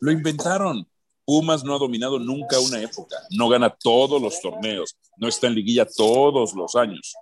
Lo 0.00 0.10
inventaron. 0.10 0.86
Pumas 1.24 1.62
no 1.62 1.74
ha 1.74 1.78
dominado 1.78 2.18
nunca 2.18 2.58
una 2.58 2.80
época, 2.80 3.16
no 3.30 3.48
gana 3.48 3.70
todos 3.70 4.20
los 4.20 4.40
torneos, 4.40 4.96
no 5.16 5.28
está 5.28 5.46
en 5.46 5.54
liguilla 5.54 5.86
todos 5.86 6.54
los 6.54 6.74
años, 6.74 7.14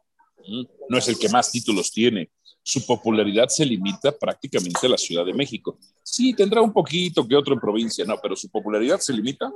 no 0.88 0.96
es 0.96 1.08
el 1.08 1.18
que 1.18 1.28
más 1.28 1.50
títulos 1.50 1.90
tiene. 1.92 2.30
Su 2.68 2.84
popularidad 2.84 3.48
se 3.48 3.64
limita 3.64 4.12
prácticamente 4.12 4.86
a 4.86 4.90
la 4.90 4.98
Ciudad 4.98 5.24
de 5.24 5.32
México. 5.32 5.78
Sí, 6.02 6.34
tendrá 6.34 6.60
un 6.60 6.70
poquito 6.70 7.26
que 7.26 7.34
otro 7.34 7.54
en 7.54 7.60
provincia, 7.60 8.04
no, 8.04 8.18
pero 8.22 8.36
su 8.36 8.50
popularidad 8.50 9.00
se 9.00 9.14
limita 9.14 9.50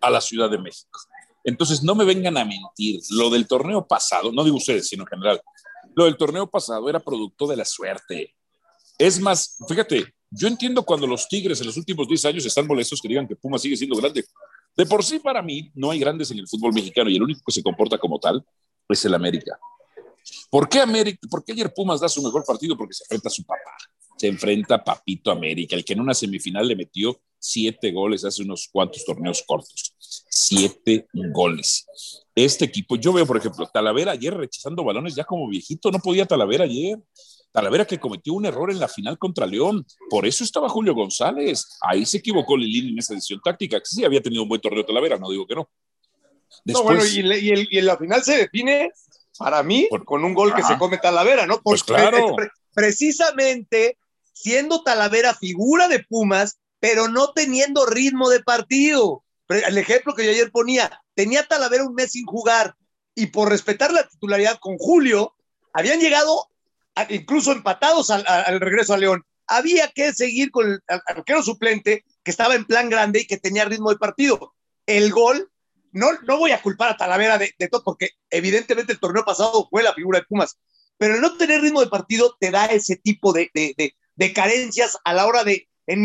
a 0.00 0.08
la 0.08 0.18
Ciudad 0.18 0.48
de 0.48 0.56
México. 0.56 0.98
Entonces, 1.44 1.82
no 1.82 1.94
me 1.94 2.06
vengan 2.06 2.38
a 2.38 2.46
mentir. 2.46 3.02
Lo 3.10 3.28
del 3.28 3.46
torneo 3.46 3.86
pasado, 3.86 4.32
no 4.32 4.42
digo 4.42 4.56
ustedes, 4.56 4.88
sino 4.88 5.02
en 5.02 5.08
general, 5.08 5.42
lo 5.94 6.06
del 6.06 6.16
torneo 6.16 6.46
pasado 6.48 6.88
era 6.88 6.98
producto 6.98 7.46
de 7.46 7.56
la 7.56 7.66
suerte. 7.66 8.34
Es 8.96 9.20
más, 9.20 9.58
fíjate, 9.68 10.14
yo 10.30 10.48
entiendo 10.48 10.84
cuando 10.84 11.06
los 11.06 11.28
Tigres 11.28 11.60
en 11.60 11.66
los 11.66 11.76
últimos 11.76 12.08
10 12.08 12.24
años 12.24 12.46
están 12.46 12.66
molestos 12.66 13.02
que 13.02 13.08
digan 13.08 13.28
que 13.28 13.36
Puma 13.36 13.58
sigue 13.58 13.76
siendo 13.76 13.96
grande. 13.96 14.24
De 14.74 14.86
por 14.86 15.04
sí, 15.04 15.18
para 15.18 15.42
mí, 15.42 15.70
no 15.74 15.90
hay 15.90 15.98
grandes 15.98 16.30
en 16.30 16.38
el 16.38 16.48
fútbol 16.48 16.72
mexicano 16.72 17.10
y 17.10 17.16
el 17.16 17.22
único 17.22 17.42
que 17.44 17.52
se 17.52 17.62
comporta 17.62 17.98
como 17.98 18.18
tal 18.18 18.42
es 18.88 19.04
el 19.04 19.12
América. 19.12 19.58
¿Por 20.50 20.68
qué, 20.68 20.80
América? 20.80 21.18
¿Por 21.30 21.44
qué 21.44 21.52
ayer 21.52 21.72
Pumas 21.74 22.00
da 22.00 22.08
su 22.08 22.22
mejor 22.22 22.44
partido? 22.44 22.76
Porque 22.76 22.94
se 22.94 23.04
enfrenta 23.04 23.28
a 23.28 23.32
su 23.32 23.44
papá. 23.44 23.76
Se 24.16 24.26
enfrenta 24.26 24.74
a 24.76 24.84
Papito 24.84 25.30
América, 25.30 25.76
el 25.76 25.84
que 25.84 25.92
en 25.92 26.00
una 26.00 26.14
semifinal 26.14 26.66
le 26.66 26.74
metió 26.74 27.20
siete 27.38 27.92
goles 27.92 28.24
hace 28.24 28.42
unos 28.42 28.68
cuantos 28.72 29.04
torneos 29.04 29.42
cortos. 29.46 29.94
Siete 30.28 31.06
goles. 31.32 31.86
Este 32.34 32.64
equipo, 32.64 32.96
yo 32.96 33.12
veo, 33.12 33.26
por 33.26 33.36
ejemplo, 33.36 33.68
Talavera 33.72 34.12
ayer 34.12 34.34
rechazando 34.34 34.84
balones 34.84 35.14
ya 35.14 35.24
como 35.24 35.48
viejito, 35.48 35.90
no 35.90 35.98
podía 35.98 36.26
Talavera 36.26 36.64
ayer. 36.64 36.98
Talavera 37.50 37.86
que 37.86 37.98
cometió 37.98 38.34
un 38.34 38.46
error 38.46 38.70
en 38.70 38.78
la 38.78 38.88
final 38.88 39.18
contra 39.18 39.46
León. 39.46 39.84
Por 40.10 40.26
eso 40.26 40.44
estaba 40.44 40.68
Julio 40.68 40.94
González. 40.94 41.78
Ahí 41.80 42.04
se 42.04 42.18
equivocó 42.18 42.56
Lilín 42.56 42.90
en 42.90 42.98
esa 42.98 43.14
decisión 43.14 43.40
táctica. 43.42 43.80
Sí, 43.82 44.04
había 44.04 44.20
tenido 44.20 44.42
un 44.42 44.48
buen 44.48 44.60
torneo 44.60 44.84
Talavera, 44.84 45.18
no 45.18 45.30
digo 45.30 45.46
que 45.46 45.54
no. 45.54 45.68
no, 46.64 46.82
bueno, 46.82 47.02
y, 47.04 47.78
en 47.78 47.86
la 47.86 47.96
final 47.96 48.22
se 48.22 48.36
define, 48.36 48.90
para 49.38 49.62
mí, 49.62 49.88
con 50.04 50.24
un 50.24 50.34
gol 50.34 50.54
que 50.54 50.62
se 50.62 50.76
come 50.76 50.98
Talavera, 50.98 51.46
¿no? 51.46 51.60
pues 51.62 51.84
claro. 51.84 52.36
precisamente 52.74 53.98
siendo 54.32 54.82
Talavera 54.82 55.34
figura 55.34 55.88
de 55.88 56.04
Pumas, 56.04 56.58
pero 56.80 57.08
no 57.08 57.32
teniendo 57.32 57.86
ritmo 57.86 58.28
de 58.28 58.40
partido. 58.40 59.24
El 59.48 59.78
ejemplo 59.78 60.14
que 60.14 60.24
yo 60.24 60.30
ayer 60.30 60.50
ponía, 60.50 61.02
tenía 61.14 61.46
Talavera 61.46 61.84
un 61.84 61.94
mes 61.94 62.12
sin 62.12 62.26
jugar 62.26 62.76
y 63.14 63.26
por 63.26 63.48
respetar 63.48 63.92
la 63.92 64.06
titularidad 64.06 64.58
con 64.60 64.78
Julio, 64.78 65.34
habían 65.72 65.98
llegado 65.98 66.48
incluso 67.08 67.52
empatados 67.52 68.10
al, 68.10 68.60
regreso 68.60 68.94
a 68.94 68.98
León. 68.98 69.24
Había 69.46 69.88
que 69.88 70.12
seguir 70.12 70.50
con 70.50 70.70
el 70.70 70.80
arquero 71.06 71.42
suplente 71.42 72.04
que 72.22 72.30
estaba 72.30 72.54
en 72.54 72.64
plan 72.64 72.90
grande 72.90 73.20
y 73.20 73.26
que 73.26 73.38
tenía 73.38 73.64
ritmo 73.64 73.90
de 73.90 73.96
partido. 73.96 74.54
El 74.86 75.10
gol, 75.10 75.50
no, 75.92 76.12
no 76.26 76.38
voy 76.38 76.52
a 76.52 76.62
culpar 76.62 76.90
a 76.90 76.96
Talavera 76.96 77.38
de, 77.38 77.52
todo, 77.70 77.82
porque 77.84 78.10
evidentemente 78.30 78.92
el 78.92 79.00
torneo 79.00 79.24
pasado 79.24 79.66
fue 79.70 79.82
la 79.82 79.94
figura 79.94 80.20
de 80.20 80.26
Pumas, 80.26 80.58
pero 80.96 81.20
no 81.20 81.36
tener 81.36 81.60
ritmo 81.60 81.80
de 81.80 81.88
partido 81.88 82.36
te 82.38 82.50
da 82.50 82.66
ese 82.66 82.96
tipo 82.96 83.32
de, 83.32 83.50
carencias 84.34 84.98
a 85.04 85.14
la 85.14 85.26
hora 85.26 85.44
de, 85.44 85.68
en, 85.86 86.02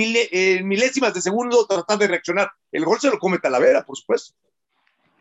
milésimas 0.67 1.13
de 1.13 1.21
segundo, 1.21 1.65
tratar 1.65 1.97
de 1.97 2.07
reaccionar. 2.07 2.51
El 2.71 2.85
gol 2.85 2.99
se 2.99 3.09
lo 3.09 3.19
come 3.19 3.39
Talavera, 3.39 3.85
por 3.85 3.97
supuesto, 3.97 4.35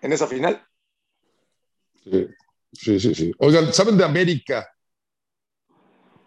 en 0.01 0.13
esa 0.13 0.27
final. 0.27 0.67
Sí, 2.05 2.29
sí, 2.73 3.01
sí. 3.01 3.15
sí. 3.15 3.33
Oigan, 3.39 3.73
¿saben 3.73 3.97
de 3.97 4.05
América? 4.05 4.69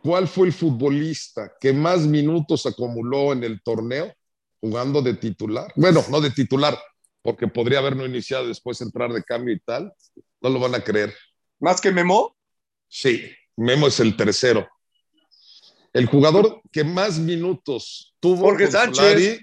¿Cuál 0.06 0.28
fue 0.28 0.45
el 0.45 0.54
futbolista 0.54 1.54
que 1.60 1.74
más 1.74 2.02
minutos 2.02 2.67
acumuló 2.67 3.34
en 3.34 3.43
el 3.43 3.63
torneo 3.63 4.13
jugando 4.62 5.02
de 5.02 5.15
titular? 5.15 5.74
Bueno, 5.76 6.06
no 6.12 6.21
de 6.21 6.30
titular, 6.30 6.78
porque 7.25 7.47
podría 7.47 7.79
haberlo 7.79 8.05
iniciado 8.05 8.47
después 8.47 8.79
entrar 8.81 9.11
de 9.11 9.23
cambio 9.23 9.55
y 9.55 9.59
tal. 9.59 9.91
No 10.41 10.49
lo 10.49 10.59
van 10.59 10.75
a 10.75 10.83
creer. 10.83 11.11
¿Más 11.59 11.81
que 11.81 11.91
Memo? 11.91 12.38
Sí, 12.88 13.31
Memo 13.55 13.88
es 13.88 13.99
el 13.99 14.15
tercero. 14.15 14.69
El 15.91 16.05
jugador 16.05 16.61
que 16.71 16.83
más 16.83 17.17
minutos 17.17 18.15
tuvo 18.19 18.41
Jorge 18.41 18.67
Sánchez. 18.67 19.39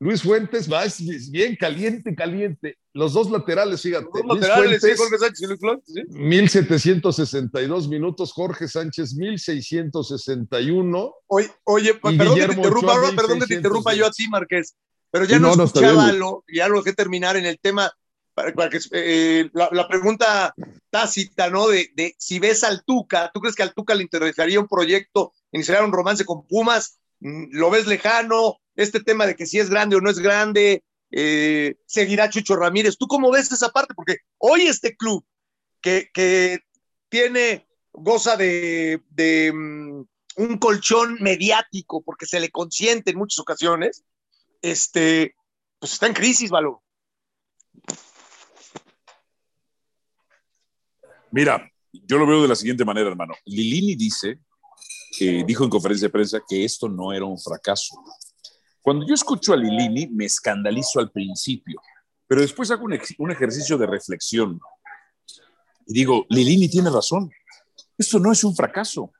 Luis 0.00 0.22
Fuentes 0.22 0.70
va 0.70 0.84
bien 1.30 1.56
caliente, 1.56 2.14
caliente. 2.14 2.76
Los 2.92 3.14
dos 3.14 3.30
laterales, 3.30 3.80
fíjate. 3.80 4.06
Los 4.12 4.26
dos 4.26 4.40
laterales, 4.40 4.82
sí, 4.82 4.90
Jorge 4.94 5.18
Sánchez 5.18 5.40
y 5.40 5.46
Luis 5.46 5.60
Flores, 5.60 5.84
sí. 5.86 6.02
1762 6.10 7.88
minutos, 7.88 8.32
Jorge 8.32 8.68
Sánchez 8.68 9.14
1661. 9.14 11.14
Oye, 11.26 11.50
oye 11.64 11.94
perdón 11.94 12.38
que 12.38 12.48
te 12.48 12.52
interrumpa, 12.52 13.00
perdón 13.16 13.40
que 13.40 13.46
te 13.46 13.54
1600, 13.54 13.56
interrumpa 13.56 13.94
yo 13.94 14.06
a 14.06 14.10
ti, 14.10 14.28
Marqués, 14.28 14.76
pero 15.10 15.24
ya 15.24 15.36
Sí, 15.36 15.42
no, 15.42 15.52
escuchaba 15.52 16.12
ya 16.48 16.68
lo 16.68 16.82
dejé 16.82 16.94
terminar 16.94 17.36
en 17.36 17.46
el 17.46 17.58
tema, 17.58 17.92
para, 18.34 18.52
para 18.52 18.70
que, 18.70 18.78
eh, 18.92 19.50
la, 19.52 19.68
la 19.72 19.88
pregunta 19.88 20.54
tácita, 20.90 21.50
¿no? 21.50 21.68
De, 21.68 21.90
de 21.94 22.14
si 22.18 22.38
ves 22.38 22.64
al 22.64 22.84
Tuca, 22.84 23.30
¿tú 23.32 23.40
crees 23.40 23.56
que 23.56 23.62
al 23.62 23.74
Tuca 23.74 23.94
le 23.94 24.02
interesaría 24.02 24.60
un 24.60 24.68
proyecto, 24.68 25.32
iniciar 25.52 25.84
un 25.84 25.92
romance 25.92 26.24
con 26.24 26.46
Pumas? 26.46 26.98
Mm, 27.20 27.46
¿Lo 27.52 27.70
ves 27.70 27.86
lejano? 27.86 28.58
Este 28.76 29.00
tema 29.00 29.26
de 29.26 29.34
que 29.34 29.46
si 29.46 29.58
es 29.58 29.70
grande 29.70 29.96
o 29.96 30.00
no 30.00 30.10
es 30.10 30.18
grande, 30.18 30.84
eh, 31.10 31.76
seguirá 31.86 32.30
Chucho 32.30 32.56
Ramírez. 32.56 32.96
¿Tú 32.96 33.06
cómo 33.06 33.30
ves 33.30 33.50
esa 33.50 33.70
parte? 33.70 33.94
Porque 33.94 34.18
hoy 34.38 34.62
este 34.62 34.96
club 34.96 35.24
que, 35.80 36.10
que 36.12 36.60
tiene, 37.08 37.66
goza 37.92 38.36
de, 38.36 39.02
de 39.10 39.52
mm, 39.52 40.04
un 40.36 40.58
colchón 40.58 41.16
mediático 41.20 42.02
porque 42.02 42.26
se 42.26 42.40
le 42.40 42.50
consiente 42.50 43.10
en 43.10 43.18
muchas 43.18 43.40
ocasiones, 43.40 44.04
este, 44.62 45.34
pues 45.78 45.92
está 45.92 46.06
en 46.06 46.14
crisis, 46.14 46.50
Valo. 46.50 46.82
Mira, 51.30 51.70
yo 51.92 52.18
lo 52.18 52.26
veo 52.26 52.42
de 52.42 52.48
la 52.48 52.56
siguiente 52.56 52.84
manera, 52.84 53.08
hermano. 53.08 53.34
Lilini 53.44 53.94
dice, 53.94 54.40
eh, 55.20 55.44
dijo 55.46 55.64
en 55.64 55.70
conferencia 55.70 56.08
de 56.08 56.12
prensa 56.12 56.40
que 56.46 56.64
esto 56.64 56.88
no 56.88 57.12
era 57.12 57.24
un 57.24 57.38
fracaso. 57.38 58.02
Cuando 58.80 59.06
yo 59.06 59.14
escucho 59.14 59.52
a 59.52 59.56
Lilini, 59.56 60.06
me 60.08 60.24
escandalizo 60.24 61.00
al 61.00 61.10
principio, 61.10 61.80
pero 62.26 62.40
después 62.40 62.70
hago 62.70 62.84
un, 62.84 62.98
un 63.18 63.30
ejercicio 63.30 63.76
de 63.76 63.86
reflexión 63.86 64.58
y 65.88 65.94
digo, 65.94 66.26
Lilini 66.28 66.68
tiene 66.68 66.90
razón. 66.90 67.30
Esto 67.96 68.18
no 68.18 68.30
es 68.30 68.44
un 68.44 68.54
fracaso, 68.54 69.10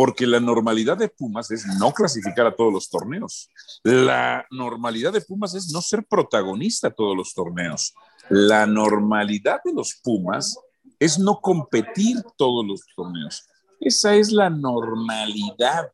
porque 0.00 0.26
la 0.26 0.40
normalidad 0.40 0.96
de 0.96 1.10
Pumas 1.10 1.50
es 1.50 1.66
no 1.78 1.92
clasificar 1.92 2.46
a 2.46 2.56
todos 2.56 2.72
los 2.72 2.88
torneos. 2.88 3.50
La 3.82 4.46
normalidad 4.50 5.12
de 5.12 5.20
Pumas 5.20 5.54
es 5.54 5.70
no 5.74 5.82
ser 5.82 6.06
protagonista 6.06 6.88
a 6.88 6.90
todos 6.90 7.14
los 7.14 7.34
torneos. 7.34 7.92
La 8.30 8.64
normalidad 8.66 9.60
de 9.62 9.74
los 9.74 10.00
Pumas 10.02 10.56
es 10.98 11.18
no 11.18 11.38
competir 11.42 12.16
todos 12.38 12.64
los 12.66 12.80
torneos. 12.96 13.46
Esa 13.78 14.14
es 14.14 14.32
la 14.32 14.48
normalidad 14.48 15.92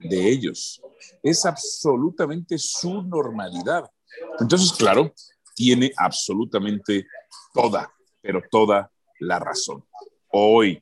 de 0.00 0.28
ellos. 0.28 0.82
Es 1.22 1.46
absolutamente 1.46 2.58
su 2.58 3.04
normalidad. 3.04 3.90
Entonces, 4.38 4.70
claro, 4.74 5.14
tiene 5.54 5.92
absolutamente 5.96 7.06
toda, 7.54 7.90
pero 8.20 8.42
toda 8.50 8.92
la 9.18 9.38
razón. 9.38 9.82
Hoy, 10.28 10.78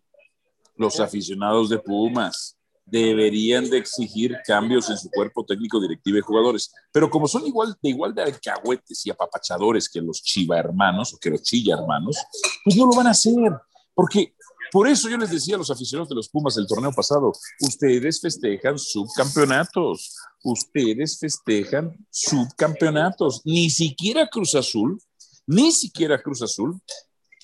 los 0.74 0.98
aficionados 0.98 1.68
de 1.68 1.78
Pumas 1.78 2.56
deberían 2.86 3.68
de 3.70 3.78
exigir 3.78 4.36
cambios 4.46 4.90
en 4.90 4.98
su 4.98 5.10
cuerpo 5.10 5.44
técnico, 5.44 5.80
directivo 5.80 6.18
y 6.18 6.22
jugadores. 6.22 6.72
Pero 6.92 7.10
como 7.10 7.26
son 7.26 7.46
igual 7.46 7.76
de 7.82 7.88
igual 7.88 8.14
de 8.14 8.22
alcahuetes 8.22 9.06
y 9.06 9.10
apapachadores 9.10 9.88
que 9.88 10.00
los 10.00 10.22
chiva 10.22 10.58
hermanos 10.58 11.14
o 11.14 11.18
que 11.18 11.30
los 11.30 11.42
chilla 11.42 11.74
hermanos, 11.74 12.16
pues 12.64 12.76
no 12.76 12.86
lo 12.86 12.94
van 12.94 13.06
a 13.06 13.10
hacer. 13.10 13.52
Porque 13.94 14.34
por 14.72 14.88
eso 14.88 15.08
yo 15.08 15.16
les 15.16 15.30
decía 15.30 15.54
a 15.54 15.58
los 15.58 15.70
aficionados 15.70 16.08
de 16.08 16.16
los 16.16 16.28
Pumas 16.28 16.56
del 16.56 16.66
torneo 16.66 16.92
pasado, 16.92 17.32
ustedes 17.60 18.20
festejan 18.20 18.78
subcampeonatos, 18.78 20.16
ustedes 20.42 21.18
festejan 21.18 21.96
subcampeonatos. 22.10 23.42
Ni 23.44 23.70
siquiera 23.70 24.26
Cruz 24.26 24.54
Azul, 24.54 25.00
ni 25.46 25.70
siquiera 25.70 26.20
Cruz 26.20 26.42
Azul 26.42 26.80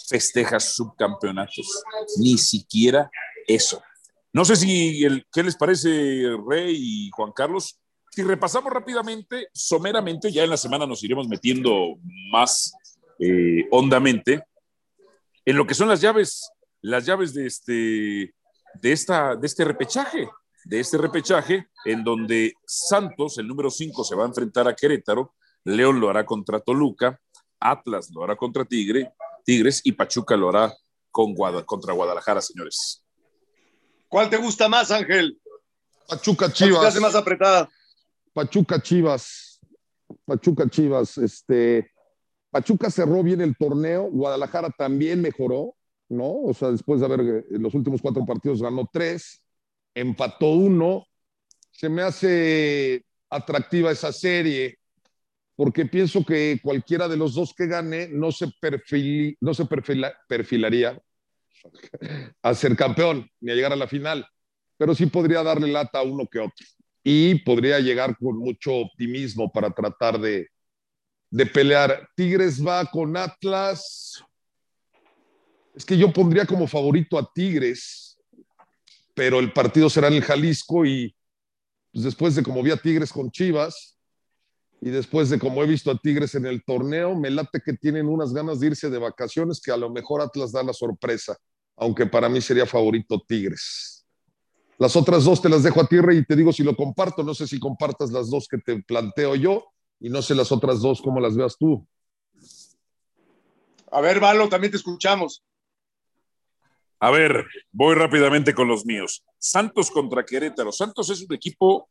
festeja 0.08 0.58
subcampeonatos, 0.58 1.84
ni 2.18 2.36
siquiera 2.36 3.08
eso. 3.46 3.80
No 4.32 4.44
sé 4.44 4.56
si 4.56 5.04
el, 5.04 5.26
qué 5.32 5.42
les 5.42 5.56
parece 5.56 5.88
Rey 6.46 6.76
y 6.78 7.10
Juan 7.10 7.32
Carlos. 7.32 7.80
Si 8.10 8.22
repasamos 8.22 8.72
rápidamente, 8.72 9.48
someramente, 9.52 10.30
ya 10.32 10.44
en 10.44 10.50
la 10.50 10.56
semana 10.56 10.86
nos 10.86 11.02
iremos 11.02 11.28
metiendo 11.28 11.96
más 12.30 12.72
eh, 13.18 13.66
hondamente 13.70 14.44
en 15.44 15.56
lo 15.56 15.66
que 15.66 15.74
son 15.74 15.88
las 15.88 16.00
llaves, 16.00 16.50
las 16.80 17.06
llaves 17.06 17.34
de 17.34 17.46
este, 17.46 18.34
de 18.74 18.92
esta, 18.92 19.36
de 19.36 19.46
este 19.46 19.64
repechaje, 19.64 20.28
de 20.64 20.80
este 20.80 20.98
repechaje, 20.98 21.68
en 21.84 22.04
donde 22.04 22.54
Santos, 22.66 23.38
el 23.38 23.48
número 23.48 23.70
5, 23.70 24.04
se 24.04 24.14
va 24.14 24.24
a 24.24 24.28
enfrentar 24.28 24.68
a 24.68 24.74
Querétaro, 24.74 25.34
León 25.64 26.00
lo 26.00 26.08
hará 26.08 26.24
contra 26.24 26.60
Toluca, 26.60 27.20
Atlas 27.58 28.10
lo 28.10 28.22
hará 28.22 28.36
contra 28.36 28.64
Tigre, 28.64 29.12
Tigres 29.44 29.80
y 29.84 29.92
Pachuca 29.92 30.36
lo 30.36 30.48
hará 30.50 30.74
contra 31.10 31.92
Guadalajara, 31.92 32.40
señores. 32.40 33.04
¿Cuál 34.10 34.28
te 34.28 34.36
gusta 34.38 34.68
más, 34.68 34.90
Ángel? 34.90 35.40
Pachuca 36.08 36.46
¿Cuál 36.46 36.52
se 36.56 36.64
te 36.64 36.64
Chivas. 36.70 36.84
hace 36.84 37.00
más 37.00 37.14
apretada? 37.14 37.68
Pachuca 38.32 38.82
Chivas. 38.82 39.60
Pachuca 40.24 40.68
Chivas. 40.68 41.16
Este, 41.18 41.88
Pachuca 42.50 42.90
cerró 42.90 43.22
bien 43.22 43.40
el 43.40 43.56
torneo. 43.56 44.10
Guadalajara 44.10 44.68
también 44.76 45.22
mejoró, 45.22 45.76
¿no? 46.08 46.28
O 46.42 46.52
sea, 46.52 46.72
después 46.72 46.98
de 46.98 47.06
haber 47.06 47.20
eh, 47.20 47.44
en 47.52 47.62
los 47.62 47.72
últimos 47.74 48.02
cuatro 48.02 48.26
partidos 48.26 48.60
ganó 48.60 48.88
tres, 48.92 49.40
empató 49.94 50.50
uno. 50.50 51.06
Se 51.70 51.88
me 51.88 52.02
hace 52.02 53.04
atractiva 53.30 53.92
esa 53.92 54.12
serie 54.12 54.76
porque 55.54 55.86
pienso 55.86 56.24
que 56.24 56.58
cualquiera 56.60 57.06
de 57.06 57.16
los 57.16 57.34
dos 57.34 57.54
que 57.56 57.68
gane 57.68 58.08
no 58.08 58.32
se, 58.32 58.46
perfili- 58.46 59.36
no 59.40 59.54
se 59.54 59.64
perfila- 59.66 60.14
perfilaría 60.26 61.00
a 62.42 62.54
ser 62.54 62.76
campeón 62.76 63.28
ni 63.40 63.52
a 63.52 63.54
llegar 63.54 63.72
a 63.72 63.76
la 63.76 63.86
final, 63.86 64.26
pero 64.76 64.94
sí 64.94 65.06
podría 65.06 65.42
darle 65.42 65.68
lata 65.68 65.98
a 65.98 66.02
uno 66.02 66.26
que 66.26 66.38
otro 66.38 66.66
y 67.02 67.36
podría 67.36 67.80
llegar 67.80 68.16
con 68.18 68.38
mucho 68.38 68.74
optimismo 68.74 69.50
para 69.50 69.70
tratar 69.70 70.20
de, 70.20 70.48
de 71.30 71.46
pelear. 71.46 72.08
Tigres 72.14 72.64
va 72.64 72.84
con 72.86 73.16
Atlas. 73.16 74.22
Es 75.74 75.84
que 75.84 75.96
yo 75.96 76.12
pondría 76.12 76.44
como 76.44 76.66
favorito 76.66 77.18
a 77.18 77.30
Tigres, 77.32 78.18
pero 79.14 79.38
el 79.38 79.52
partido 79.52 79.88
será 79.88 80.08
en 80.08 80.14
el 80.14 80.22
Jalisco 80.22 80.84
y 80.84 81.14
pues, 81.92 82.04
después 82.04 82.34
de 82.34 82.42
como 82.42 82.62
vi 82.62 82.70
a 82.70 82.76
Tigres 82.76 83.12
con 83.12 83.30
Chivas 83.30 83.96
y 84.80 84.90
después 84.90 85.30
de 85.30 85.38
como 85.38 85.62
he 85.62 85.66
visto 85.66 85.90
a 85.90 85.98
Tigres 85.98 86.34
en 86.34 86.46
el 86.46 86.64
torneo, 86.64 87.14
me 87.14 87.30
late 87.30 87.60
que 87.64 87.74
tienen 87.74 88.08
unas 88.08 88.32
ganas 88.32 88.60
de 88.60 88.68
irse 88.68 88.90
de 88.90 88.98
vacaciones 88.98 89.60
que 89.60 89.70
a 89.70 89.76
lo 89.76 89.90
mejor 89.90 90.20
Atlas 90.20 90.52
da 90.52 90.62
la 90.62 90.72
sorpresa, 90.72 91.36
aunque 91.80 92.06
para 92.06 92.28
mí 92.28 92.40
sería 92.42 92.66
favorito 92.66 93.18
Tigres. 93.26 94.06
Las 94.78 94.96
otras 94.96 95.24
dos 95.24 95.40
te 95.40 95.48
las 95.48 95.62
dejo 95.62 95.80
a 95.80 95.86
tierra 95.86 96.14
y 96.14 96.24
te 96.24 96.36
digo 96.36 96.52
si 96.52 96.62
lo 96.62 96.76
comparto. 96.76 97.22
No 97.22 97.34
sé 97.34 97.46
si 97.46 97.58
compartas 97.58 98.10
las 98.12 98.30
dos 98.30 98.46
que 98.48 98.58
te 98.58 98.82
planteo 98.82 99.34
yo 99.34 99.64
y 99.98 100.10
no 100.10 100.20
sé 100.20 100.34
las 100.34 100.52
otras 100.52 100.80
dos 100.80 101.00
cómo 101.00 101.20
las 101.20 101.36
veas 101.36 101.56
tú. 101.58 101.86
A 103.90 104.00
ver, 104.00 104.20
Valo, 104.20 104.48
también 104.48 104.70
te 104.70 104.76
escuchamos. 104.76 105.42
A 107.00 107.10
ver, 107.10 107.46
voy 107.72 107.94
rápidamente 107.94 108.54
con 108.54 108.68
los 108.68 108.84
míos. 108.84 109.24
Santos 109.38 109.90
contra 109.90 110.24
Querétaro. 110.24 110.72
Santos 110.72 111.08
es 111.08 111.22
un 111.22 111.34
equipo 111.34 111.88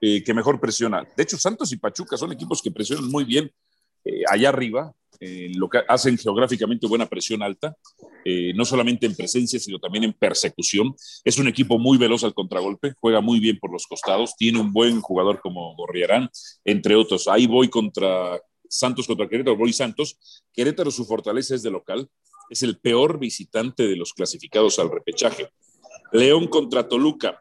eh, 0.00 0.24
que 0.24 0.32
mejor 0.32 0.58
presiona. 0.58 1.06
De 1.16 1.22
hecho, 1.22 1.36
Santos 1.36 1.70
y 1.70 1.76
Pachuca 1.76 2.16
son 2.16 2.32
equipos 2.32 2.62
que 2.62 2.70
presionan 2.70 3.10
muy 3.10 3.24
bien 3.24 3.52
eh, 4.04 4.22
allá 4.30 4.48
arriba, 4.48 4.94
eh, 5.24 5.52
lo 5.54 5.68
que 5.68 5.78
hacen 5.86 6.18
geográficamente 6.18 6.88
buena 6.88 7.06
presión 7.06 7.44
alta, 7.44 7.76
eh, 8.24 8.52
no 8.56 8.64
solamente 8.64 9.06
en 9.06 9.14
presencia, 9.14 9.60
sino 9.60 9.78
también 9.78 10.02
en 10.02 10.12
persecución. 10.14 10.96
Es 11.22 11.38
un 11.38 11.46
equipo 11.46 11.78
muy 11.78 11.96
veloz 11.96 12.24
al 12.24 12.34
contragolpe, 12.34 12.94
juega 12.98 13.20
muy 13.20 13.38
bien 13.38 13.56
por 13.60 13.70
los 13.70 13.86
costados, 13.86 14.34
tiene 14.36 14.58
un 14.58 14.72
buen 14.72 15.00
jugador 15.00 15.40
como 15.40 15.76
Gorriarán, 15.76 16.28
entre 16.64 16.96
otros. 16.96 17.28
Ahí 17.28 17.46
voy 17.46 17.68
contra 17.68 18.40
Santos 18.68 19.06
contra 19.06 19.28
Querétaro, 19.28 19.56
voy 19.56 19.72
Santos. 19.72 20.18
Querétaro, 20.52 20.90
su 20.90 21.04
fortaleza 21.04 21.54
es 21.54 21.62
de 21.62 21.70
local, 21.70 22.08
es 22.50 22.64
el 22.64 22.80
peor 22.80 23.20
visitante 23.20 23.86
de 23.86 23.94
los 23.94 24.14
clasificados 24.14 24.80
al 24.80 24.90
repechaje. 24.90 25.50
León 26.10 26.48
contra 26.48 26.88
Toluca. 26.88 27.40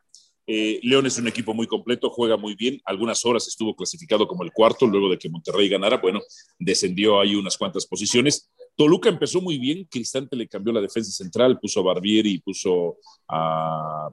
Eh, 0.54 0.82
León 0.84 1.06
es 1.06 1.18
un 1.18 1.30
equipo 1.30 1.54
muy 1.54 1.66
completo, 1.66 2.10
juega 2.10 2.36
muy 2.36 2.56
bien. 2.56 2.82
Algunas 2.84 3.24
horas 3.24 3.48
estuvo 3.48 3.74
clasificado 3.74 4.28
como 4.28 4.44
el 4.44 4.52
cuarto, 4.52 4.86
luego 4.86 5.10
de 5.10 5.18
que 5.18 5.30
Monterrey 5.30 5.70
ganara. 5.70 5.96
Bueno, 5.96 6.20
descendió 6.60 7.22
ahí 7.22 7.36
unas 7.36 7.58
cuantas 7.58 7.86
posiciones. 7.86 8.52
Toluca 8.76 9.08
empezó 9.08 9.40
muy 9.40 9.58
bien. 9.58 9.88
Cristante 9.90 10.36
le 10.36 10.50
cambió 10.50 10.74
la 10.74 10.82
defensa 10.82 11.10
central, 11.10 11.58
puso 11.58 11.80
a 11.80 11.84
Barbieri 11.84 12.40
puso 12.40 12.98
a, 13.30 14.10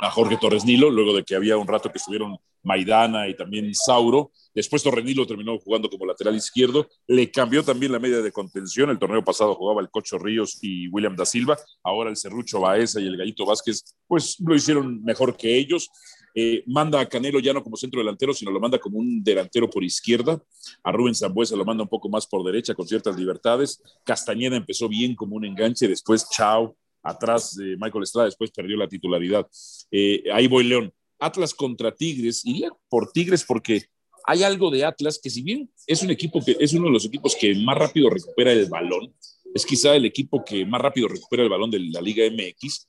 a 0.00 0.10
Jorge 0.10 0.38
Torres 0.38 0.64
Nilo, 0.64 0.90
luego 0.90 1.14
de 1.14 1.24
que 1.24 1.36
había 1.36 1.58
un 1.58 1.68
rato 1.68 1.92
que 1.92 1.98
estuvieron 1.98 2.38
Maidana 2.62 3.28
y 3.28 3.36
también 3.36 3.72
Sauro. 3.74 4.32
Después 4.54 4.82
Torres 4.82 5.04
Nilo 5.04 5.26
terminó 5.26 5.58
jugando 5.58 5.88
como 5.90 6.06
lateral 6.06 6.34
izquierdo. 6.34 6.88
Le 7.06 7.30
cambió 7.30 7.62
también 7.62 7.92
la 7.92 7.98
media 7.98 8.20
de 8.20 8.32
contención. 8.32 8.90
El 8.90 8.98
torneo 8.98 9.22
pasado 9.22 9.54
jugaba 9.54 9.80
el 9.80 9.90
Cocho 9.90 10.18
Ríos 10.18 10.58
y 10.62 10.88
William 10.88 11.16
da 11.16 11.26
Silva. 11.26 11.58
Ahora 11.82 12.10
el 12.10 12.16
Cerrucho 12.16 12.60
Baeza 12.60 13.00
y 13.00 13.06
el 13.06 13.16
Gallito 13.16 13.44
Vázquez, 13.44 13.96
pues 14.06 14.36
lo 14.40 14.54
hicieron 14.54 15.02
mejor 15.02 15.36
que 15.36 15.56
ellos. 15.56 15.90
Eh, 16.34 16.62
manda 16.66 17.00
a 17.00 17.06
Canelo 17.06 17.40
ya 17.40 17.52
no 17.52 17.62
como 17.62 17.76
centro 17.76 18.00
delantero, 18.00 18.32
sino 18.32 18.50
lo 18.50 18.60
manda 18.60 18.78
como 18.78 18.98
un 18.98 19.22
delantero 19.22 19.68
por 19.68 19.84
izquierda. 19.84 20.42
A 20.82 20.92
Rubén 20.92 21.14
Zambuesa 21.14 21.56
lo 21.56 21.64
manda 21.64 21.82
un 21.82 21.88
poco 21.88 22.08
más 22.08 22.26
por 22.26 22.44
derecha 22.44 22.74
con 22.74 22.86
ciertas 22.86 23.16
libertades. 23.16 23.82
Castañeda 24.04 24.56
empezó 24.56 24.88
bien 24.88 25.14
como 25.14 25.36
un 25.36 25.44
enganche, 25.44 25.88
después 25.88 26.28
Chao 26.30 26.76
atrás 27.02 27.56
de 27.56 27.76
Michael 27.76 28.04
Estrada, 28.04 28.26
después 28.26 28.50
perdió 28.50 28.76
la 28.76 28.88
titularidad. 28.88 29.46
Eh, 29.90 30.24
ahí 30.32 30.46
voy 30.46 30.64
León. 30.64 30.92
Atlas 31.18 31.54
contra 31.54 31.94
Tigres, 31.94 32.44
iría 32.44 32.70
por 32.88 33.12
Tigres 33.12 33.44
porque 33.44 33.84
hay 34.24 34.42
algo 34.42 34.70
de 34.70 34.84
Atlas 34.84 35.20
que 35.22 35.30
si 35.30 35.42
bien 35.42 35.70
es 35.86 36.02
un 36.02 36.10
equipo 36.10 36.42
que 36.44 36.56
es 36.58 36.72
uno 36.72 36.86
de 36.86 36.92
los 36.92 37.04
equipos 37.04 37.36
que 37.38 37.54
más 37.56 37.76
rápido 37.76 38.08
recupera 38.10 38.52
el 38.52 38.68
balón, 38.68 39.14
es 39.54 39.66
quizá 39.66 39.94
el 39.96 40.04
equipo 40.04 40.44
que 40.44 40.64
más 40.64 40.80
rápido 40.80 41.08
recupera 41.08 41.42
el 41.42 41.48
balón 41.48 41.70
de 41.70 41.80
la 41.80 42.00
Liga 42.00 42.24
MX, 42.30 42.86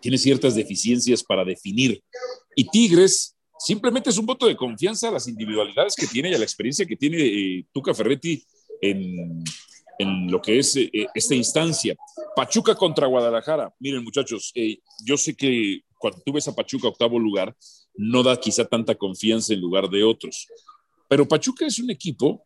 tiene 0.00 0.18
ciertas 0.18 0.54
deficiencias 0.54 1.22
para 1.24 1.44
definir. 1.44 2.02
Y 2.54 2.68
Tigres 2.68 3.36
simplemente 3.58 4.10
es 4.10 4.18
un 4.18 4.26
voto 4.26 4.46
de 4.46 4.56
confianza 4.56 5.08
a 5.08 5.12
las 5.12 5.26
individualidades 5.26 5.94
que 5.96 6.06
tiene 6.06 6.30
y 6.30 6.34
a 6.34 6.38
la 6.38 6.44
experiencia 6.44 6.86
que 6.86 6.96
tiene 6.96 7.18
eh, 7.18 7.66
Tuca 7.72 7.94
Ferretti 7.94 8.42
en, 8.80 9.42
en, 9.98 10.30
lo 10.30 10.40
que 10.40 10.58
es 10.58 10.76
eh, 10.76 10.90
esta 11.14 11.34
instancia. 11.34 11.96
Pachuca 12.34 12.74
contra 12.74 13.06
Guadalajara. 13.06 13.74
Miren, 13.78 14.04
muchachos, 14.04 14.52
eh, 14.54 14.78
yo 15.04 15.16
sé 15.16 15.34
que 15.34 15.82
cuando 15.98 16.20
tú 16.24 16.32
ves 16.32 16.48
a 16.48 16.54
Pachuca 16.54 16.88
octavo 16.88 17.18
lugar, 17.18 17.54
no 17.94 18.22
da 18.22 18.38
quizá 18.38 18.64
tanta 18.64 18.94
confianza 18.94 19.52
en 19.52 19.60
lugar 19.60 19.88
de 19.88 20.04
otros. 20.04 20.46
Pero 21.08 21.26
Pachuca 21.26 21.66
es 21.66 21.78
un 21.78 21.90
equipo 21.90 22.42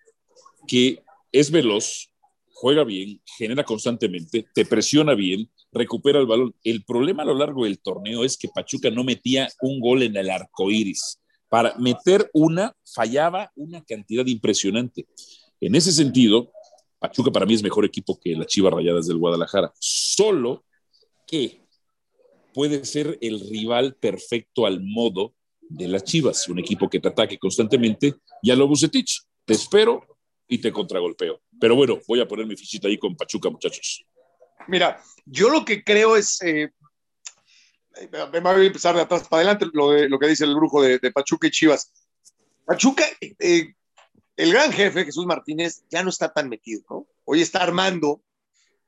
que 0.66 1.02
es 1.30 1.50
veloz, 1.50 2.10
juega 2.52 2.84
bien, 2.84 3.20
genera 3.38 3.64
constantemente, 3.64 4.46
te 4.54 4.64
presiona 4.64 5.14
bien, 5.14 5.50
recupera 5.72 6.20
el 6.20 6.26
balón. 6.26 6.54
El 6.62 6.84
problema 6.84 7.22
a 7.22 7.26
lo 7.26 7.34
largo 7.34 7.64
del 7.64 7.80
torneo 7.80 8.24
es 8.24 8.36
que 8.36 8.48
Pachuca 8.48 8.90
no 8.90 9.04
metía 9.04 9.48
un 9.60 9.80
gol 9.80 10.02
en 10.02 10.16
el 10.16 10.30
arco 10.30 10.70
iris. 10.70 11.18
Para 11.48 11.74
meter 11.76 12.30
una, 12.32 12.74
fallaba 12.94 13.50
una 13.56 13.82
cantidad 13.84 14.24
impresionante. 14.26 15.06
En 15.60 15.74
ese 15.74 15.92
sentido, 15.92 16.52
Pachuca 17.02 17.32
para 17.32 17.44
mí 17.44 17.54
es 17.54 17.64
mejor 17.64 17.84
equipo 17.84 18.18
que 18.18 18.36
las 18.36 18.46
Chivas 18.46 18.72
Rayadas 18.72 19.08
del 19.08 19.18
Guadalajara. 19.18 19.72
Solo 19.76 20.64
que 21.26 21.66
puede 22.54 22.84
ser 22.84 23.18
el 23.20 23.40
rival 23.50 23.96
perfecto 23.96 24.66
al 24.66 24.80
modo 24.80 25.34
de 25.60 25.88
las 25.88 26.04
Chivas, 26.04 26.48
un 26.48 26.60
equipo 26.60 26.88
que 26.88 27.00
te 27.00 27.08
ataque 27.08 27.38
constantemente. 27.38 28.14
Y 28.40 28.52
a 28.52 28.56
lo 28.56 28.68
Bucetich, 28.68 29.20
te 29.44 29.54
espero 29.54 30.06
y 30.46 30.58
te 30.58 30.70
contragolpeo. 30.70 31.40
Pero 31.60 31.74
bueno, 31.74 31.98
voy 32.06 32.20
a 32.20 32.28
poner 32.28 32.46
mi 32.46 32.56
fichita 32.56 32.86
ahí 32.86 32.98
con 32.98 33.16
Pachuca, 33.16 33.50
muchachos. 33.50 34.04
Mira, 34.68 35.02
yo 35.26 35.50
lo 35.50 35.64
que 35.64 35.82
creo 35.82 36.16
es, 36.16 36.40
eh, 36.42 36.70
me 38.32 38.40
voy 38.40 38.62
a 38.62 38.66
empezar 38.66 38.94
de 38.94 39.00
atrás 39.00 39.26
para 39.26 39.42
adelante, 39.42 39.66
lo, 39.72 39.90
de, 39.90 40.08
lo 40.08 40.20
que 40.20 40.28
dice 40.28 40.44
el 40.44 40.54
brujo 40.54 40.80
de, 40.80 41.00
Pachuca 41.10 41.48
y 41.48 41.50
Chivas. 41.50 41.92
Pachuca, 42.64 43.04
eh, 43.20 43.74
el 44.42 44.52
gran 44.52 44.72
jefe, 44.72 45.04
Jesús 45.04 45.24
Martínez, 45.24 45.84
ya 45.88 46.02
no 46.02 46.10
está 46.10 46.32
tan 46.32 46.48
metido, 46.48 46.82
¿no? 46.90 47.06
Hoy 47.24 47.40
está 47.42 47.62
Armando, 47.62 48.24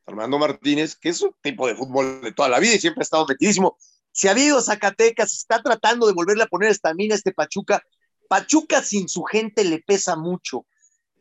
Armando 0.05 0.37
Martínez, 0.37 0.97
que 0.97 1.11
es 1.11 1.23
un 1.23 1.33
tipo 1.43 1.69
de 1.69 1.77
fútbol 1.77 2.23
de 2.23 2.33
toda 2.33 2.49
la 2.49 2.59
vida 2.59 2.75
y 2.75 2.81
siempre 2.81 3.03
ha 3.03 3.05
estado 3.05 3.25
metidísimo. 3.25 3.79
Se 4.11 4.29
ha 4.29 4.37
ido 4.37 4.59
a 4.59 4.62
Zacatecas, 4.62 5.33
está 5.33 5.62
tratando 5.62 6.09
de 6.09 6.12
volverle 6.12 6.43
a 6.43 6.49
poner 6.49 6.71
estamina 6.71 7.14
a 7.14 7.19
este 7.19 7.33
Pachuca. 7.33 7.85
Pachuca 8.29 8.83
sin 8.83 9.09
su 9.09 9.23
gente 9.23 9.62
le 9.62 9.79
pesa 9.79 10.17
mucho. 10.17 10.67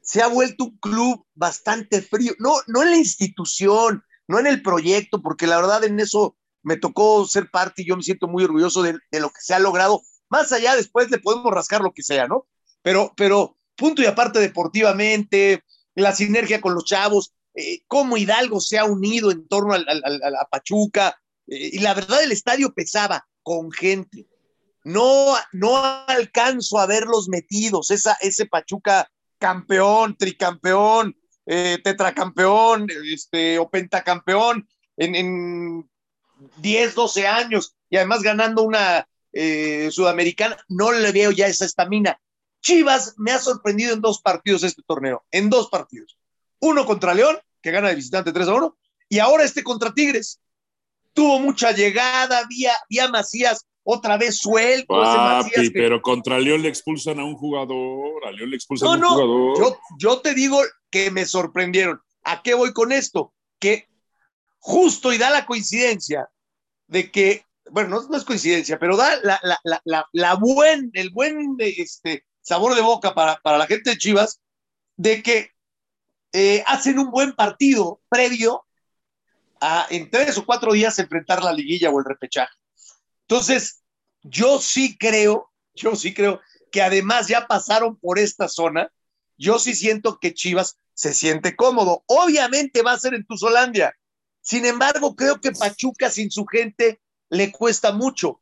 Se 0.01 0.23
ha 0.23 0.27
vuelto 0.27 0.63
un 0.63 0.77
club 0.79 1.23
bastante 1.35 2.01
frío, 2.01 2.33
no, 2.39 2.55
no 2.65 2.81
en 2.81 2.89
la 2.89 2.97
institución, 2.97 4.03
no 4.27 4.39
en 4.39 4.47
el 4.47 4.63
proyecto, 4.63 5.21
porque 5.21 5.45
la 5.45 5.57
verdad 5.57 5.83
en 5.83 5.99
eso 5.99 6.35
me 6.63 6.77
tocó 6.77 7.23
ser 7.27 7.51
parte 7.51 7.83
y 7.83 7.85
yo 7.85 7.95
me 7.95 8.01
siento 8.01 8.27
muy 8.27 8.43
orgulloso 8.45 8.81
de, 8.81 8.93
lo 9.11 9.29
que 9.29 9.41
se 9.41 9.53
ha 9.53 9.59
logrado. 9.59 10.01
Más 10.27 10.51
allá, 10.51 10.75
después 10.75 11.11
le 11.11 11.19
podemos 11.19 11.53
rascar 11.53 11.81
lo 11.81 11.93
que 11.93 12.01
sea, 12.01 12.27
¿no? 12.27 12.47
Pero, 12.81 13.13
pero 13.15 13.57
punto 13.83 14.01
y 14.01 14.05
aparte 14.05 14.39
deportivamente, 14.39 15.61
la 15.93 16.15
sinergia 16.15 16.61
con 16.61 16.73
los 16.73 16.85
chavos, 16.85 17.33
eh, 17.53 17.81
cómo 17.89 18.15
Hidalgo 18.15 18.61
se 18.61 18.77
ha 18.77 18.85
unido 18.85 19.29
en 19.29 19.45
torno 19.49 19.73
al, 19.73 19.85
a 19.85 20.47
Pachuca, 20.49 21.19
eh, 21.47 21.71
y 21.73 21.79
la 21.79 21.93
verdad 21.93 22.23
el 22.23 22.31
estadio 22.31 22.73
pesaba 22.73 23.27
con 23.41 23.73
gente. 23.73 24.25
No, 24.85 25.35
no 25.51 25.75
alcanzo 26.07 26.79
a 26.79 26.85
verlos 26.85 27.27
metidos, 27.27 27.91
esa, 27.91 28.13
ese 28.21 28.45
Pachuca 28.45 29.11
campeón, 29.37 30.15
tricampeón, 30.15 31.17
eh, 31.45 31.77
tetracampeón 31.83 32.87
este, 33.11 33.59
o 33.59 33.69
pentacampeón 33.69 34.65
en, 34.95 35.15
en 35.15 35.89
10, 36.55 36.95
12 36.95 37.27
años 37.27 37.75
y 37.89 37.97
además 37.97 38.21
ganando 38.21 38.63
una 38.63 39.05
eh, 39.33 39.89
sudamericana, 39.91 40.57
no 40.69 40.93
le 40.93 41.11
veo 41.11 41.31
ya 41.31 41.47
esa 41.47 41.65
estamina. 41.65 42.17
Chivas 42.63 43.13
me 43.17 43.31
ha 43.31 43.39
sorprendido 43.39 43.93
en 43.93 44.01
dos 44.01 44.21
partidos 44.21 44.63
este 44.63 44.81
torneo, 44.87 45.23
en 45.31 45.49
dos 45.49 45.69
partidos. 45.69 46.17
Uno 46.59 46.85
contra 46.85 47.13
León, 47.13 47.37
que 47.61 47.71
gana 47.71 47.89
de 47.89 47.95
visitante 47.95 48.31
3 48.31 48.47
a 48.47 48.53
1, 48.55 48.77
y 49.09 49.19
ahora 49.19 49.43
este 49.43 49.63
contra 49.63 49.93
Tigres. 49.93 50.39
Tuvo 51.13 51.39
mucha 51.39 51.73
llegada, 51.73 52.43
vía, 52.49 52.73
vía 52.89 53.09
Macías 53.09 53.67
otra 53.83 54.17
vez 54.17 54.37
suelto. 54.39 54.95
Papi, 54.95 55.69
pero 55.71 56.01
contra 56.01 56.39
León 56.39 56.61
le 56.61 56.69
expulsan 56.69 57.19
a 57.19 57.25
un 57.25 57.35
jugador, 57.35 58.25
a 58.25 58.31
León 58.31 58.49
le 58.49 58.55
expulsan 58.55 58.89
a 58.89 58.91
un 58.93 59.01
jugador. 59.01 59.59
Yo, 59.59 59.79
yo 59.99 60.21
te 60.21 60.33
digo 60.33 60.59
que 60.89 61.11
me 61.11 61.25
sorprendieron. 61.25 62.01
¿A 62.23 62.41
qué 62.41 62.53
voy 62.53 62.71
con 62.71 62.93
esto? 62.93 63.33
Que 63.59 63.89
justo 64.57 65.11
y 65.11 65.17
da 65.17 65.29
la 65.29 65.45
coincidencia 65.45 66.29
de 66.87 67.11
que, 67.11 67.45
bueno, 67.69 68.01
no, 68.09 68.17
es 68.17 68.23
coincidencia, 68.23 68.79
pero 68.79 68.95
da 68.95 69.19
la, 69.21 69.39
la, 69.43 69.59
la, 69.83 70.07
la, 70.13 70.35
buen, 70.35 70.89
el 70.93 71.09
buen 71.09 71.57
este, 71.59 72.25
sabor 72.43 72.75
de 72.75 72.81
boca 72.81 73.15
para, 73.15 73.37
para 73.37 73.57
la 73.57 73.65
gente 73.65 73.89
de 73.89 73.97
Chivas, 73.97 74.39
de 74.95 75.23
que 75.23 75.49
eh, 76.33 76.63
hacen 76.67 76.99
un 76.99 77.09
buen 77.09 77.33
partido 77.33 78.01
previo 78.09 78.65
a 79.59 79.87
en 79.89 80.09
tres 80.11 80.37
o 80.37 80.45
cuatro 80.45 80.73
días 80.73 80.99
enfrentar 80.99 81.43
la 81.43 81.53
liguilla 81.53 81.89
o 81.89 81.97
el 81.99 82.05
repechaje. 82.05 82.53
Entonces, 83.21 83.81
yo 84.21 84.59
sí 84.59 84.97
creo, 84.97 85.51
yo 85.73 85.95
sí 85.95 86.13
creo 86.13 86.41
que 86.71 86.81
además 86.81 87.27
ya 87.27 87.47
pasaron 87.47 87.97
por 87.97 88.19
esta 88.19 88.47
zona, 88.47 88.91
yo 89.37 89.57
sí 89.57 89.73
siento 89.73 90.19
que 90.19 90.33
Chivas 90.33 90.77
se 90.93 91.13
siente 91.13 91.55
cómodo. 91.55 92.03
Obviamente 92.07 92.81
va 92.81 92.93
a 92.93 92.99
ser 92.99 93.13
en 93.13 93.25
Tuzolandia. 93.25 93.95
Sin 94.41 94.65
embargo, 94.65 95.15
creo 95.15 95.39
que 95.39 95.51
Pachuca 95.51 96.09
sin 96.09 96.29
su 96.29 96.45
gente 96.45 97.01
le 97.29 97.51
cuesta 97.51 97.91
mucho. 97.91 98.41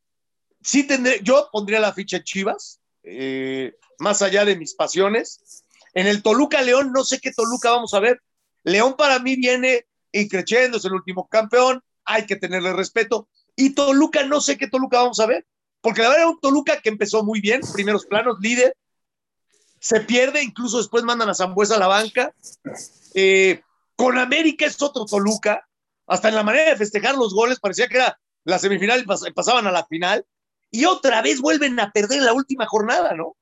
Sí 0.61 0.83
tendré, 0.83 1.21
yo 1.23 1.49
pondría 1.51 1.79
la 1.79 1.93
ficha 1.93 2.23
Chivas, 2.23 2.81
eh, 3.03 3.75
más 3.99 4.21
allá 4.21 4.45
de 4.45 4.55
mis 4.55 4.73
pasiones. 4.73 5.63
En 5.93 6.07
el 6.07 6.23
Toluca 6.23 6.61
León, 6.61 6.91
no 6.93 7.03
sé 7.03 7.19
qué 7.19 7.31
Toluca 7.31 7.71
vamos 7.71 7.93
a 7.93 7.99
ver. 7.99 8.21
León 8.63 8.95
para 8.97 9.19
mí 9.19 9.35
viene 9.35 9.85
increciendo, 10.11 10.77
es 10.77 10.85
el 10.85 10.93
último 10.93 11.27
campeón, 11.27 11.83
hay 12.05 12.25
que 12.25 12.35
tenerle 12.35 12.73
respeto. 12.73 13.27
Y 13.55 13.73
Toluca, 13.73 14.23
no 14.23 14.41
sé 14.41 14.57
qué 14.57 14.67
Toluca 14.67 15.01
vamos 15.01 15.19
a 15.19 15.25
ver, 15.25 15.45
porque 15.81 16.01
la 16.01 16.09
verdad 16.09 16.23
era 16.23 16.31
un 16.31 16.39
Toluca 16.39 16.81
que 16.81 16.89
empezó 16.89 17.23
muy 17.23 17.41
bien, 17.41 17.61
primeros 17.73 18.05
planos, 18.05 18.37
líder, 18.39 18.75
se 19.79 20.01
pierde, 20.01 20.43
incluso 20.43 20.77
después 20.77 21.03
mandan 21.03 21.29
a 21.29 21.33
Zambuesa 21.33 21.75
a 21.75 21.79
la 21.79 21.87
banca. 21.87 22.33
Eh, 23.15 23.61
con 23.95 24.17
América 24.17 24.65
es 24.65 24.81
otro 24.81 25.05
Toluca, 25.05 25.67
hasta 26.07 26.29
en 26.29 26.35
la 26.35 26.43
manera 26.43 26.69
de 26.69 26.75
festejar 26.75 27.15
los 27.15 27.33
goles 27.33 27.59
parecía 27.59 27.87
que 27.87 27.97
era 27.97 28.19
la 28.43 28.59
semifinal 28.59 29.01
y 29.03 29.31
pasaban 29.31 29.67
a 29.67 29.71
la 29.71 29.85
final, 29.85 30.25
y 30.71 30.86
otra 30.86 31.21
vez 31.21 31.41
vuelven 31.41 31.79
a 31.79 31.91
perder 31.91 32.21
la 32.21 32.34
última 32.34 32.65
jornada, 32.65 33.13
¿no? 33.13 33.36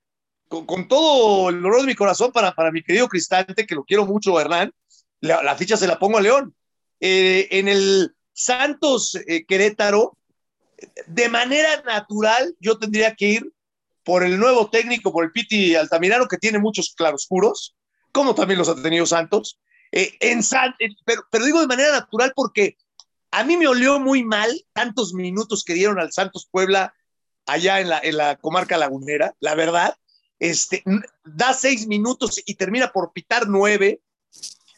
Con, 0.48 0.88
todo 0.88 1.50
el 1.50 1.62
dolor 1.62 1.82
de 1.82 1.88
mi 1.88 1.96
corazón 1.96 2.32
para, 2.32 2.54
para 2.54 2.72
mi 2.72 2.82
querido 2.82 3.08
Cristante, 3.08 3.68
que 3.68 3.76
lo 3.76 3.84
quiero 3.84 4.08
mucho, 4.08 4.40
Hernán, 4.40 4.74
la, 5.22 5.56
ficha 5.56 5.78
se 5.78 5.86
la 5.86 6.00
pongo 6.00 6.18
a 6.18 6.22
León. 6.22 6.56
Eh, 7.00 7.48
en 7.52 7.68
el 7.68 8.16
Santos 8.34 9.16
eh, 9.28 9.46
Querétaro, 9.46 10.18
de 11.06 11.30
manera 11.30 11.84
natural, 11.84 12.56
yo 12.60 12.80
tendría 12.80 13.14
que 13.16 13.28
ir 13.28 13.54
por 14.04 14.24
el 14.24 14.40
nuevo 14.40 14.72
técnico, 14.72 15.12
por 15.12 15.24
el 15.24 15.32
Piti 15.32 15.76
Altamirano, 15.76 16.28
que 16.28 16.38
tiene 16.38 16.58
muchos 16.58 16.96
claroscuros, 16.96 17.76
como 18.12 18.34
también 18.34 18.58
los 18.58 18.70
ha 18.70 18.82
tenido 18.82 19.06
Santos. 19.06 19.60
Eh, 19.92 20.14
en 20.20 20.42
pero, 21.06 21.24
pero 21.30 21.46
digo 21.46 21.62
de 21.62 21.68
manera 21.68 21.92
natural 21.92 22.34
porque 22.36 22.78
a 23.32 23.44
mí 23.44 23.56
me 23.58 23.68
olió 23.68 24.00
muy 24.00 24.24
mal 24.24 24.50
tantos 24.74 25.14
minutos 25.14 25.64
que 25.64 25.74
dieron 25.74 26.00
al 26.00 26.12
Santos 26.12 26.48
Puebla 26.50 26.94
allá 27.52 27.80
en 27.80 27.90
la, 27.90 28.00
en 28.00 28.18
la 28.18 28.36
comarca 28.38 28.78
lagunera, 28.78 29.36
la 29.40 29.56
verdad. 29.56 29.96
Este, 30.40 30.84
da 31.26 31.54
seis 31.54 31.88
minutos 31.88 32.42
y 32.46 32.56
termina 32.56 32.92
por 32.92 33.12
pitar 33.12 33.48
nueve, 33.48 34.02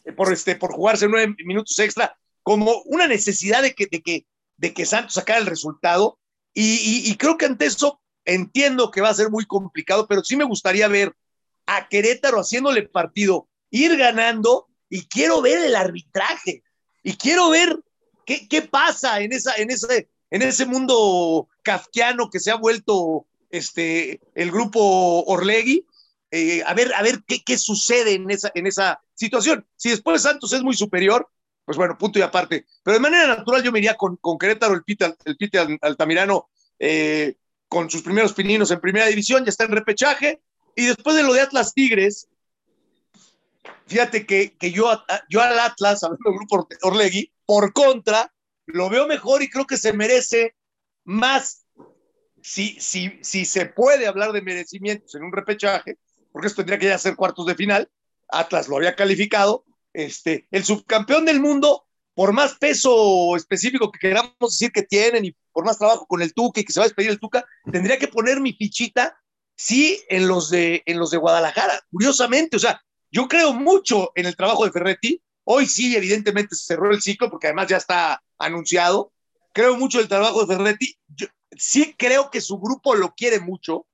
eh, 0.06 0.12
por, 0.12 0.34
este, 0.34 0.56
por 0.56 0.74
jugarse 0.74 1.08
nueve 1.08 1.36
minutos 1.46 1.78
extra 1.80 2.18
como 2.44 2.82
una 2.86 3.08
necesidad 3.08 3.62
de 3.62 3.74
que, 3.74 3.86
de 3.86 4.02
que, 4.02 4.26
de 4.58 4.74
que 4.74 4.86
Santos 4.86 5.14
sacara 5.14 5.40
el 5.40 5.46
resultado. 5.46 6.18
Y, 6.54 7.16
creo 7.16 7.38
que 7.38 7.46
ante 7.46 7.66
eso 7.66 8.02
entiendo 8.26 8.92
que 8.92 9.00
va 9.00 9.10
a 9.10 9.14
ser 9.14 9.30
muy 9.30 9.46
complicado, 9.46 10.08
pero 10.08 10.24
sí 10.24 10.36
me 10.36 10.44
gustaría 10.44 10.88
ver 10.88 11.16
a 11.66 11.88
Querétaro 11.88 12.40
haciéndole 12.40 12.84
partido, 12.84 13.48
ir 13.70 13.96
ganando 13.96 14.68
y 14.90 15.08
quiero 15.08 15.42
ver 15.42 15.60
el 15.60 15.76
arbitraje 15.76 16.64
y 17.04 17.16
quiero 17.16 17.50
ver 17.50 17.80
qué, 18.26 18.48
qué 18.50 18.62
pasa 18.64 19.22
en, 19.22 19.32
esa, 19.32 19.56
en, 19.56 19.70
en 20.32 20.42
ese 20.42 20.66
mundo 20.66 21.48
kafkiano 21.62 22.30
que 22.30 22.40
se 22.40 22.52
ha 22.52 22.56
vuelto 22.56 23.28
este, 23.52 24.22
el 24.34 24.50
grupo 24.50 25.24
Orlegui. 25.26 25.86
Eh, 26.32 26.64
a 26.66 26.74
ver, 26.74 26.94
a 26.96 27.04
ver 27.04 27.24
qué, 27.28 27.44
qué 27.44 27.58
sucede 27.58 28.14
en 28.14 28.32
esa, 28.32 28.52
en 28.56 28.66
esa 28.66 29.02
situación. 29.14 29.68
Si 29.76 29.90
después 29.90 30.22
Santos 30.22 30.54
es 30.54 30.64
muy 30.64 30.74
superior, 30.74 31.30
pues 31.66 31.78
bueno, 31.78 31.98
punto 31.98 32.18
y 32.18 32.22
aparte. 32.22 32.66
Pero 32.82 32.96
de 32.96 33.02
manera 33.02 33.28
natural 33.28 33.62
yo 33.62 33.72
me 33.72 33.80
iría 33.80 33.96
con, 33.96 34.16
con 34.16 34.38
Querétaro, 34.38 34.74
el 34.74 34.84
Pite, 34.84 35.14
el 35.26 35.38
Pite 35.38 35.78
Altamirano, 35.82 36.50
eh, 36.80 37.36
con 37.68 37.90
sus 37.90 38.02
primeros 38.02 38.34
pininos 38.34 38.72
en 38.72 38.80
primera 38.80 39.08
división, 39.08 39.44
ya 39.44 39.50
está 39.50 39.66
en 39.66 39.72
repechaje. 39.72 40.42
Y 40.76 40.86
después 40.86 41.18
de 41.18 41.24
lo 41.24 41.34
de 41.34 41.42
Atlas 41.42 41.74
Tigres, 41.74 42.30
fíjate 43.88 44.26
que, 44.26 44.56
que 44.58 44.72
yo, 44.72 44.90
yo 45.30 45.42
al 45.42 45.60
Atlas, 45.60 46.04
hablando 46.04 46.30
del 46.30 46.38
grupo 46.38 46.68
Orlegui, 46.84 47.32
por 47.46 47.74
contra, 47.74 48.34
lo 48.74 48.90
veo 48.90 49.08
mejor 49.08 49.42
y 49.42 49.50
creo 49.50 49.66
que 49.66 49.78
se 49.78 49.94
merece 49.94 50.56
más, 51.04 51.66
si, 52.42 52.80
si, 52.80 53.20
si 53.22 53.46
se 53.46 53.66
puede 53.66 54.08
hablar 54.08 54.32
de 54.32 54.42
merecimientos 54.42 55.16
en 55.16 55.24
un 55.24 55.32
repechaje, 55.32 55.98
porque 56.32 56.48
esto 56.48 56.58
tendría 56.58 56.80
que 56.80 56.88
ya 56.88 56.98
ser 56.98 57.16
cuartos 57.16 57.46
de 57.46 57.56
final, 57.56 57.90
Atlas 58.30 58.68
lo 58.68 58.78
había 58.78 58.96
calificado, 58.96 59.66
este, 59.94 60.48
el 60.52 60.64
subcampeón 60.64 61.26
del 61.26 61.40
mundo, 61.40 61.86
por 62.14 62.34
más 62.34 62.56
peso 62.56 63.36
específico 63.36 63.92
que 63.92 64.00
queramos 64.00 64.36
decir 64.40 64.72
que 64.72 64.84
tienen 64.84 65.26
y 65.26 65.36
por 65.52 65.66
más 65.66 65.78
trabajo 65.78 66.06
con 66.06 66.22
el 66.22 66.34
Tuca 66.34 66.62
y 66.62 66.64
que 66.64 66.74
se 66.74 66.80
va 66.80 66.86
a 66.86 66.88
despedir 66.88 67.12
el 67.12 67.20
Tuca, 67.20 67.46
tendría 67.72 67.98
que 67.98 68.08
poner 68.08 68.40
mi 68.40 68.54
fichita, 68.54 69.18
sí, 69.56 70.02
en 70.10 70.28
los 70.28 70.50
de, 70.50 70.84
en 70.86 71.00
los 71.00 71.12
de 71.12 71.18
Guadalajara, 71.18 71.82
curiosamente, 71.92 72.58
o 72.58 72.60
sea, 72.60 72.82
yo 73.12 73.28
creo 73.28 73.54
mucho 73.54 74.12
en 74.16 74.26
el 74.26 74.36
trabajo 74.36 74.66
de 74.66 74.72
Ferretti, 74.72 75.22
hoy 75.44 75.66
sí, 75.66 75.96
evidentemente 75.96 76.56
se 76.56 76.66
cerró 76.66 76.92
el 76.92 77.02
ciclo 77.02 77.30
porque 77.30 77.48
además 77.48 77.68
ya 77.68 77.78
está 77.78 78.24
anunciado, 78.38 79.12
creo 79.54 79.78
mucho 79.78 80.00
el 80.00 80.08
trabajo 80.08 80.46
de 80.46 80.56
Ferretti, 80.56 80.98
sí 81.52 81.96
creo 81.98 82.32
que 82.32 82.42
su 82.42 82.60
grupo 82.60 82.96
lo 82.96 83.14
quiere 83.14 83.40
mucho 83.40 83.86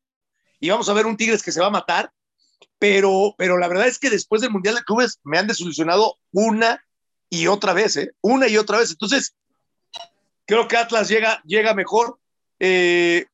y 0.60 0.70
vamos 0.70 0.90
a 0.90 0.94
ver 0.94 1.06
un 1.06 1.18
Tigres 1.18 1.44
que 1.44 1.52
se 1.52 1.62
va 1.62 1.68
a 1.68 1.72
matar, 1.72 2.12
pero, 2.80 3.36
pero 3.38 3.58
la 3.58 3.68
verdad 3.68 3.88
es 3.88 4.00
que 4.00 4.10
después 4.10 4.42
del 4.42 4.52
Mundial 4.52 4.76
de 4.76 4.84
Clubes 4.84 5.20
me 5.24 5.38
han 5.38 5.48
desilusionado 5.48 6.18
una 6.32 6.84
y 7.30 7.48
otra 7.48 7.74
vez, 7.74 7.98
¿eh? 7.98 8.14
Una 8.22 8.48
y 8.48 8.58
otra 8.58 8.78
vez. 8.78 8.92
Entonces, 8.92 9.36
creo 10.46 10.68
que 10.68 10.78
Atlas 10.78 11.10
llega, 11.10 11.42
llega 11.46 11.74
mejor. 11.74 12.20
Eh, 12.60 13.26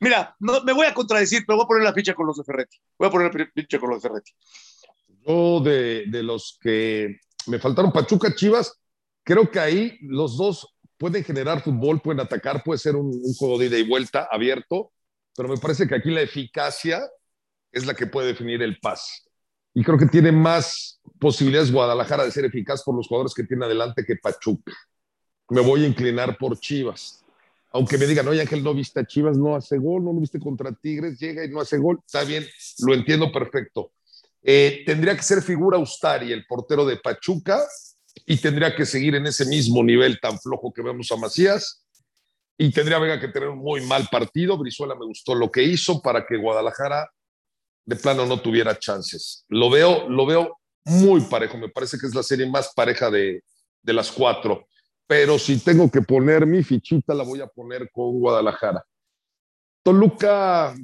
mira, 0.00 0.36
no, 0.38 0.62
me 0.62 0.72
voy 0.72 0.86
a 0.86 0.94
contradecir, 0.94 1.44
pero 1.46 1.56
voy 1.56 1.64
a 1.64 1.68
poner 1.68 1.84
la 1.84 1.94
ficha 1.94 2.14
con 2.14 2.26
los 2.26 2.36
de 2.36 2.44
Ferretti. 2.44 2.78
Voy 2.98 3.08
a 3.08 3.10
poner 3.10 3.34
la 3.34 3.50
ficha 3.54 3.78
con 3.78 3.90
los 3.90 4.02
de 4.02 4.08
Ferretti. 4.08 4.32
Yo, 5.26 5.60
de, 5.60 6.06
los 6.22 6.58
que 6.60 7.20
me 7.46 7.58
faltaron 7.58 7.92
Pachuca, 7.92 8.34
Chivas, 8.34 8.72
creo 9.22 9.50
que 9.50 9.60
ahí 9.60 9.98
los 10.02 10.36
dos 10.36 10.76
pueden 10.96 11.24
generar 11.24 11.62
fútbol, 11.62 12.00
pueden 12.00 12.20
atacar, 12.20 12.62
puede 12.64 12.78
ser 12.78 12.96
un, 12.96 13.06
un 13.06 13.34
juego 13.34 13.58
de 13.58 13.66
ida 13.66 13.78
y 13.78 13.88
vuelta 13.88 14.28
abierto, 14.30 14.92
pero 15.36 15.48
me 15.48 15.56
parece 15.56 15.86
que 15.86 15.94
aquí 15.94 16.10
la 16.10 16.22
eficacia 16.22 17.00
es 17.70 17.86
la 17.86 17.94
que 17.94 18.06
puede 18.06 18.28
definir 18.28 18.62
el 18.62 18.78
pase. 18.80 19.28
Y 19.74 19.84
creo 19.84 19.98
que 19.98 20.06
tiene 20.06 20.32
más 20.32 21.00
posibilidades 21.20 21.70
Guadalajara 21.70 22.24
de 22.24 22.32
ser 22.32 22.44
eficaz 22.44 22.82
por 22.82 22.96
los 22.96 23.06
jugadores 23.06 23.34
que 23.34 23.44
tiene 23.44 23.64
adelante 23.64 24.04
que 24.04 24.16
Pachuca. 24.16 24.72
Me 25.50 25.60
voy 25.60 25.84
a 25.84 25.86
inclinar 25.86 26.36
por 26.36 26.58
Chivas. 26.58 27.24
Aunque 27.70 27.98
me 27.98 28.06
digan, 28.06 28.26
oye 28.26 28.40
Ángel, 28.40 28.64
no 28.64 28.74
viste 28.74 29.00
a 29.00 29.06
Chivas, 29.06 29.36
no 29.36 29.54
hace 29.54 29.78
gol, 29.78 30.04
no 30.04 30.12
lo 30.12 30.20
viste 30.20 30.40
contra 30.40 30.72
Tigres, 30.72 31.18
llega 31.20 31.44
y 31.44 31.50
no 31.50 31.60
hace 31.60 31.78
gol. 31.78 32.00
Está 32.04 32.24
bien, 32.24 32.44
lo 32.84 32.94
entiendo 32.94 33.30
perfecto. 33.30 33.92
Eh, 34.50 34.82
tendría 34.86 35.14
que 35.14 35.22
ser 35.22 35.42
figura 35.42 35.76
Ustari, 35.76 36.32
el 36.32 36.46
portero 36.46 36.86
de 36.86 36.96
Pachuca, 36.96 37.62
y 38.24 38.38
tendría 38.38 38.74
que 38.74 38.86
seguir 38.86 39.14
en 39.14 39.26
ese 39.26 39.44
mismo 39.44 39.84
nivel 39.84 40.18
tan 40.20 40.38
flojo 40.38 40.72
que 40.72 40.80
vemos 40.80 41.12
a 41.12 41.16
Macías. 41.16 41.84
Y 42.56 42.72
tendría 42.72 43.20
que 43.20 43.28
tener 43.28 43.50
un 43.50 43.58
muy 43.58 43.82
mal 43.82 44.08
partido. 44.10 44.56
Brizuela 44.56 44.94
me 44.94 45.04
gustó 45.04 45.34
lo 45.34 45.50
que 45.50 45.62
hizo 45.62 46.00
para 46.00 46.24
que 46.24 46.38
Guadalajara 46.38 47.10
de 47.84 47.96
plano 47.96 48.24
no 48.24 48.40
tuviera 48.40 48.78
chances. 48.78 49.44
Lo 49.48 49.68
veo, 49.68 50.08
lo 50.08 50.24
veo 50.24 50.56
muy 50.86 51.20
parejo, 51.20 51.58
me 51.58 51.68
parece 51.68 51.98
que 51.98 52.06
es 52.06 52.14
la 52.14 52.22
serie 52.22 52.48
más 52.48 52.72
pareja 52.74 53.10
de 53.10 53.42
las 53.84 54.10
cuatro, 54.10 54.66
pero 55.06 55.38
si 55.38 55.58
tengo 55.58 55.90
que 55.90 56.00
poner 56.00 56.46
mi 56.46 56.62
fichita, 56.62 57.12
la 57.12 57.24
voy 57.24 57.42
a 57.42 57.46
poner 57.46 57.90
con 57.90 58.18
Guadalajara. 58.18 58.82
Toluca, 59.82 60.74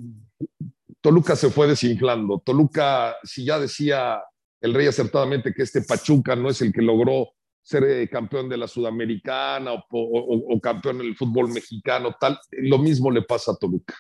Toluca 1.05 1.37
se 1.37 1.51
fue 1.51 1.69
desinflando. 1.69 2.43
Toluca, 2.45 3.15
si 3.23 3.45
ya 3.45 3.59
decía 3.59 4.23
el 4.63 4.73
rey 4.73 4.87
acertadamente 4.87 5.53
que 5.53 5.63
este 5.63 5.83
Pachuca 5.83 6.35
no 6.35 6.49
es 6.49 6.63
el 6.63 6.73
que 6.73 6.81
logró 6.81 7.29
ser 7.63 7.85
eh, 7.85 8.09
campeón 8.09 8.49
de 8.49 8.57
la 8.57 8.67
Sudamericana 8.67 9.75
o, 9.75 9.85
o, 9.91 10.55
o, 10.55 10.61
campeón 10.61 10.99
del 10.99 11.15
fútbol 11.15 11.51
mexicano, 11.51 12.17
tal, 12.19 12.39
lo 12.53 12.79
mismo 12.79 13.11
le 13.11 13.21
pasa 13.21 13.53
a 13.53 13.57
Toluca. 13.57 13.95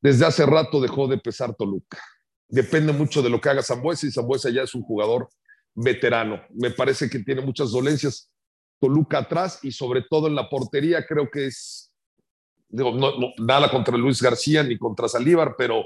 Desde 0.00 0.24
hace 0.24 0.46
rato 0.46 0.80
dejó 0.80 1.06
de 1.06 1.18
pesar 1.18 1.54
Toluca 1.54 1.98
depende 2.50 2.92
mucho 2.92 3.22
de 3.22 3.30
lo 3.30 3.40
que 3.40 3.48
haga 3.48 3.62
Zambuesa 3.62 4.06
y 4.06 4.10
Zambuesa 4.10 4.50
ya 4.50 4.62
es 4.62 4.74
un 4.74 4.82
jugador 4.82 5.28
veterano. 5.74 6.42
Me 6.50 6.70
parece 6.70 7.08
que 7.08 7.20
tiene 7.20 7.40
muchas 7.40 7.70
dolencias 7.70 8.30
Toluca 8.80 9.18
atrás 9.18 9.60
y 9.62 9.72
sobre 9.72 10.02
todo 10.08 10.26
en 10.26 10.34
la 10.34 10.48
portería 10.48 11.06
creo 11.06 11.30
que 11.30 11.46
es, 11.46 11.92
nada 12.70 13.70
contra 13.70 13.96
Luis 13.96 14.20
García 14.20 14.62
ni 14.62 14.78
contra 14.78 15.08
Salívar, 15.08 15.54
pero 15.56 15.84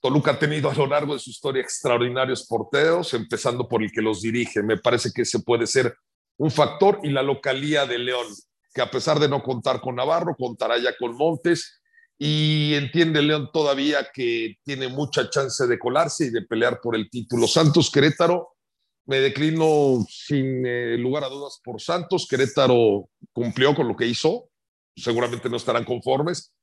Toluca 0.00 0.32
ha 0.32 0.38
tenido 0.38 0.70
a 0.70 0.74
lo 0.74 0.86
largo 0.86 1.14
de 1.14 1.20
su 1.20 1.30
historia 1.30 1.62
extraordinarios 1.62 2.46
porteros, 2.46 3.12
empezando 3.14 3.68
por 3.68 3.82
el 3.82 3.92
que 3.92 4.00
los 4.00 4.22
dirige. 4.22 4.62
Me 4.62 4.78
parece 4.78 5.10
que 5.14 5.22
ese 5.22 5.40
puede 5.40 5.66
ser 5.66 5.94
un 6.38 6.50
factor 6.50 7.00
y 7.02 7.10
la 7.10 7.22
localía 7.22 7.84
de 7.84 7.98
León, 7.98 8.26
que 8.72 8.80
a 8.80 8.90
pesar 8.90 9.18
de 9.18 9.28
no 9.28 9.42
contar 9.42 9.80
con 9.80 9.96
Navarro, 9.96 10.34
contará 10.38 10.78
ya 10.78 10.96
con 10.96 11.14
Montes 11.16 11.80
y 12.16 12.74
entiende 12.74 13.22
León 13.22 13.50
todavía 13.52 14.08
que 14.12 14.56
tiene 14.62 14.88
mucha 14.88 15.28
chance 15.28 15.66
de 15.66 15.78
colarse 15.78 16.26
y 16.26 16.30
de 16.30 16.42
pelear 16.42 16.80
por 16.82 16.96
el 16.96 17.10
título. 17.10 17.46
Santos 17.46 17.90
Querétaro, 17.90 18.56
me 19.06 19.20
declino 19.20 20.04
sin 20.08 20.64
eh, 20.66 20.96
lugar 20.96 21.24
a 21.24 21.28
dudas 21.28 21.60
por 21.64 21.80
Santos. 21.80 22.26
Querétaro 22.28 23.08
cumplió 23.32 23.74
con 23.74 23.88
lo 23.88 23.96
que 23.96 24.06
hizo, 24.06 24.50
seguramente 24.94 25.48
no 25.48 25.56
estarán 25.56 25.84
conformes, 25.84 26.54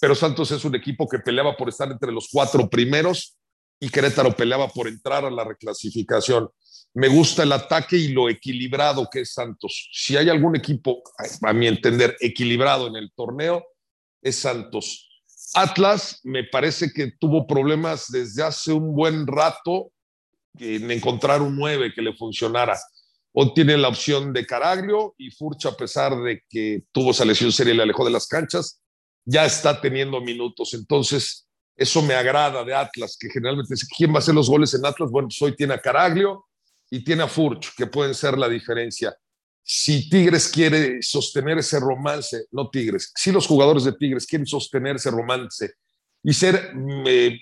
pero 0.00 0.14
Santos 0.14 0.50
es 0.50 0.64
un 0.64 0.74
equipo 0.74 1.08
que 1.08 1.18
peleaba 1.18 1.56
por 1.56 1.68
estar 1.68 1.90
entre 1.90 2.12
los 2.12 2.28
cuatro 2.30 2.68
primeros 2.68 3.36
y 3.80 3.88
Querétaro 3.88 4.34
peleaba 4.34 4.68
por 4.68 4.88
entrar 4.88 5.24
a 5.24 5.30
la 5.30 5.44
reclasificación. 5.44 6.48
Me 6.94 7.08
gusta 7.08 7.42
el 7.42 7.52
ataque 7.52 7.96
y 7.96 8.08
lo 8.08 8.28
equilibrado 8.28 9.08
que 9.10 9.20
es 9.20 9.32
Santos. 9.34 9.90
Si 9.92 10.16
hay 10.16 10.30
algún 10.30 10.56
equipo, 10.56 11.02
a 11.42 11.52
mi 11.52 11.66
entender, 11.66 12.16
equilibrado 12.20 12.86
en 12.86 12.96
el 12.96 13.12
torneo, 13.14 13.64
es 14.22 14.36
Santos. 14.36 15.08
Atlas 15.54 16.20
me 16.24 16.44
parece 16.44 16.90
que 16.92 17.12
tuvo 17.18 17.46
problemas 17.46 18.06
desde 18.10 18.42
hace 18.42 18.72
un 18.72 18.94
buen 18.94 19.26
rato 19.26 19.92
en 20.58 20.90
encontrar 20.90 21.42
un 21.42 21.56
9 21.56 21.92
que 21.94 22.02
le 22.02 22.14
funcionara. 22.14 22.78
Hoy 23.32 23.52
tiene 23.54 23.76
la 23.76 23.88
opción 23.88 24.32
de 24.32 24.46
Caraglio 24.46 25.14
y 25.18 25.30
Furcha, 25.30 25.68
a 25.68 25.76
pesar 25.76 26.18
de 26.22 26.42
que 26.48 26.84
tuvo 26.92 27.10
esa 27.10 27.26
lesión 27.26 27.52
seria 27.52 27.74
y 27.74 27.76
le 27.76 27.82
alejó 27.82 28.04
de 28.04 28.10
las 28.10 28.26
canchas, 28.26 28.80
ya 29.26 29.44
está 29.44 29.78
teniendo 29.78 30.22
minutos. 30.22 30.72
Entonces, 30.72 31.46
eso 31.76 32.00
me 32.00 32.14
agrada 32.14 32.64
de 32.64 32.74
Atlas, 32.74 33.18
que 33.20 33.28
generalmente 33.28 33.74
dice, 33.74 33.86
¿quién 33.94 34.10
va 34.12 34.16
a 34.16 34.18
hacer 34.20 34.34
los 34.34 34.48
goles 34.48 34.72
en 34.72 34.86
Atlas? 34.86 35.10
Bueno, 35.10 35.28
pues 35.28 35.42
hoy 35.42 35.54
tiene 35.54 35.74
a 35.74 35.80
Caraglio 35.80 36.46
y 36.88 37.04
tiene 37.04 37.24
a 37.24 37.28
Furch, 37.28 37.74
que 37.76 37.86
pueden 37.86 38.14
ser 38.14 38.38
la 38.38 38.48
diferencia 38.48 39.14
si 39.68 40.08
Tigres 40.08 40.48
quiere 40.48 41.02
sostener 41.02 41.58
ese 41.58 41.80
romance, 41.80 42.44
no 42.52 42.70
Tigres, 42.70 43.10
si 43.16 43.32
los 43.32 43.48
jugadores 43.48 43.82
de 43.82 43.92
Tigres 43.94 44.24
quieren 44.24 44.46
sostener 44.46 44.94
ese 44.94 45.10
romance 45.10 45.72
y 46.22 46.32
ser 46.32 46.72
eh, 47.04 47.40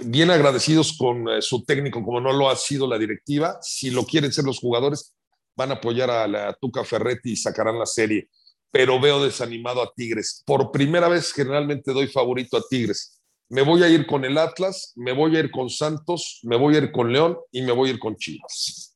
bien 0.00 0.30
agradecidos 0.30 0.96
con 0.96 1.28
eh, 1.28 1.42
su 1.42 1.64
técnico, 1.64 2.02
como 2.02 2.22
no 2.22 2.32
lo 2.32 2.48
ha 2.48 2.56
sido 2.56 2.88
la 2.88 2.96
directiva, 2.96 3.58
si 3.60 3.90
lo 3.90 4.06
quieren 4.06 4.32
ser 4.32 4.46
los 4.46 4.60
jugadores, 4.60 5.14
van 5.54 5.70
a 5.70 5.74
apoyar 5.74 6.10
a 6.10 6.26
la 6.26 6.54
Tuca 6.54 6.84
Ferretti 6.84 7.32
y 7.32 7.36
sacarán 7.36 7.78
la 7.78 7.84
serie. 7.86 8.30
Pero 8.70 9.00
veo 9.00 9.22
desanimado 9.24 9.82
a 9.82 9.92
Tigres. 9.94 10.42
Por 10.46 10.70
primera 10.70 11.08
vez, 11.08 11.32
generalmente 11.32 11.92
doy 11.92 12.08
favorito 12.08 12.56
a 12.56 12.62
Tigres. 12.68 13.20
Me 13.50 13.62
voy 13.62 13.82
a 13.82 13.88
ir 13.88 14.06
con 14.06 14.24
el 14.24 14.36
Atlas, 14.36 14.92
me 14.96 15.12
voy 15.12 15.36
a 15.36 15.40
ir 15.40 15.50
con 15.50 15.70
Santos, 15.70 16.40
me 16.42 16.56
voy 16.56 16.74
a 16.74 16.78
ir 16.78 16.92
con 16.92 17.12
León 17.12 17.38
y 17.50 17.62
me 17.62 17.72
voy 17.72 17.88
a 17.88 17.92
ir 17.92 17.98
con 17.98 18.14
Chivas. 18.16 18.94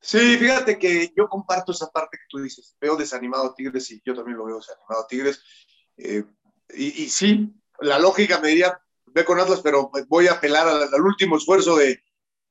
Sí, 0.00 0.38
fíjate 0.38 0.78
que 0.78 1.12
yo 1.14 1.28
comparto 1.28 1.72
esa 1.72 1.90
parte 1.90 2.16
que 2.16 2.24
tú 2.30 2.38
dices. 2.38 2.74
Veo 2.80 2.96
desanimado 2.96 3.44
a 3.44 3.54
Tigres 3.54 3.90
y 3.90 4.00
yo 4.04 4.14
también 4.14 4.38
lo 4.38 4.46
veo 4.46 4.56
desanimado 4.56 5.02
a 5.02 5.06
Tigres. 5.06 5.42
Eh, 5.98 6.24
y, 6.74 7.08
sí, 7.10 7.52
la 7.80 7.98
lógica 7.98 8.40
me 8.40 8.48
diría, 8.48 8.80
ve 9.06 9.24
con 9.24 9.38
Atlas, 9.38 9.60
pero 9.62 9.90
voy 10.08 10.26
a 10.26 10.32
apelar 10.32 10.66
al, 10.66 10.82
al 10.82 11.02
último 11.02 11.36
esfuerzo 11.36 11.76
de, 11.76 12.02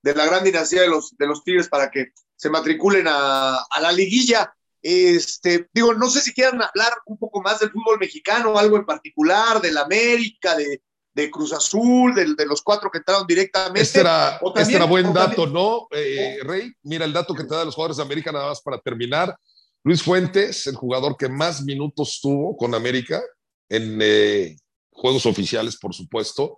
de, 0.03 0.15
la 0.15 0.25
gran 0.25 0.43
dinastía 0.43 0.81
de 0.81 0.87
los, 0.87 1.17
de 1.17 1.27
los 1.27 1.43
Tigres 1.43 1.67
para 1.67 1.89
que 1.89 2.13
se 2.37 2.49
matriculen 2.49 3.07
a, 3.09 3.55
a, 3.55 3.81
la 3.81 3.91
liguilla. 3.91 4.53
Este, 4.81 5.67
digo, 5.73 5.93
no 5.93 6.09
sé 6.09 6.21
si 6.21 6.33
quieran 6.33 6.61
hablar 6.61 6.93
un 7.07 7.17
poco 7.17 7.41
más 7.41 7.59
del 7.59 7.71
fútbol 7.71 7.99
mexicano, 7.99 8.57
algo 8.57 8.77
en 8.77 8.85
particular, 8.85 9.59
del 9.59 9.77
América, 9.77 10.55
de, 10.55 10.81
de 11.13 11.31
Cruz 11.31 11.51
Azul, 11.51 12.13
de, 12.13 12.35
de, 12.35 12.45
los 12.45 12.61
cuatro 12.61 12.89
que 12.91 12.99
entraron 12.99 13.25
directamente. 13.27 13.81
Este 13.81 14.01
era, 14.01 14.39
también, 14.39 14.61
este 14.61 14.75
era 14.75 14.85
buen 14.85 15.11
dato, 15.11 15.43
también, 15.43 15.53
¿no, 15.53 15.87
eh, 15.91 16.37
Rey? 16.43 16.71
Mira 16.83 17.05
el 17.05 17.11
dato 17.11 17.33
que 17.33 17.43
te 17.43 17.55
da 17.55 17.65
los 17.65 17.75
jugadores 17.75 17.97
de 17.97 18.03
América, 18.03 18.31
nada 18.31 18.49
más 18.49 18.61
para 18.61 18.79
terminar. 18.79 19.35
Luis 19.83 20.03
Fuentes, 20.03 20.67
el 20.67 20.75
jugador 20.75 21.17
que 21.17 21.27
más 21.27 21.63
minutos 21.63 22.19
tuvo 22.21 22.55
con 22.55 22.75
América, 22.75 23.21
en 23.67 23.99
eh, 24.01 24.55
juegos 24.91 25.25
oficiales, 25.25 25.77
por 25.77 25.93
supuesto. 25.93 26.57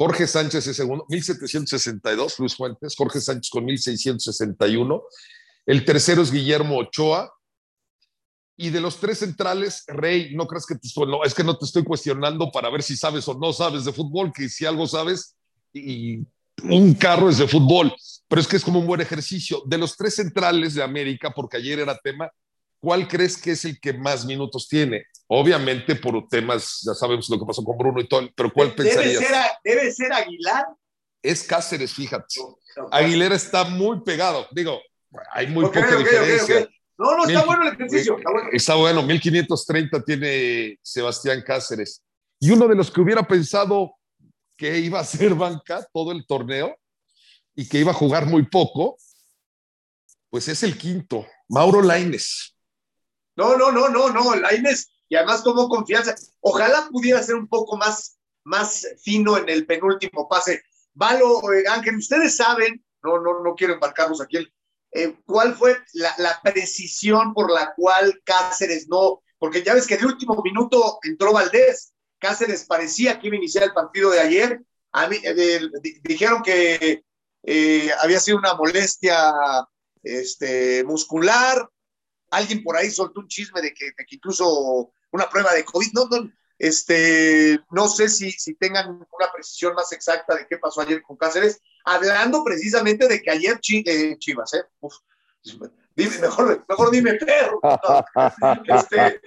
Jorge 0.00 0.26
Sánchez 0.26 0.66
es 0.66 0.76
segundo, 0.76 1.04
1762, 1.10 2.38
Luis 2.38 2.56
Fuentes, 2.56 2.96
Jorge 2.96 3.20
Sánchez 3.20 3.50
con 3.50 3.66
1661. 3.66 5.02
El 5.66 5.84
tercero 5.84 6.22
es 6.22 6.32
Guillermo 6.32 6.78
Ochoa. 6.78 7.30
Y 8.56 8.70
de 8.70 8.80
los 8.80 8.96
tres 8.96 9.18
centrales, 9.18 9.84
Rey, 9.88 10.34
no 10.34 10.46
crees 10.46 10.64
que 10.64 10.76
te 10.76 10.88
estoy, 10.88 11.06
no, 11.06 11.22
es 11.22 11.34
que 11.34 11.44
no 11.44 11.58
te 11.58 11.66
estoy 11.66 11.84
cuestionando 11.84 12.50
para 12.50 12.70
ver 12.70 12.82
si 12.82 12.96
sabes 12.96 13.28
o 13.28 13.34
no 13.34 13.52
sabes 13.52 13.84
de 13.84 13.92
fútbol, 13.92 14.32
que 14.32 14.48
si 14.48 14.64
algo 14.64 14.86
sabes, 14.86 15.36
y 15.70 16.20
un 16.62 16.94
carro 16.94 17.28
es 17.28 17.36
de 17.36 17.46
fútbol, 17.46 17.94
pero 18.26 18.40
es 18.40 18.48
que 18.48 18.56
es 18.56 18.64
como 18.64 18.80
un 18.80 18.86
buen 18.86 19.02
ejercicio. 19.02 19.62
De 19.66 19.76
los 19.76 19.98
tres 19.98 20.14
centrales 20.14 20.72
de 20.72 20.82
América, 20.82 21.30
porque 21.30 21.58
ayer 21.58 21.78
era 21.78 21.98
tema, 21.98 22.30
¿cuál 22.80 23.06
crees 23.06 23.36
que 23.36 23.50
es 23.50 23.66
el 23.66 23.78
que 23.78 23.92
más 23.92 24.24
minutos 24.24 24.66
tiene? 24.66 25.04
Obviamente 25.32 25.94
por 25.94 26.26
temas, 26.28 26.80
ya 26.84 26.92
sabemos 26.92 27.30
lo 27.30 27.38
que 27.38 27.46
pasó 27.46 27.62
con 27.62 27.78
Bruno 27.78 28.00
y 28.00 28.08
todo, 28.08 28.28
pero 28.34 28.52
¿cuál 28.52 28.74
debe 28.74 28.82
pensarías? 28.90 29.22
Ser, 29.24 29.36
debe 29.62 29.92
ser 29.92 30.12
Aguilar. 30.12 30.66
Es 31.22 31.44
Cáceres, 31.44 31.94
fíjate. 31.94 32.40
Aguilera 32.90 33.36
está 33.36 33.62
muy 33.64 34.00
pegado. 34.00 34.48
Digo, 34.50 34.80
hay 35.32 35.46
muy 35.46 35.64
Okay, 35.66 35.82
poca 35.82 35.94
okay, 35.94 36.04
diferencia. 36.04 36.54
okay. 36.56 36.68
No, 36.98 37.16
no, 37.16 37.26
está 37.26 37.38
Mil- 37.38 37.46
bueno 37.46 37.62
el 37.68 37.74
ejercicio. 37.74 38.16
Está 38.18 38.30
bueno. 38.32 38.48
Está 38.52 38.74
bueno, 38.74 39.02
1530 39.04 40.02
tiene 40.02 40.78
Sebastián 40.82 41.42
Cáceres. 41.46 42.02
Y 42.40 42.50
uno 42.50 42.66
de 42.66 42.74
los 42.74 42.90
que 42.90 43.00
hubiera 43.00 43.22
pensado 43.22 43.94
que 44.56 44.78
iba 44.78 44.98
a 44.98 45.04
ser 45.04 45.34
banca 45.34 45.86
todo 45.92 46.10
el 46.10 46.26
torneo 46.26 46.76
y 47.54 47.68
que 47.68 47.78
iba 47.78 47.92
a 47.92 47.94
jugar 47.94 48.26
muy 48.26 48.42
poco, 48.48 48.96
pues 50.28 50.48
es 50.48 50.62
el 50.64 50.76
quinto, 50.76 51.24
Mauro 51.48 51.82
Laines. 51.82 52.56
No, 53.36 53.56
no, 53.56 53.70
no, 53.72 53.88
no, 53.88 54.10
no. 54.10 54.34
Lainez, 54.34 54.88
y 55.10 55.16
además 55.16 55.42
tomó 55.42 55.68
confianza. 55.68 56.14
Ojalá 56.40 56.88
pudiera 56.90 57.22
ser 57.22 57.34
un 57.34 57.48
poco 57.48 57.76
más, 57.76 58.16
más 58.44 58.86
fino 59.02 59.36
en 59.36 59.48
el 59.50 59.66
penúltimo 59.66 60.28
pase. 60.28 60.62
Valo, 60.94 61.52
eh, 61.52 61.64
Ángel, 61.68 61.96
ustedes 61.96 62.36
saben, 62.36 62.82
no, 63.02 63.20
no, 63.20 63.42
no 63.42 63.54
quiero 63.54 63.74
embarcarnos 63.74 64.22
aquí, 64.22 64.38
eh, 64.92 65.16
cuál 65.26 65.54
fue 65.54 65.76
la, 65.94 66.14
la 66.18 66.40
precisión 66.42 67.34
por 67.34 67.50
la 67.50 67.74
cual 67.74 68.22
Cáceres 68.24 68.88
no, 68.88 69.22
porque 69.38 69.62
ya 69.62 69.74
ves 69.74 69.86
que 69.86 69.96
de 69.96 70.06
último 70.06 70.40
minuto 70.44 71.00
entró 71.02 71.32
Valdés. 71.32 71.92
Cáceres 72.18 72.64
parecía 72.64 73.18
que 73.18 73.26
iba 73.26 73.34
a 73.34 73.38
iniciar 73.38 73.64
el 73.64 73.72
partido 73.72 74.10
de 74.10 74.20
ayer. 74.20 74.60
A 74.92 75.08
mí, 75.08 75.16
eh, 75.24 75.60
dijeron 76.04 76.42
que 76.42 77.02
eh, 77.42 77.90
había 78.00 78.20
sido 78.20 78.38
una 78.38 78.54
molestia 78.54 79.32
este, 80.04 80.84
muscular, 80.84 81.68
alguien 82.30 82.62
por 82.62 82.76
ahí 82.76 82.90
soltó 82.90 83.20
un 83.20 83.28
chisme 83.28 83.60
de 83.60 83.74
que 83.74 83.92
incluso 84.10 84.92
una 85.12 85.28
prueba 85.28 85.52
de 85.54 85.64
COVID, 85.64 85.92
no, 85.92 86.06
no, 86.06 86.30
este, 86.58 87.58
no 87.70 87.88
sé 87.88 88.08
si, 88.08 88.30
si 88.32 88.54
tengan 88.54 88.90
una 88.90 89.32
precisión 89.32 89.74
más 89.74 89.92
exacta 89.92 90.34
de 90.34 90.46
qué 90.46 90.58
pasó 90.58 90.82
ayer 90.82 91.02
con 91.02 91.16
Cáceres, 91.16 91.60
hablando 91.84 92.44
precisamente 92.44 93.08
de 93.08 93.22
que 93.22 93.30
ayer 93.30 93.58
eh, 93.86 94.16
Chivas, 94.18 94.54
¿eh? 94.54 94.64
Uf, 94.80 94.94
dime, 95.96 96.18
mejor, 96.18 96.64
mejor 96.68 96.90
dime 96.90 97.14
perro. 97.14 97.60
no. 97.62 98.04
Este, 98.76 99.20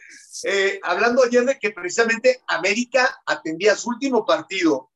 eh, 0.44 0.80
hablando 0.84 1.24
ayer 1.24 1.46
de 1.46 1.58
que 1.58 1.72
precisamente 1.72 2.44
América 2.48 3.22
atendía 3.26 3.76
su 3.76 3.90
último 3.90 4.26
partido 4.26 4.92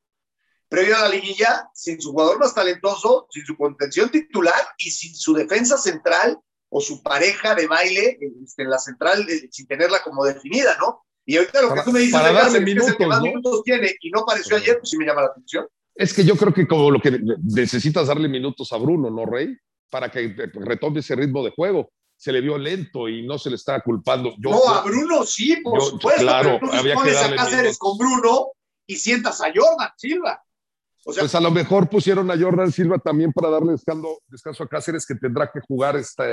previo 0.70 0.98
a 0.98 1.02
la 1.02 1.10
liguilla 1.10 1.70
sin 1.74 2.00
su 2.00 2.12
jugador 2.12 2.40
más 2.40 2.54
talentoso, 2.54 3.28
sin 3.32 3.46
su 3.46 3.56
contención 3.58 4.10
titular 4.10 4.62
y 4.78 4.92
sin 4.92 5.16
su 5.16 5.34
defensa 5.34 5.78
central 5.78 6.40
o 6.70 6.82
su 6.82 7.02
pareja 7.02 7.56
de 7.56 7.68
baile 7.68 8.18
este, 8.44 8.64
en 8.64 8.70
la 8.70 8.78
central 8.80 9.26
eh, 9.30 9.48
sin 9.52 9.68
tenerla 9.68 10.02
como 10.04 10.26
definida, 10.26 10.78
¿no? 10.80 11.06
Y 11.26 11.38
ahorita 11.38 11.62
lo 11.62 11.70
Para- 11.70 11.82
que 11.82 11.86
tú 11.90 11.94
me 11.94 12.00
dices 12.00 12.14
para 12.14 12.32
darle 12.34 12.42
Cáceres, 12.42 12.66
que 12.66 12.72
es 12.82 12.88
el 12.88 12.98
que 12.98 13.04
minutos, 13.04 13.08
más 13.08 13.20
¿no? 13.20 13.26
minutos 13.26 13.64
tiene 13.64 13.96
y 14.02 14.10
no 14.12 14.20
apareció 14.22 14.58
ayer, 14.58 14.78
pues 14.80 14.90
sí 14.90 14.98
me 14.98 15.06
llama 15.06 15.22
la 15.22 15.28
atención. 15.28 15.68
Es 15.96 16.14
que 16.14 16.24
yo 16.24 16.36
creo 16.36 16.54
que 16.54 16.68
como 16.68 16.92
lo 16.92 17.00
que 17.02 17.20
necesitas 17.44 18.08
darle 18.08 18.28
minutos 18.30 18.72
a 18.72 18.78
Bruno, 18.78 19.10
¿no, 19.10 19.26
Rey? 19.26 19.56
Para 19.90 20.10
que 20.12 20.34
retome 20.54 21.00
ese 21.00 21.16
ritmo 21.16 21.44
de 21.44 21.52
juego. 21.52 21.90
Se 22.16 22.32
le 22.32 22.42
vio 22.42 22.58
lento 22.58 23.08
y 23.08 23.26
no 23.26 23.38
se 23.38 23.50
le 23.50 23.56
está 23.58 23.80
culpando. 23.82 24.32
Yo, 24.40 24.50
no, 24.50 24.68
a 24.70 24.82
Bruno 24.84 25.24
sí, 25.24 25.56
por 25.64 25.80
yo- 25.80 25.86
supuesto, 25.92 26.22
claro, 26.22 26.58
pero 26.60 26.74
había 26.74 26.94
que 26.94 27.00
pones 27.00 27.16
a 27.18 27.22
darle 27.22 27.36
Cáceres 27.38 27.60
minutos. 27.62 27.78
con 27.80 27.98
Bruno 27.98 28.48
y 28.88 28.96
sientas 28.96 29.40
a 29.42 29.46
Jordan 29.54 29.90
Silva. 29.98 30.44
O 31.10 31.14
sea, 31.14 31.22
Pues 31.22 31.36
a 31.36 31.40
lo 31.40 31.52
mejor 31.52 31.88
pusieron 31.88 32.30
a 32.30 32.38
Jordan 32.38 32.70
Silva 32.70 32.98
también 32.98 33.32
para 33.32 33.50
darle 33.50 33.72
descanso, 33.72 34.20
descanso 34.28 34.64
a 34.64 34.68
Cáceres, 34.68 35.06
que 35.06 35.16
tendrá 35.16 35.50
que 35.50 35.62
jugar 35.62 35.96
esta, 35.96 36.26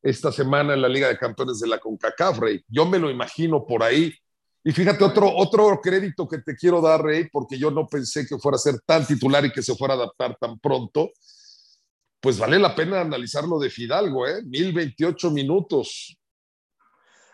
esta 0.00 0.30
semana 0.30 0.74
en 0.74 0.80
la 0.80 0.88
Liga 0.88 1.08
de 1.08 1.18
Campeones 1.18 1.58
de 1.58 1.66
la 1.66 1.80
CONCACAF, 1.80 2.38
Rey. 2.38 2.64
Yo 2.68 2.86
me 2.86 3.00
lo 3.00 3.10
imagino 3.10 3.66
por 3.66 3.82
ahí. 3.82 4.14
Y 4.62 4.70
fíjate, 4.70 5.02
otro, 5.02 5.28
otro 5.34 5.80
crédito 5.82 6.28
que 6.28 6.38
te 6.38 6.54
quiero 6.54 6.80
dar, 6.80 7.02
Rey, 7.02 7.28
porque 7.32 7.58
yo 7.58 7.72
no 7.72 7.88
pensé 7.88 8.24
que 8.24 8.38
fuera 8.38 8.54
a 8.54 8.60
ser 8.60 8.78
tan 8.86 9.04
titular 9.04 9.44
y 9.44 9.50
que 9.50 9.60
se 9.60 9.74
fuera 9.74 9.94
a 9.94 9.96
adaptar 9.96 10.36
tan 10.40 10.56
pronto. 10.60 11.10
Pues 12.20 12.38
vale 12.38 12.60
la 12.60 12.76
pena 12.76 13.00
analizarlo 13.00 13.58
de 13.58 13.70
Fidalgo, 13.70 14.28
¿eh? 14.28 14.40
1028 14.44 15.32
minutos. 15.32 16.16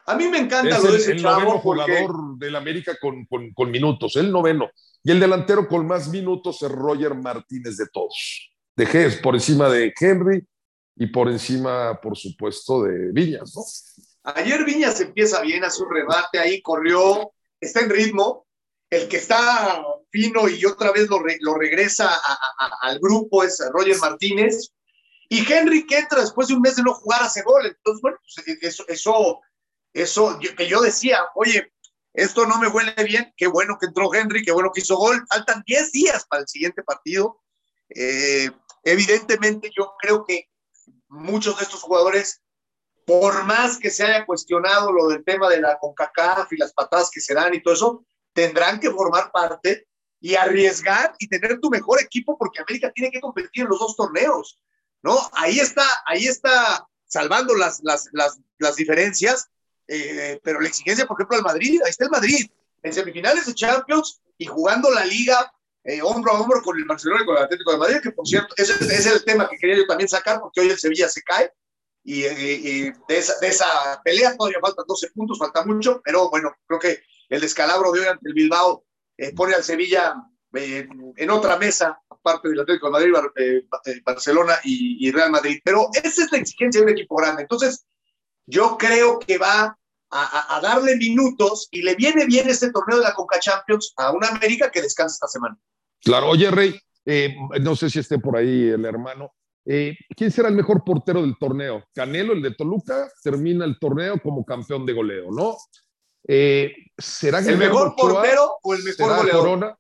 a 0.06 0.16
mí 0.16 0.26
me 0.28 0.38
encanta 0.38 0.78
Es 0.78 0.82
lo 0.82 0.90
de 0.90 0.96
el, 0.96 1.02
ese 1.02 1.12
el 1.12 1.20
chavo 1.20 1.40
noveno 1.40 1.62
porque 1.62 1.98
jugador 1.98 2.38
del 2.38 2.56
América 2.56 2.96
con, 2.98 3.26
con, 3.26 3.52
con 3.52 3.70
minutos, 3.70 4.16
el 4.16 4.32
noveno. 4.32 4.70
Y 5.02 5.10
el 5.10 5.20
delantero 5.20 5.66
con 5.68 5.86
más 5.86 6.08
minutos 6.08 6.62
es 6.62 6.70
Roger 6.70 7.14
Martínez 7.14 7.76
de 7.76 7.86
todos. 7.92 8.50
De 8.76 8.86
Gés, 8.86 9.16
por 9.16 9.34
encima 9.34 9.68
de 9.68 9.92
Henry 9.98 10.46
y 10.96 11.06
por 11.06 11.28
encima, 11.28 12.00
por 12.00 12.16
supuesto, 12.16 12.82
de 12.82 13.12
Viñas, 13.12 13.54
¿no? 13.56 13.62
Ayer 14.34 14.64
Viñas 14.64 15.00
empieza 15.00 15.40
bien, 15.40 15.64
hace 15.64 15.82
un 15.82 15.90
remate 15.94 16.38
ahí, 16.38 16.60
corrió, 16.60 17.32
está 17.60 17.80
en 17.80 17.90
ritmo. 17.90 18.46
El 18.90 19.06
que 19.08 19.18
está 19.18 19.82
fino 20.10 20.48
y 20.48 20.64
otra 20.64 20.92
vez 20.92 21.08
lo, 21.08 21.18
re- 21.22 21.38
lo 21.40 21.54
regresa 21.54 22.08
a- 22.08 22.38
a- 22.58 22.88
al 22.88 22.98
grupo 22.98 23.42
es 23.44 23.62
Roger 23.72 23.98
Martínez. 23.98 24.70
Y 25.28 25.50
Henry 25.50 25.86
que 25.86 25.98
entra 25.98 26.20
después 26.22 26.48
de 26.48 26.54
un 26.54 26.62
mes 26.62 26.76
de 26.76 26.82
no 26.82 26.94
jugar 26.94 27.22
hace 27.22 27.42
gol. 27.42 27.66
Entonces, 27.66 28.00
bueno, 28.00 28.16
pues, 28.22 28.58
eso, 28.62 28.84
eso, 28.88 30.38
que 30.56 30.66
yo 30.68 30.80
decía, 30.80 31.20
oye, 31.34 31.70
esto 32.14 32.46
no 32.46 32.58
me 32.58 32.68
huele 32.68 32.94
bien, 33.04 33.32
qué 33.36 33.46
bueno 33.46 33.76
que 33.78 33.86
entró 33.86 34.12
Henry, 34.12 34.44
qué 34.44 34.52
bueno 34.52 34.72
que 34.72 34.80
hizo 34.80 34.96
gol. 34.96 35.24
Faltan 35.28 35.62
10 35.66 35.92
días 35.92 36.26
para 36.26 36.42
el 36.42 36.48
siguiente 36.48 36.82
partido. 36.82 37.40
Eh, 37.90 38.50
evidentemente 38.84 39.70
yo 39.76 39.94
creo 40.00 40.24
que 40.24 40.48
muchos 41.08 41.56
de 41.58 41.64
estos 41.64 41.82
jugadores 41.82 42.42
por 43.08 43.44
más 43.44 43.78
que 43.78 43.90
se 43.90 44.04
haya 44.04 44.26
cuestionado 44.26 44.92
lo 44.92 45.08
del 45.08 45.24
tema 45.24 45.48
de 45.48 45.62
la 45.62 45.78
CONCACAF 45.78 46.52
y 46.52 46.58
las 46.58 46.74
patadas 46.74 47.10
que 47.10 47.22
se 47.22 47.32
dan 47.32 47.54
y 47.54 47.62
todo 47.62 47.72
eso, 47.72 48.06
tendrán 48.34 48.78
que 48.78 48.90
formar 48.90 49.32
parte 49.32 49.88
y 50.20 50.34
arriesgar 50.34 51.14
y 51.18 51.26
tener 51.26 51.58
tu 51.58 51.70
mejor 51.70 52.02
equipo 52.02 52.36
porque 52.36 52.60
América 52.60 52.92
tiene 52.92 53.10
que 53.10 53.22
competir 53.22 53.62
en 53.62 53.70
los 53.70 53.78
dos 53.78 53.96
torneos, 53.96 54.60
¿no? 55.02 55.18
Ahí 55.32 55.58
está, 55.58 55.86
ahí 56.04 56.26
está 56.26 56.86
salvando 57.06 57.54
las, 57.54 57.80
las, 57.82 58.10
las, 58.12 58.38
las 58.58 58.76
diferencias, 58.76 59.48
eh, 59.88 60.40
pero 60.42 60.60
la 60.60 60.68
exigencia, 60.68 61.06
por 61.06 61.18
ejemplo, 61.18 61.36
al 61.38 61.42
Madrid, 61.42 61.80
ahí 61.84 61.90
está 61.90 62.04
el 62.04 62.10
Madrid, 62.10 62.46
en 62.82 62.92
semifinales 62.92 63.46
de 63.46 63.54
Champions 63.54 64.20
y 64.36 64.46
jugando 64.46 64.90
la 64.90 65.04
liga 65.04 65.52
eh, 65.84 66.00
hombro 66.02 66.32
a 66.32 66.40
hombro 66.40 66.62
con 66.62 66.76
el 66.76 66.84
Barcelona 66.84 67.22
y 67.22 67.26
con 67.26 67.36
el 67.36 67.42
Atlético 67.44 67.72
de 67.72 67.78
Madrid, 67.78 67.96
que 68.02 68.10
por 68.12 68.26
cierto, 68.26 68.54
ese, 68.56 68.74
es 68.94 69.06
el 69.06 69.24
tema 69.24 69.48
que 69.48 69.56
quería 69.56 69.76
yo 69.78 69.86
también 69.86 70.08
sacar, 70.08 70.40
porque 70.40 70.60
hoy 70.60 70.70
el 70.70 70.78
Sevilla 70.78 71.08
se 71.08 71.22
cae, 71.22 71.50
y, 72.04 72.24
y- 72.26 72.92
de, 73.08 73.18
esa, 73.18 74.00
pelea 74.04 74.36
todavía 74.36 74.58
faltan 74.60 74.84
12 74.86 75.10
puntos, 75.10 75.38
falta 75.38 75.64
mucho, 75.64 76.00
pero 76.04 76.28
bueno, 76.30 76.52
creo 76.66 76.78
que 76.78 77.00
el 77.28 77.40
descalabro 77.40 77.90
de 77.92 78.00
hoy 78.00 78.06
ante 78.06 78.28
el 78.28 78.34
Bilbao 78.34 78.84
eh, 79.16 79.32
pone 79.34 79.54
al 79.54 79.64
Sevilla 79.64 80.14
eh, 80.54 80.86
en 81.16 81.30
otra 81.30 81.56
mesa, 81.58 82.00
aparte 82.08 82.48
del 82.48 82.60
Atlético 82.60 82.86
de 82.86 82.92
Madrid, 82.92 83.12
Bar- 83.12 84.02
Barcelona 84.04 84.58
y, 84.64 85.06
y 85.06 85.10
Real 85.12 85.30
Madrid. 85.30 85.60
Pero 85.64 85.88
esa 85.92 86.24
es 86.24 86.32
la 86.32 86.38
exigencia 86.38 86.80
de 86.80 86.86
un 86.86 86.92
equipo 86.92 87.16
grande. 87.16 87.42
Entonces, 87.42 87.84
yo 88.46 88.76
creo 88.78 89.18
que 89.18 89.36
va 89.38 89.77
a, 90.10 90.60
darle 90.62 90.96
minutos 90.96 91.68
y 91.70 91.82
le 91.82 91.94
viene 91.94 92.26
bien 92.26 92.48
este 92.48 92.70
torneo 92.72 92.98
de 92.98 93.04
la 93.04 93.14
Conca 93.14 93.38
Champions 93.38 93.92
a 93.96 94.10
una 94.12 94.28
América 94.28 94.70
que 94.70 94.82
descansa 94.82 95.14
esta 95.14 95.28
semana. 95.28 95.58
Claro, 96.02 96.28
oye, 96.28 96.50
Rey, 96.50 96.78
eh, 97.04 97.34
no 97.60 97.76
sé 97.76 97.90
si 97.90 97.98
esté 97.98 98.18
por 98.18 98.36
ahí 98.36 98.68
el 98.68 98.84
hermano. 98.84 99.32
Eh, 99.66 99.94
¿Quién 100.16 100.30
será 100.30 100.48
el 100.48 100.54
mejor 100.54 100.82
portero 100.82 101.20
del 101.20 101.36
torneo? 101.38 101.84
Canelo, 101.94 102.32
el 102.32 102.40
de 102.42 102.54
Toluca, 102.54 103.08
termina 103.22 103.64
el 103.66 103.78
torneo 103.78 104.18
como 104.22 104.44
campeón 104.44 104.86
de 104.86 104.94
goleo, 104.94 105.30
¿no? 105.30 105.56
Eh, 106.26 106.72
¿Será 106.96 107.38
¿El 107.38 107.44
Guillermo 107.44 107.64
mejor 107.66 107.88
Ochoa? 107.88 108.12
portero 108.22 108.50
o 108.62 108.74
el 108.74 108.82
mejor 108.82 108.96
¿Será 108.96 109.16
goleador? 109.18 109.40
Corona? 109.44 109.78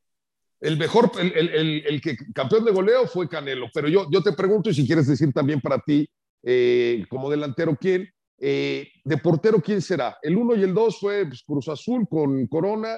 El 0.60 0.76
mejor, 0.76 1.10
el, 1.20 1.32
el- 1.36 1.48
el- 1.54 1.86
el 1.86 2.00
que 2.00 2.16
campeón 2.34 2.64
de 2.64 2.72
goleo 2.72 3.06
fue 3.06 3.28
Canelo, 3.28 3.68
pero 3.72 3.88
yo, 3.88 4.08
yo 4.10 4.22
te 4.22 4.32
pregunto, 4.32 4.68
y 4.70 4.74
si 4.74 4.86
quieres 4.86 5.06
decir 5.06 5.32
también 5.32 5.60
para 5.60 5.78
ti, 5.78 6.08
eh, 6.42 7.04
como 7.08 7.30
delantero, 7.30 7.76
¿quién? 7.80 8.08
Eh, 8.40 8.88
de 9.04 9.18
portero, 9.18 9.60
¿quién 9.60 9.82
será? 9.82 10.16
El 10.22 10.36
uno 10.36 10.54
y 10.54 10.62
el 10.62 10.72
dos 10.72 11.00
fue 11.00 11.26
pues, 11.26 11.42
Cruz 11.42 11.68
Azul 11.68 12.06
con 12.08 12.46
Corona 12.46 12.96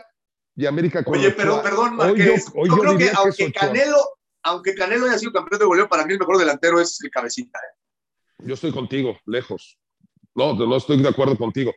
y 0.54 0.66
América 0.66 1.02
con 1.02 1.14
Oye, 1.18 1.30
pero 1.30 1.62
perdón, 1.62 1.92
Hoy 1.92 1.96
Marqués. 1.96 2.44
yo- 2.46 2.60
hoy 2.60 2.68
yo 2.68 2.76
creo 2.76 2.98
que 2.98 3.10
aunque. 3.10 3.52
Canelo, 3.52 3.96
aunque 4.42 4.74
Canelo 4.74 5.06
haya 5.06 5.18
sido 5.18 5.32
campeón 5.32 5.58
de 5.58 5.64
goleo, 5.64 5.88
para 5.88 6.04
mí 6.04 6.12
el 6.12 6.18
mejor 6.18 6.36
delantero 6.38 6.78
es 6.80 6.98
el 7.02 7.10
cabecita. 7.10 7.58
¿eh? 7.58 8.44
Yo 8.46 8.54
estoy 8.54 8.72
contigo, 8.72 9.16
lejos. 9.26 9.78
No, 10.34 10.54
no 10.54 10.76
estoy 10.76 11.00
de 11.02 11.08
acuerdo 11.08 11.36
contigo. 11.36 11.72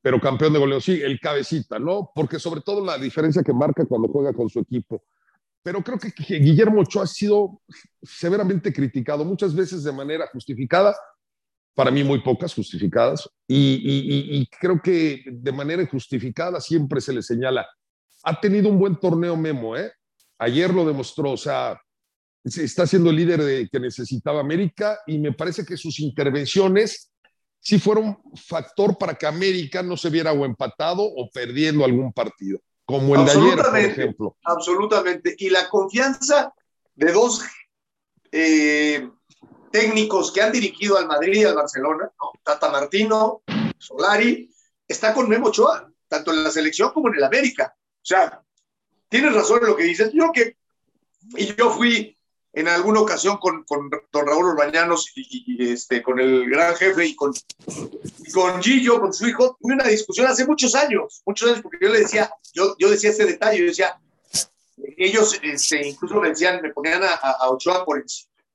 pero 0.00 0.20
campeón 0.20 0.52
de 0.52 0.60
goleo, 0.60 0.80
sí, 0.80 1.02
el 1.02 1.18
cabecita, 1.18 1.78
¿no? 1.80 2.12
Porque 2.14 2.38
sobre 2.38 2.60
todo 2.60 2.84
la 2.84 2.96
diferencia 2.98 3.42
que 3.42 3.52
marca 3.52 3.84
cuando 3.84 4.08
juega 4.08 4.32
con 4.32 4.48
su 4.48 4.60
equipo. 4.60 5.02
Pero 5.62 5.82
creo 5.82 5.98
que 5.98 6.10
Guillermo 6.38 6.80
Ochoa 6.82 7.02
ha 7.02 7.06
sido 7.06 7.60
severamente 8.00 8.72
criticado, 8.72 9.24
muchas 9.24 9.54
veces 9.54 9.82
de 9.82 9.92
manera 9.92 10.28
justificada, 10.32 10.96
para 11.78 11.92
mí 11.92 12.02
muy 12.02 12.20
pocas 12.22 12.52
justificadas, 12.52 13.30
y, 13.46 13.56
y, 13.56 14.36
y, 14.40 14.46
creo 14.48 14.82
que 14.82 15.22
de 15.24 15.52
manera 15.52 15.80
injustificada 15.80 16.60
siempre 16.60 17.00
se 17.00 17.12
le 17.12 17.22
señala. 17.22 17.68
Ha 18.24 18.40
tenido 18.40 18.68
un 18.68 18.80
buen 18.80 18.98
torneo 18.98 19.36
Memo, 19.36 19.76
¿eh? 19.76 19.92
Ayer 20.38 20.74
lo 20.74 20.84
demostró, 20.84 21.30
o 21.30 21.36
sea, 21.36 21.80
está 22.42 22.84
siendo 22.84 23.10
el 23.10 23.16
líder 23.16 23.44
de, 23.44 23.68
que 23.68 23.78
necesitaba 23.78 24.40
América 24.40 24.98
y 25.06 25.18
me 25.18 25.30
parece 25.30 25.64
que 25.64 25.76
sus 25.76 26.00
intervenciones 26.00 27.12
sí 27.60 27.78
fueron 27.78 28.18
factor 28.34 28.98
para 28.98 29.14
que 29.14 29.28
América 29.28 29.80
no 29.80 29.96
se 29.96 30.10
viera 30.10 30.32
o 30.32 30.44
empatado 30.44 31.04
o 31.04 31.30
perdiendo 31.32 31.84
algún 31.84 32.12
partido, 32.12 32.58
como 32.84 33.14
el 33.14 33.24
de 33.24 33.30
ayer, 33.30 33.56
por 33.56 33.78
ejemplo. 33.78 34.36
Absolutamente. 34.42 35.36
Y 35.38 35.50
la 35.50 35.68
confianza 35.68 36.52
de 36.96 37.12
dos 37.12 37.40
eh, 38.32 39.08
técnicos 39.70 40.32
que 40.32 40.42
han 40.42 40.52
dirigido 40.52 40.96
al 40.96 41.06
Madrid 41.06 41.40
y 41.40 41.44
al 41.44 41.54
Barcelona, 41.54 42.10
Tata 42.42 42.70
Martino, 42.70 43.42
Solari, 43.78 44.50
está 44.86 45.14
con 45.14 45.28
Memo 45.28 45.48
Ochoa, 45.48 45.90
tanto 46.08 46.32
en 46.32 46.44
la 46.44 46.50
selección 46.50 46.92
como 46.92 47.08
en 47.08 47.16
el 47.16 47.24
América. 47.24 47.74
O 47.76 48.04
sea, 48.04 48.42
tienes 49.08 49.34
razón 49.34 49.60
en 49.62 49.68
lo 49.68 49.76
que 49.76 49.84
dices. 49.84 50.10
Yo 50.12 50.32
que, 50.32 50.56
y 51.36 51.54
yo 51.54 51.70
fui 51.70 52.16
en 52.52 52.68
alguna 52.68 53.00
ocasión 53.00 53.36
con, 53.36 53.64
con 53.64 53.90
don 54.10 54.26
Raúl 54.26 54.46
Urbañanos 54.46 55.12
y, 55.14 55.70
este, 55.70 56.02
con 56.02 56.18
el 56.18 56.48
gran 56.48 56.74
jefe 56.74 57.06
y 57.06 57.14
con, 57.14 57.32
con 58.32 58.62
Gillo, 58.62 59.00
con 59.00 59.12
su 59.12 59.28
hijo, 59.28 59.56
tuve 59.60 59.74
una 59.74 59.84
discusión 59.84 60.26
hace 60.26 60.46
muchos 60.46 60.74
años, 60.74 61.22
muchos 61.26 61.50
años, 61.50 61.62
porque 61.62 61.78
yo 61.80 61.88
le 61.88 62.00
decía, 62.00 62.32
yo, 62.54 62.74
yo 62.78 62.90
decía 62.90 63.10
ese 63.10 63.26
detalle, 63.26 63.58
yo 63.58 63.66
decía, 63.66 64.00
ellos 64.96 65.38
este, 65.42 65.86
incluso 65.86 66.20
me 66.20 66.30
decían, 66.30 66.60
me 66.62 66.72
ponían 66.72 67.02
a, 67.04 67.12
a 67.14 67.50
Ochoa 67.50 67.84
por, 67.84 68.02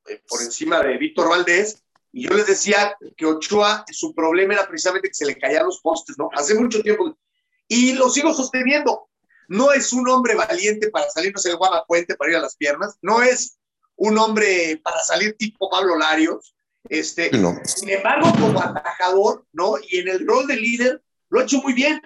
eh, 0.07 0.21
por 0.27 0.41
encima 0.41 0.81
de 0.81 0.97
Víctor 0.97 1.29
Valdés, 1.29 1.83
y 2.11 2.27
yo 2.27 2.35
les 2.35 2.45
decía 2.45 2.95
que 3.17 3.25
Ochoa, 3.25 3.85
su 3.91 4.13
problema 4.13 4.53
era 4.53 4.67
precisamente 4.67 5.07
que 5.07 5.15
se 5.15 5.25
le 5.25 5.37
caían 5.37 5.65
los 5.65 5.81
postes, 5.81 6.15
¿no? 6.17 6.29
Hace 6.33 6.53
mucho 6.53 6.81
tiempo. 6.81 7.17
Y 7.67 7.93
lo 7.93 8.07
sigo 8.07 8.33
sosteniendo. 8.35 9.09
No 9.47 9.73
es 9.73 9.91
un 9.93 10.07
hombre 10.07 10.35
valiente 10.35 10.89
para 10.91 11.09
salirnos 11.09 11.43
el 11.47 11.57
Guadapuente 11.57 12.15
para 12.15 12.31
ir 12.31 12.37
a 12.37 12.41
las 12.41 12.55
piernas. 12.55 12.97
No 13.01 13.23
es 13.23 13.57
un 13.95 14.17
hombre 14.19 14.79
para 14.83 14.99
salir 14.99 15.35
tipo 15.37 15.69
Pablo 15.71 15.97
Larios. 15.97 16.55
Este, 16.87 17.31
Sin 17.65 17.89
embargo, 17.89 18.31
como 18.39 18.61
atajador, 18.61 19.45
¿no? 19.51 19.75
Y 19.81 19.99
en 19.99 20.09
el 20.09 20.27
rol 20.27 20.45
de 20.45 20.57
líder, 20.57 21.01
lo 21.29 21.39
ha 21.39 21.43
hecho 21.43 21.61
muy 21.63 21.73
bien. 21.73 21.99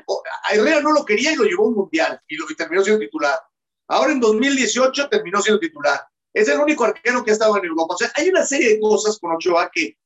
A 0.44 0.54
Herrera 0.54 0.80
no 0.80 0.94
lo 0.94 1.04
quería 1.04 1.34
y 1.34 1.36
lo 1.36 1.44
llevó 1.44 1.66
a 1.66 1.68
un 1.68 1.76
mundial 1.76 2.22
y, 2.30 2.38
lo, 2.38 2.46
y 2.50 2.56
terminó 2.56 2.82
siendo 2.82 3.02
titular. 3.02 3.38
Ahora 3.90 4.14
en 4.14 4.22
2018 4.22 5.10
terminó 5.10 5.42
siendo 5.42 5.60
titular. 5.60 6.08
Es 6.38 6.48
el 6.48 6.60
único 6.60 6.84
arquero 6.84 7.24
que 7.24 7.32
ha 7.32 7.34
estado 7.34 7.58
en 7.58 7.66
Europa. 7.66 7.96
O 7.96 7.98
sea, 7.98 8.12
hay 8.16 8.30
una 8.30 8.46
serie 8.46 8.70
de 8.70 8.80
cosas 8.80 9.18
con 9.20 9.32
Ochoa 9.32 9.72
que, 9.74 9.98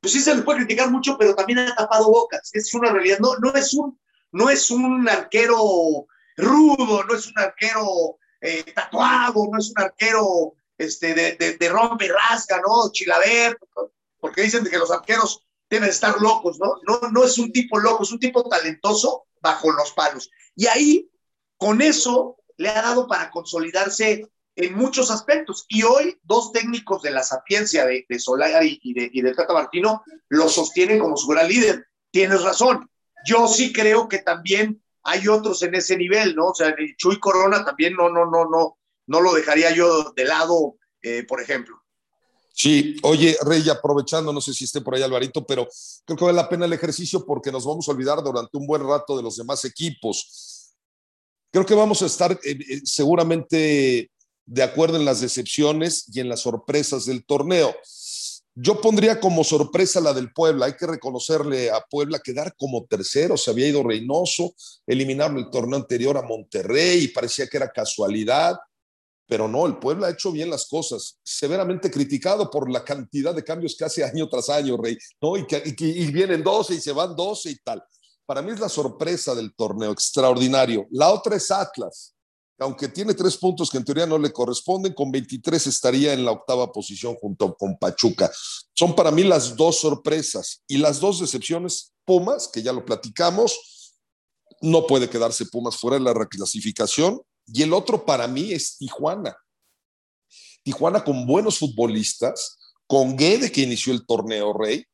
pues 0.00 0.12
sí 0.12 0.20
se 0.20 0.34
le 0.34 0.42
puede 0.42 0.58
criticar 0.58 0.90
mucho, 0.90 1.16
pero 1.18 1.34
también 1.34 1.60
ha 1.60 1.74
tapado 1.74 2.10
bocas. 2.10 2.50
Es 2.52 2.72
una 2.74 2.92
realidad. 2.92 3.18
No, 3.20 3.36
no, 3.36 3.54
es, 3.54 3.72
un, 3.72 3.98
no 4.32 4.50
es 4.50 4.70
un 4.70 5.08
arquero 5.08 6.06
rudo, 6.36 7.04
no 7.04 7.14
es 7.14 7.26
un 7.26 7.38
arquero 7.38 8.18
eh, 8.40 8.64
tatuado, 8.74 9.48
no 9.50 9.58
es 9.58 9.70
un 9.70 9.82
arquero 9.82 10.54
este, 10.76 11.14
de, 11.14 11.36
de, 11.36 11.56
de 11.56 11.68
rompe 11.68 12.04
y 12.04 12.08
rasga, 12.08 12.60
¿no? 12.60 12.90
Chilaver, 12.92 13.58
porque 14.20 14.42
dicen 14.42 14.64
que 14.64 14.78
los 14.78 14.90
arqueros 14.90 15.44
deben 15.70 15.88
estar 15.88 16.20
locos, 16.20 16.58
¿no? 16.58 16.76
¿no? 16.86 17.08
No 17.10 17.24
es 17.24 17.38
un 17.38 17.50
tipo 17.50 17.78
loco, 17.78 18.02
es 18.02 18.12
un 18.12 18.20
tipo 18.20 18.48
talentoso 18.48 19.26
bajo 19.40 19.70
los 19.72 19.92
palos. 19.92 20.30
Y 20.54 20.66
ahí, 20.66 21.10
con 21.56 21.80
eso, 21.80 22.36
le 22.56 22.68
ha 22.68 22.82
dado 22.82 23.06
para 23.06 23.30
consolidarse 23.30 24.28
en 24.58 24.76
muchos 24.76 25.10
aspectos. 25.10 25.64
Y 25.68 25.84
hoy, 25.84 26.18
dos 26.24 26.52
técnicos 26.52 27.00
de 27.02 27.12
la 27.12 27.22
sapiencia 27.22 27.86
de, 27.86 28.04
de 28.08 28.18
Solari 28.18 28.78
y 28.82 28.92
de, 28.92 29.08
y 29.12 29.22
de 29.22 29.32
Tata 29.32 29.54
Martino 29.54 30.02
lo 30.28 30.48
sostienen 30.48 30.98
como 30.98 31.16
su 31.16 31.28
gran 31.28 31.48
líder. 31.48 31.86
Tienes 32.10 32.42
razón. 32.42 32.90
Yo 33.24 33.46
sí 33.46 33.72
creo 33.72 34.08
que 34.08 34.18
también 34.18 34.82
hay 35.04 35.28
otros 35.28 35.62
en 35.62 35.76
ese 35.76 35.96
nivel, 35.96 36.34
¿no? 36.34 36.48
O 36.48 36.54
sea, 36.54 36.74
Chuy 36.96 37.20
Corona 37.20 37.64
también 37.64 37.94
no, 37.94 38.10
no, 38.10 38.26
no, 38.26 38.48
no, 38.50 38.78
no 39.06 39.20
lo 39.20 39.32
dejaría 39.32 39.72
yo 39.72 40.12
de 40.16 40.24
lado, 40.24 40.76
eh, 41.02 41.24
por 41.26 41.40
ejemplo. 41.40 41.76
Sí, 42.52 42.96
oye, 43.04 43.36
Rey, 43.42 43.68
aprovechando, 43.70 44.32
no 44.32 44.40
sé 44.40 44.52
si 44.52 44.64
esté 44.64 44.80
por 44.80 44.96
ahí 44.96 45.02
Alvarito, 45.02 45.46
pero 45.46 45.68
creo 46.04 46.18
que 46.18 46.24
vale 46.24 46.36
la 46.36 46.48
pena 46.48 46.66
el 46.66 46.72
ejercicio 46.72 47.24
porque 47.24 47.52
nos 47.52 47.64
vamos 47.64 47.88
a 47.88 47.92
olvidar 47.92 48.24
durante 48.24 48.56
un 48.56 48.66
buen 48.66 48.82
rato 48.82 49.16
de 49.16 49.22
los 49.22 49.36
demás 49.36 49.64
equipos. 49.64 50.74
Creo 51.52 51.64
que 51.64 51.74
vamos 51.74 52.02
a 52.02 52.06
estar 52.06 52.32
eh, 52.32 52.38
eh, 52.44 52.80
seguramente 52.84 54.10
de 54.48 54.62
acuerdo 54.62 54.96
en 54.96 55.04
las 55.04 55.20
decepciones 55.20 56.04
y 56.12 56.20
en 56.20 56.28
las 56.28 56.40
sorpresas 56.40 57.06
del 57.06 57.24
torneo. 57.24 57.74
Yo 58.54 58.80
pondría 58.80 59.20
como 59.20 59.44
sorpresa 59.44 60.00
la 60.00 60.12
del 60.12 60.32
Puebla. 60.32 60.66
Hay 60.66 60.74
que 60.74 60.86
reconocerle 60.86 61.70
a 61.70 61.80
Puebla 61.88 62.18
quedar 62.18 62.54
como 62.56 62.84
tercero. 62.86 63.36
Se 63.36 63.50
había 63.50 63.68
ido 63.68 63.84
Reynoso, 63.84 64.54
eliminaron 64.86 65.38
el 65.38 65.50
torneo 65.50 65.78
anterior 65.78 66.16
a 66.16 66.22
Monterrey 66.22 67.04
y 67.04 67.08
parecía 67.08 67.46
que 67.46 67.56
era 67.56 67.70
casualidad 67.70 68.56
pero 69.28 69.46
no, 69.46 69.66
el 69.66 69.76
pueblo 69.76 70.06
ha 70.06 70.10
hecho 70.10 70.32
bien 70.32 70.48
las 70.48 70.66
cosas, 70.66 71.18
severamente 71.22 71.90
criticado 71.90 72.50
por 72.50 72.70
la 72.70 72.82
cantidad 72.82 73.34
de 73.34 73.44
cambios 73.44 73.76
que 73.76 73.84
hace 73.84 74.02
año 74.04 74.26
tras 74.28 74.48
año, 74.48 74.76
Rey, 74.78 74.96
¿no? 75.20 75.36
Y, 75.36 75.44
vienen 76.10 76.42
12 76.42 76.74
y 76.74 76.80
se 76.80 76.92
van 76.92 77.14
12 77.14 77.50
y 77.50 77.56
tal. 77.56 77.84
Para 78.24 78.42
mí 78.42 78.50
es 78.52 78.60
la 78.60 78.68
sorpresa 78.68 79.34
del 79.34 79.54
torneo, 79.54 79.92
extraordinario. 79.92 80.86
La 80.90 81.12
otra 81.12 81.36
es 81.36 81.50
Atlas, 81.50 82.14
aunque 82.58 82.88
tiene 82.88 83.14
tres 83.14 83.36
puntos 83.36 83.70
que 83.70 83.78
en 83.78 83.84
teoría 83.84 84.06
no 84.06 84.18
le 84.18 84.32
corresponden, 84.32 84.92
con 84.92 85.10
23 85.10 85.66
estaría 85.66 86.12
en 86.12 86.24
la 86.24 86.32
octava 86.32 86.72
posición 86.72 87.14
junto 87.14 87.54
con 87.54 87.78
Pachuca. 87.78 88.30
Son 88.74 88.94
para 88.96 89.10
mí 89.10 89.22
las 89.22 89.56
dos 89.56 89.78
sorpresas 89.80 90.62
y 90.66 90.78
las 90.78 91.00
dos 91.00 91.20
decepciones, 91.20 91.92
Pumas, 92.04 92.48
que 92.52 92.62
ya 92.62 92.72
lo 92.72 92.84
platicamos, 92.84 93.94
no 94.60 94.86
puede 94.86 95.08
quedarse 95.08 95.46
Pumas 95.46 95.76
fuera 95.76 95.98
de 95.98 96.04
la 96.04 96.14
reclasificación 96.14 97.20
y 97.46 97.62
el 97.62 97.72
otro 97.72 98.04
para 98.04 98.26
mí 98.26 98.52
es 98.52 98.76
Tijuana. 98.78 99.36
Tijuana 100.64 101.04
con 101.04 101.26
buenos 101.26 101.58
futbolistas, 101.58 102.58
con 102.86 103.16
Guede 103.16 103.52
que 103.52 103.62
inició 103.62 103.92
el 103.92 104.04
torneo 104.04 104.52
Rey, 104.52 104.84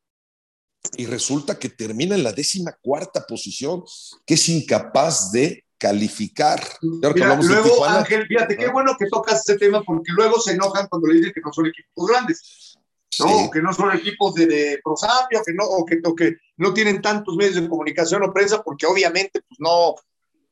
y 0.97 1.07
resulta 1.07 1.59
que 1.59 1.71
termina 1.71 2.15
en 2.15 2.23
la 2.23 2.33
décima 2.33 2.77
cuarta 2.83 3.25
posición, 3.27 3.83
que 4.27 4.35
es 4.35 4.49
incapaz 4.49 5.33
de 5.33 5.64
calificar. 5.85 6.63
luego, 6.81 7.85
Ángel, 7.85 8.27
fíjate, 8.27 8.57
qué 8.57 8.69
bueno 8.69 8.97
que 8.99 9.07
tocas 9.07 9.47
ese 9.47 9.59
tema, 9.59 9.83
porque 9.83 10.13
luego 10.13 10.41
se 10.41 10.53
enojan 10.53 10.89
cuando 10.89 11.09
le 11.09 11.17
dicen 11.17 11.33
que 11.35 11.43
no 11.45 11.53
son 11.53 11.67
equipos 11.67 12.09
grandes. 12.09 12.75
No, 13.21 13.51
que 13.51 13.61
no 13.61 13.73
son 13.73 13.95
equipos 13.95 14.35
de, 14.35 14.47
de 14.47 14.81
prosapio, 14.83 15.43
que 15.45 15.53
no, 15.53 15.65
o 15.65 15.85
que, 15.85 16.01
o 16.03 16.15
que 16.15 16.37
no 16.57 16.73
tienen 16.73 17.03
tantos 17.03 17.37
medios 17.37 17.55
de 17.57 17.69
comunicación 17.69 18.23
o 18.23 18.33
prensa, 18.33 18.63
porque 18.63 18.87
obviamente 18.87 19.43
pues 19.47 19.61
no, 19.61 19.95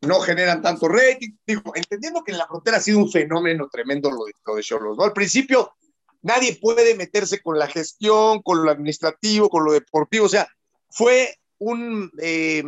no 0.03 0.21
generan 0.21 0.61
tanto 0.61 0.87
rating. 0.87 1.31
Digo, 1.47 1.73
entendiendo 1.75 2.23
que 2.23 2.33
en 2.33 2.39
la 2.39 2.47
frontera 2.47 2.77
ha 2.77 2.81
sido 2.81 2.99
un 2.99 3.11
fenómeno 3.11 3.69
tremendo 3.73 4.11
lo 4.11 4.27
de, 4.27 4.33
lo 4.47 4.55
de 4.55 4.63
Cholos, 4.63 4.97
¿no? 4.99 5.05
Al 5.05 5.15
principio 5.15 5.73
nadie 6.21 6.59
puede 6.61 6.95
meterse 6.95 7.41
con 7.43 7.59
la 7.59 7.67
gestión, 7.67 8.43
con 8.43 8.63
lo 8.63 8.71
administrativo, 8.71 9.49
con 9.49 9.65
lo 9.65 9.73
deportivo, 9.73 10.27
o 10.27 10.29
sea, 10.29 10.47
fue 10.91 11.35
un 11.59 12.13
eh, 12.21 12.63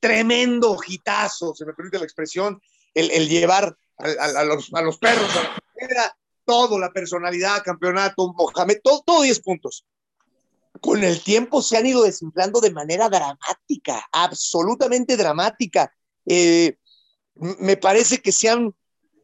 tremendo 0.00 0.76
hitazo, 0.86 1.54
se 1.54 1.64
me 1.64 1.74
permite 1.74 1.98
la 1.98 2.04
expresión, 2.04 2.60
el, 2.94 3.10
el 3.10 3.28
llevar 3.28 3.76
a, 3.98 4.08
a, 4.08 4.40
a, 4.40 4.44
los, 4.44 4.72
a, 4.72 4.82
los, 4.82 4.98
perros 4.98 5.28
era 5.76 6.16
todo, 6.44 6.78
la 6.78 6.92
personalidad, 6.92 7.62
campeonato, 7.62 8.32
Mohamed, 8.32 8.78
todo, 8.82 9.02
todo 9.04 9.22
10 9.22 9.40
puntos. 9.40 9.84
Con 10.80 11.04
el 11.04 11.22
tiempo 11.22 11.62
se 11.62 11.76
han 11.76 11.86
ido 11.86 12.02
desinflando 12.02 12.60
de 12.60 12.72
manera 12.72 13.08
dramática, 13.08 14.06
absolutamente 14.12 15.16
dramática 15.16 15.92
eh, 16.26 16.76
me 17.36 17.76
parece 17.76 18.20
que 18.20 18.32
sean, 18.32 18.74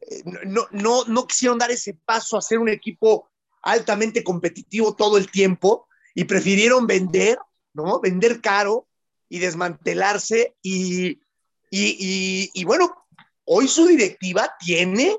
eh, 0.01 0.23
no, 0.45 0.67
no, 0.71 1.05
no 1.05 1.27
quisieron 1.27 1.57
dar 1.57 1.71
ese 1.71 1.93
paso 1.93 2.37
a 2.37 2.41
ser 2.41 2.59
un 2.59 2.69
equipo 2.69 3.29
altamente 3.61 4.23
competitivo 4.23 4.95
todo 4.95 5.17
el 5.17 5.29
tiempo 5.29 5.87
y 6.13 6.25
prefirieron 6.25 6.87
vender, 6.87 7.37
¿no? 7.73 7.99
Vender 7.99 8.41
caro 8.41 8.87
y 9.31 9.39
desmantelarse 9.39 10.57
y, 10.61 11.11
y, 11.69 12.51
y, 12.53 12.63
bueno, 12.65 12.93
hoy 13.45 13.69
su 13.69 13.87
directiva 13.87 14.53
tiene 14.59 15.15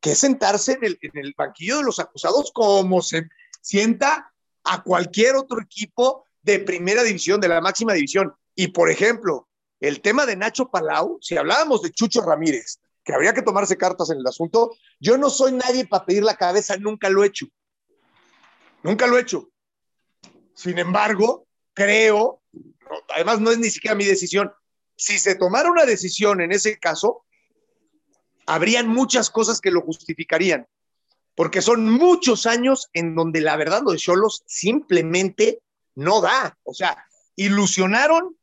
que 0.00 0.14
sentarse 0.14 0.74
en 0.74 0.84
el, 0.84 0.98
en 1.02 1.18
el, 1.18 1.34
banquillo 1.36 1.78
de 1.78 1.82
los 1.82 1.98
acusados 1.98 2.52
como 2.54 3.02
se 3.02 3.28
sienta 3.60 4.32
a 4.62 4.84
cualquier 4.84 5.34
otro 5.34 5.60
equipo 5.60 6.26
de 6.42 6.60
primera 6.60 7.02
división, 7.02 7.40
de 7.40 7.48
la 7.48 7.60
máxima 7.60 7.92
división. 7.92 8.32
Y 8.54 8.68
por 8.68 8.88
ejemplo, 8.88 9.48
el 9.80 10.00
tema 10.00 10.26
de 10.26 10.36
Nacho 10.36 10.70
Palau, 10.70 11.18
si 11.20 11.36
hablábamos 11.36 11.82
de 11.82 11.90
Chucho 11.90 12.22
Ramírez, 12.22 12.78
que 13.02 13.14
habría 13.14 13.34
que 13.34 13.42
tomarse 13.42 13.76
cartas 13.76 14.10
en 14.10 14.18
el 14.18 14.26
asunto, 14.28 14.76
yo 15.00 15.18
no 15.18 15.28
soy 15.28 15.50
nadie 15.54 15.88
para 15.88 16.06
pedir 16.06 16.22
la 16.22 16.36
cabeza, 16.36 16.76
nunca 16.76 17.10
lo 17.10 17.24
he 17.24 17.26
hecho. 17.26 17.46
Nunca 18.84 19.08
lo 19.08 19.18
he 19.18 19.22
hecho. 19.22 19.50
Sin 20.54 20.78
embargo, 20.78 21.48
creo, 21.74 22.42
además 23.14 23.40
no 23.40 23.50
es 23.50 23.58
ni 23.58 23.70
siquiera 23.70 23.94
mi 23.94 24.04
decisión, 24.04 24.52
si 24.96 25.18
se 25.18 25.34
tomara 25.34 25.70
una 25.70 25.84
decisión 25.84 26.40
en 26.40 26.52
ese 26.52 26.78
caso, 26.78 27.24
habrían 28.46 28.88
muchas 28.88 29.30
cosas 29.30 29.60
que 29.60 29.70
lo 29.70 29.82
justificarían, 29.82 30.66
porque 31.34 31.60
son 31.62 31.90
muchos 31.90 32.46
años 32.46 32.88
en 32.92 33.14
donde 33.14 33.40
la 33.40 33.56
verdad 33.56 33.82
lo 33.84 33.92
de 33.92 33.98
Cholos 33.98 34.42
simplemente 34.46 35.60
no 35.94 36.20
da. 36.20 36.56
O 36.64 36.72
sea, 36.72 37.04
ilusionaron, 37.34 38.36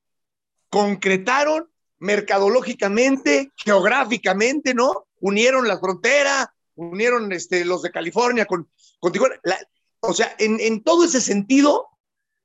concretaron 0.69 1.69
mercadológicamente, 1.99 3.51
geográficamente, 3.55 4.73
¿no? 4.73 5.07
Unieron 5.21 5.67
la 5.67 5.79
frontera, 5.79 6.53
unieron 6.75 7.31
este, 7.31 7.63
los 7.65 7.81
de 7.81 7.91
California 7.91 8.45
con, 8.45 8.69
con 8.99 9.13
o 10.01 10.13
sea, 10.13 10.35
en, 10.37 10.83
todo 10.83 11.05
ese 11.05 11.21
sentido, 11.21 11.87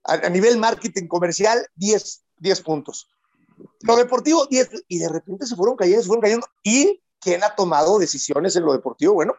a, 0.05 0.29
nivel 0.29 0.59
marketing 0.59 1.07
comercial, 1.07 1.67
10, 1.77 2.25
10 2.39 2.61
puntos. 2.63 3.09
Lo 3.83 3.97
deportivo, 3.97 4.47
10, 4.47 4.85
y 4.89 4.99
de 4.99 5.09
repente 5.09 5.47
se 5.47 5.57
fueron 5.57 5.77
cayendo, 5.77 6.03
se 6.03 6.07
fueron 6.07 6.23
cayendo, 6.23 6.47
y 6.63 7.03
¿quién 7.21 7.43
ha 7.43 7.55
tomado 7.55 7.99
decisiones 7.99 8.55
en 8.57 8.65
lo 8.65 8.73
deportivo? 8.73 9.15
Bueno, 9.15 9.35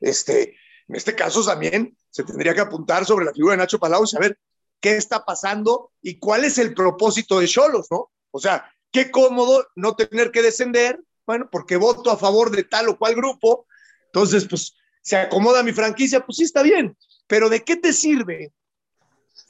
este, 0.00 0.56
en 0.88 0.96
este 0.96 1.14
caso 1.14 1.44
también 1.44 1.96
se 2.10 2.24
tendría 2.24 2.54
que 2.54 2.60
apuntar 2.60 3.04
sobre 3.04 3.24
la 3.24 3.32
figura 3.32 3.52
de 3.52 3.58
Nacho 3.58 3.78
Palau 3.78 4.04
y 4.04 4.08
saber 4.08 4.38
qué 4.80 4.96
está 4.96 5.24
pasando 5.24 5.92
y 6.02 6.18
cuál 6.18 6.44
es 6.44 6.58
el 6.58 6.74
propósito 6.74 7.38
de 7.38 7.46
Cholos, 7.46 7.86
¿no? 7.90 8.10
O 8.32 8.40
sea, 8.40 8.70
qué 8.90 9.10
cómodo 9.10 9.66
no 9.76 9.94
tener 9.94 10.32
que 10.32 10.42
descender, 10.42 11.00
bueno, 11.24 11.48
porque 11.50 11.76
voto 11.76 12.10
a 12.10 12.16
favor 12.16 12.50
de 12.50 12.64
tal 12.64 12.88
o 12.88 12.98
cual 12.98 13.14
grupo, 13.14 13.66
entonces, 14.06 14.46
pues, 14.48 14.74
se 15.02 15.16
acomoda 15.16 15.62
mi 15.62 15.72
franquicia, 15.72 16.24
pues 16.24 16.36
sí 16.36 16.44
está 16.44 16.62
bien, 16.62 16.96
pero 17.26 17.48
¿de 17.48 17.64
qué 17.64 17.76
te 17.76 17.92
sirve 17.92 18.52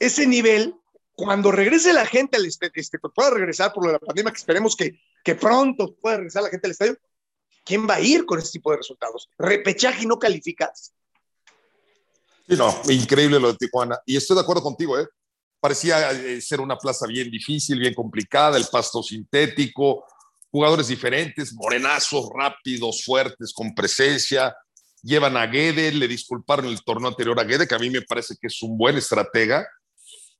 ese 0.05 0.27
nivel 0.27 0.75
cuando 1.15 1.51
regrese 1.51 1.93
la 1.93 2.05
gente 2.05 2.37
al 2.37 2.45
estadio, 2.45 2.71
este, 2.75 2.97
pueda 2.99 3.29
regresar 3.29 3.71
por 3.71 3.83
lo 3.83 3.89
de 3.89 3.93
la 3.93 3.99
pandemia, 3.99 4.31
que 4.31 4.37
esperemos 4.37 4.75
que, 4.75 4.99
que 5.23 5.35
pronto 5.35 5.95
pueda 5.95 6.17
regresar 6.17 6.43
la 6.43 6.49
gente 6.49 6.67
al 6.67 6.71
estadio, 6.71 6.97
¿quién 7.63 7.87
va 7.87 7.95
a 7.95 8.01
ir 8.01 8.25
con 8.25 8.39
este 8.39 8.53
tipo 8.53 8.71
de 8.71 8.77
resultados? 8.77 9.29
Repechaje 9.37 10.03
y 10.03 10.07
no 10.07 10.17
calificas. 10.17 10.93
Sí, 12.47 12.55
no, 12.55 12.75
increíble 12.89 13.39
lo 13.39 13.51
de 13.51 13.57
Tijuana. 13.57 13.99
Y 14.05 14.17
estoy 14.17 14.35
de 14.35 14.41
acuerdo 14.41 14.63
contigo, 14.63 14.99
¿eh? 14.99 15.07
Parecía 15.59 16.11
eh, 16.11 16.41
ser 16.41 16.59
una 16.59 16.77
plaza 16.77 17.07
bien 17.07 17.31
difícil, 17.31 17.79
bien 17.79 17.93
complicada, 17.93 18.57
el 18.57 18.65
pasto 18.65 19.01
sintético, 19.01 20.05
jugadores 20.51 20.87
diferentes, 20.87 21.53
morenazos, 21.53 22.27
rápidos, 22.35 23.05
fuertes, 23.05 23.53
con 23.53 23.73
presencia. 23.73 24.53
Llevan 25.01 25.37
a 25.37 25.45
Guede, 25.47 25.91
le 25.93 26.07
disculparon 26.07 26.65
el 26.65 26.83
torneo 26.83 27.07
anterior 27.07 27.39
a 27.39 27.43
Guede, 27.43 27.65
que 27.65 27.75
a 27.75 27.79
mí 27.79 27.89
me 27.89 28.01
parece 28.01 28.35
que 28.39 28.47
es 28.47 28.61
un 28.61 28.77
buen 28.77 28.97
estratega. 28.97 29.65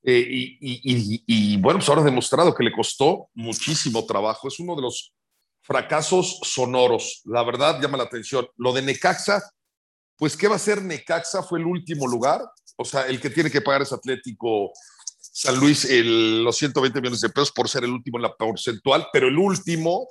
Eh, 0.06 0.58
y, 0.60 1.58
bueno, 1.58 1.80
pues 1.80 1.90
ahora 1.90 2.02
ha 2.02 2.06
demostrado 2.06 2.54
que 2.54 2.64
le 2.64 2.72
costó 2.72 3.30
muchísimo 3.34 4.06
trabajo. 4.06 4.48
Es 4.48 4.60
uno 4.60 4.76
de 4.76 4.82
los 4.82 5.14
fracasos 5.62 6.40
sonoros. 6.44 7.22
La 7.26 7.44
verdad 7.44 7.82
llama 7.82 7.98
la 7.98 8.04
atención. 8.04 8.48
Lo 8.58 8.74
de 8.74 8.82
Necaxa, 8.82 9.42
pues 10.18 10.36
¿qué 10.36 10.48
va 10.48 10.58
a 10.58 10.60
ser 10.60 10.82
Necaxa? 10.82 11.42
Fue 11.44 11.60
el 11.60 11.66
último 11.66 12.08
lugar. 12.08 12.42
O 12.76 12.84
sea, 12.84 13.08
el 13.08 13.22
que 13.22 13.30
tiene 13.30 13.50
que 13.50 13.62
pagar 13.62 13.84
es 13.84 13.94
Atlético 13.94 14.72
San 15.36 15.60
Luis 15.60 15.86
el, 15.86 16.44
los 16.44 16.56
120 16.58 17.02
millones 17.02 17.22
de 17.22 17.30
pesos 17.30 17.52
por 17.52 17.68
ser 17.68 17.84
el 17.84 17.92
último 17.92 18.20
en 18.20 18.22
la 18.22 18.36
porcentual, 18.36 19.08
pero 19.12 19.28
el 19.28 19.38
último 19.38 20.08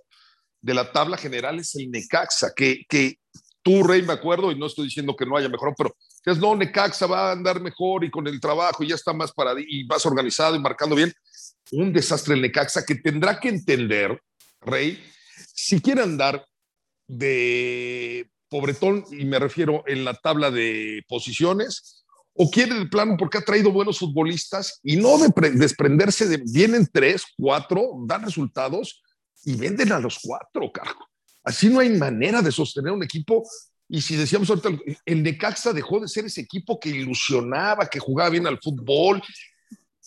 de 0.61 0.75
la 0.75 0.91
tabla 0.91 1.17
general 1.17 1.61
es 1.61 1.77
el 1.77 1.91
Necaxa, 1.91 2.53
que, 2.55 2.85
que 2.89 3.19
tú, 3.63 3.83
Rey, 3.83 4.03
me 4.03 4.13
acuerdo, 4.13 4.53
y 4.53 4.59
no 4.59 4.67
estoy 4.67 4.87
diciendo 4.87 5.17
que 5.17 5.27
no 5.27 5.37
haya 5.37 5.49
mejor, 5.49 5.75
pero 5.77 5.95
es 6.25 6.39
no, 6.39 6.55
Necaxa 6.55 7.07
va 7.07 7.29
a 7.29 7.33
andar 7.33 7.61
mejor 7.61 8.05
y 8.05 8.11
con 8.11 8.27
el 8.27 8.41
trabajo 8.41 8.83
y 8.83 8.89
ya 8.89 8.95
está 8.95 9.13
más 9.13 9.33
y 9.67 9.85
más 9.85 10.05
organizado 10.07 10.57
y 10.57 10.61
marcando 10.61 10.97
bien. 10.97 11.13
Un 11.73 11.93
desastre 11.93 12.35
el 12.35 12.43
Necaxa 12.43 12.85
que 12.85 12.97
tendrá 12.97 13.41
que 13.41 13.49
entender, 13.49 14.21
Rey, 14.61 15.03
si 15.55 15.81
quiere 15.81 16.03
andar 16.03 16.47
de 17.07 18.29
pobretón, 18.49 19.05
y 19.11 19.25
me 19.25 19.39
refiero 19.39 19.83
en 19.87 20.05
la 20.05 20.15
tabla 20.15 20.51
de 20.51 21.03
posiciones, 21.09 22.05
o 22.35 22.51
quiere 22.51 22.77
el 22.77 22.89
plano 22.89 23.17
porque 23.19 23.39
ha 23.39 23.45
traído 23.45 23.73
buenos 23.73 23.99
futbolistas 23.99 24.81
y 24.83 24.97
no 24.97 25.19
de 25.19 25.51
desprenderse 25.53 26.27
de, 26.27 26.43
vienen 26.45 26.89
tres, 26.91 27.25
cuatro, 27.37 27.93
dan 28.07 28.25
resultados 28.25 29.03
y 29.45 29.57
venden 29.57 29.93
a 29.93 29.99
los 29.99 30.19
cuatro, 30.23 30.71
cargo. 30.73 31.12
Así 31.45 31.69
no 31.69 31.81
hay 31.81 31.91
manera 31.91 32.43
de 32.43 32.53
sostener 32.53 32.93
un 32.93 33.03
equipo. 33.03 33.43
Y 33.89 34.01
si 34.01 34.17
decíamos 34.17 34.49
ahorita, 34.49 34.71
el 35.05 35.23
Necaxa 35.23 35.73
dejó 35.73 36.01
de 36.01 36.09
ser 36.09 36.25
ese 36.25 36.41
equipo 36.41 36.79
que 36.79 36.89
ilusionaba, 36.89 37.87
que 37.87 37.99
jugaba 37.99 38.31
bien 38.31 38.47
al 38.47 38.59
fútbol. 38.59 39.23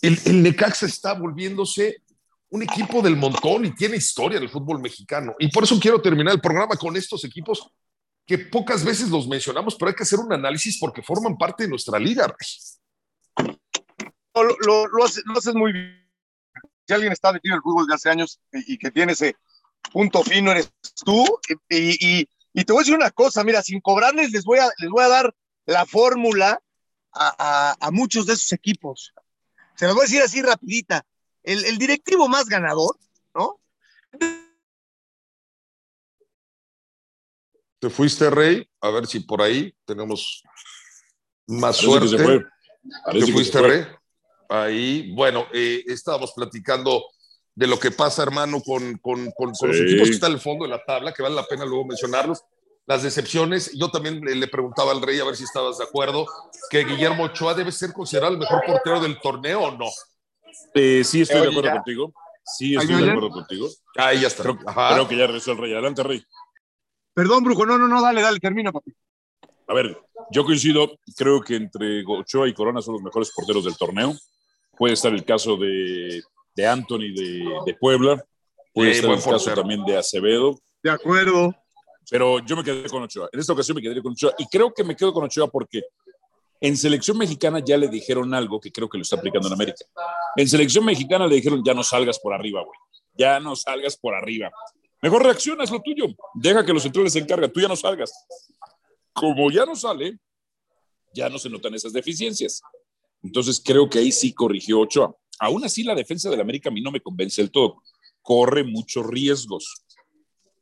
El, 0.00 0.18
el 0.24 0.42
Necaxa 0.42 0.86
está 0.86 1.14
volviéndose 1.14 2.02
un 2.50 2.62
equipo 2.62 3.02
del 3.02 3.16
montón 3.16 3.64
y 3.64 3.74
tiene 3.74 3.96
historia 3.96 4.38
del 4.38 4.48
fútbol 4.48 4.80
mexicano. 4.80 5.34
Y 5.38 5.48
por 5.48 5.64
eso 5.64 5.78
quiero 5.80 6.00
terminar 6.00 6.34
el 6.34 6.40
programa 6.40 6.76
con 6.76 6.96
estos 6.96 7.24
equipos 7.24 7.68
que 8.26 8.38
pocas 8.38 8.84
veces 8.84 9.08
los 9.08 9.28
mencionamos, 9.28 9.76
pero 9.76 9.88
hay 9.88 9.94
que 9.94 10.02
hacer 10.02 10.18
un 10.18 10.32
análisis 10.32 10.78
porque 10.78 11.02
forman 11.02 11.38
parte 11.38 11.62
de 11.64 11.70
nuestra 11.70 11.98
liga. 11.98 12.34
Lo, 14.34 14.86
lo, 14.88 15.04
haces, 15.04 15.54
muy 15.54 15.72
bien. 15.72 16.10
Si 16.86 16.92
alguien 16.92 17.12
está 17.12 17.32
metido 17.32 17.54
en 17.54 17.58
el 17.58 17.62
fútbol 17.62 17.86
de 17.86 17.94
hace 17.94 18.10
años 18.10 18.40
y, 18.52 18.78
que 18.78 18.90
tiene 18.90 19.12
ese 19.12 19.36
punto 19.92 20.22
fino, 20.22 20.50
eres 20.50 20.72
tú. 21.04 21.24
Y, 21.68 22.20
y, 22.20 22.28
y, 22.52 22.64
te 22.64 22.72
voy 22.72 22.80
a 22.80 22.82
decir 22.82 22.94
una 22.94 23.10
cosa, 23.10 23.44
mira, 23.44 23.62
sin 23.62 23.80
cobrarles, 23.80 24.30
les 24.30 24.44
voy 24.44 24.58
a, 24.58 24.68
les 24.78 24.90
voy 24.90 25.04
a 25.04 25.08
dar 25.08 25.34
la 25.66 25.86
fórmula 25.86 26.60
a, 27.12 27.34
a, 27.38 27.76
a 27.80 27.90
muchos 27.90 28.26
de 28.26 28.34
esos 28.34 28.52
equipos. 28.52 29.12
Se 29.74 29.86
los 29.86 29.94
voy 29.94 30.02
a 30.02 30.08
decir 30.08 30.22
así 30.22 30.42
rapidita. 30.42 31.04
El, 31.42 31.64
el 31.64 31.78
directivo 31.78 32.28
más 32.28 32.46
ganador, 32.46 32.98
¿no? 33.34 33.60
Te 37.78 37.90
fuiste, 37.90 38.30
Rey. 38.30 38.68
A 38.80 38.90
ver 38.90 39.06
si 39.06 39.20
por 39.20 39.42
ahí 39.42 39.74
tenemos 39.84 40.42
más 41.46 41.76
suerte. 41.76 42.16
Te 43.12 43.32
fuiste, 43.32 43.60
Rey. 43.60 43.86
Ahí, 44.48 45.12
bueno, 45.12 45.46
eh, 45.52 45.84
estábamos 45.86 46.32
platicando 46.32 47.04
de 47.56 47.66
lo 47.66 47.78
que 47.78 47.90
pasa, 47.90 48.22
hermano, 48.22 48.60
con, 48.60 48.98
con, 48.98 49.32
con, 49.32 49.48
los 49.48 49.80
equipos 49.80 50.08
que 50.08 50.14
están 50.14 50.30
en 50.30 50.36
el 50.36 50.42
fondo 50.42 50.66
de 50.66 50.70
la 50.70 50.84
tabla, 50.84 51.12
que 51.12 51.22
vale 51.22 51.34
la 51.34 51.46
pena 51.46 51.64
luego 51.64 51.86
mencionarlos. 51.86 52.44
Las 52.84 53.02
decepciones, 53.02 53.72
yo 53.72 53.90
también 53.90 54.20
le, 54.20 54.46
preguntaba 54.46 54.92
al 54.92 55.00
Rey 55.00 55.18
a 55.18 55.24
ver 55.24 55.34
si 55.36 55.44
estabas 55.44 55.78
de 55.78 55.84
acuerdo, 55.84 56.26
que 56.70 56.84
Guillermo 56.84 57.24
Ochoa 57.24 57.54
debe 57.54 57.72
ser 57.72 57.94
considerado 57.94 58.34
el 58.34 58.38
mejor 58.38 58.62
portero 58.64 59.00
del 59.00 59.18
torneo 59.18 59.62
o 59.62 59.70
no. 59.76 59.86
Eh, 60.74 61.02
sí, 61.02 61.22
estoy 61.22 61.40
de 61.40 61.48
acuerdo 61.48 61.72
contigo. 61.72 62.12
Sí, 62.44 62.76
estoy 62.76 63.02
de 63.02 63.10
acuerdo 63.10 63.30
contigo. 63.30 63.68
Ahí 63.96 64.20
ya 64.20 64.28
está. 64.28 64.42
Creo, 64.42 64.58
creo 64.58 65.08
que 65.08 65.16
ya 65.16 65.26
regresó 65.26 65.52
el 65.52 65.58
Rey. 65.58 65.72
Adelante, 65.72 66.02
Rey. 66.02 66.22
Perdón, 67.14 67.42
Brujo, 67.42 67.64
no, 67.64 67.78
no, 67.78 67.88
no, 67.88 68.02
dale, 68.02 68.20
dale, 68.20 68.38
termina, 68.38 68.70
papi. 68.70 68.94
A 69.66 69.74
ver, 69.74 69.98
yo 70.30 70.44
coincido, 70.44 70.98
creo 71.16 71.40
que 71.40 71.56
entre 71.56 72.04
Ochoa 72.06 72.46
y 72.48 72.54
Corona 72.54 72.82
son 72.82 72.94
los 72.94 73.02
mejores 73.02 73.32
porteros 73.34 73.64
del 73.64 73.78
torneo. 73.78 74.14
Puede 74.76 74.92
estar 74.92 75.12
el 75.12 75.24
caso 75.24 75.56
de, 75.56 76.22
de 76.56 76.66
Anthony 76.66 77.12
de, 77.14 77.44
de, 77.66 77.74
Puebla, 77.74 78.24
puede 78.72 78.92
estar 78.92 79.10
el 79.10 79.22
caso 79.22 79.54
también 79.54 79.84
de 79.84 79.96
Acevedo. 79.96 80.58
De 80.82 80.90
acuerdo. 80.90 81.54
Pero 82.10 82.38
yo 82.40 82.56
me 82.56 82.64
quedé 82.64 82.88
con 82.88 83.02
Ochoa. 83.02 83.28
En 83.32 83.40
esta 83.40 83.52
ocasión 83.52 83.74
me 83.74 83.82
quedé 83.82 84.00
con 84.02 84.12
Ochoa. 84.12 84.34
Y 84.38 84.46
creo 84.46 84.72
que 84.72 84.82
me 84.82 84.96
quedo 84.96 85.12
con 85.12 85.24
Ochoa 85.24 85.48
porque 85.48 85.82
en 86.60 86.76
selección 86.76 87.18
mexicana 87.18 87.60
ya 87.64 87.76
le 87.76 87.88
dijeron 87.88 88.32
algo 88.32 88.60
que 88.60 88.72
creo 88.72 88.88
que 88.88 88.96
lo 88.96 89.02
está 89.02 89.16
aplicando 89.16 89.48
en 89.48 89.54
América. 89.54 89.84
En 90.36 90.48
selección 90.48 90.84
mexicana 90.84 91.26
le 91.26 91.36
dijeron, 91.36 91.62
ya 91.64 91.74
no 91.74 91.82
salgas 91.82 92.18
por 92.18 92.32
arriba, 92.32 92.62
güey. 92.62 92.78
Ya 93.18 93.38
no 93.40 93.54
salgas 93.54 93.96
por 93.96 94.14
arriba. 94.14 94.50
Mejor 95.02 95.24
reacciona, 95.24 95.64
es 95.64 95.70
lo 95.70 95.80
tuyo. 95.82 96.06
Deja 96.34 96.64
que 96.64 96.72
los 96.72 96.82
centrales 96.82 97.12
se 97.12 97.18
encarguen, 97.18 97.52
tú 97.52 97.60
ya 97.60 97.68
no 97.68 97.76
salgas. 97.76 98.12
Como 99.12 99.50
ya 99.50 99.66
no 99.66 99.76
sale, 99.76 100.18
ya 101.12 101.28
no 101.28 101.38
se 101.38 101.50
notan 101.50 101.74
esas 101.74 101.92
deficiencias. 101.92 102.62
Entonces 103.22 103.60
creo 103.64 103.88
que 103.88 103.98
ahí 103.98 104.12
sí 104.12 104.32
corrigió 104.32 104.80
Ochoa. 104.80 105.14
Aún 105.38 105.64
así, 105.64 105.82
la 105.82 105.94
defensa 105.94 106.30
del 106.30 106.40
América 106.40 106.68
a 106.68 106.72
mí 106.72 106.80
no 106.80 106.90
me 106.90 107.00
convence 107.00 107.42
del 107.42 107.50
todo. 107.50 107.82
Corre 108.22 108.64
muchos 108.64 109.06
riesgos. 109.06 109.84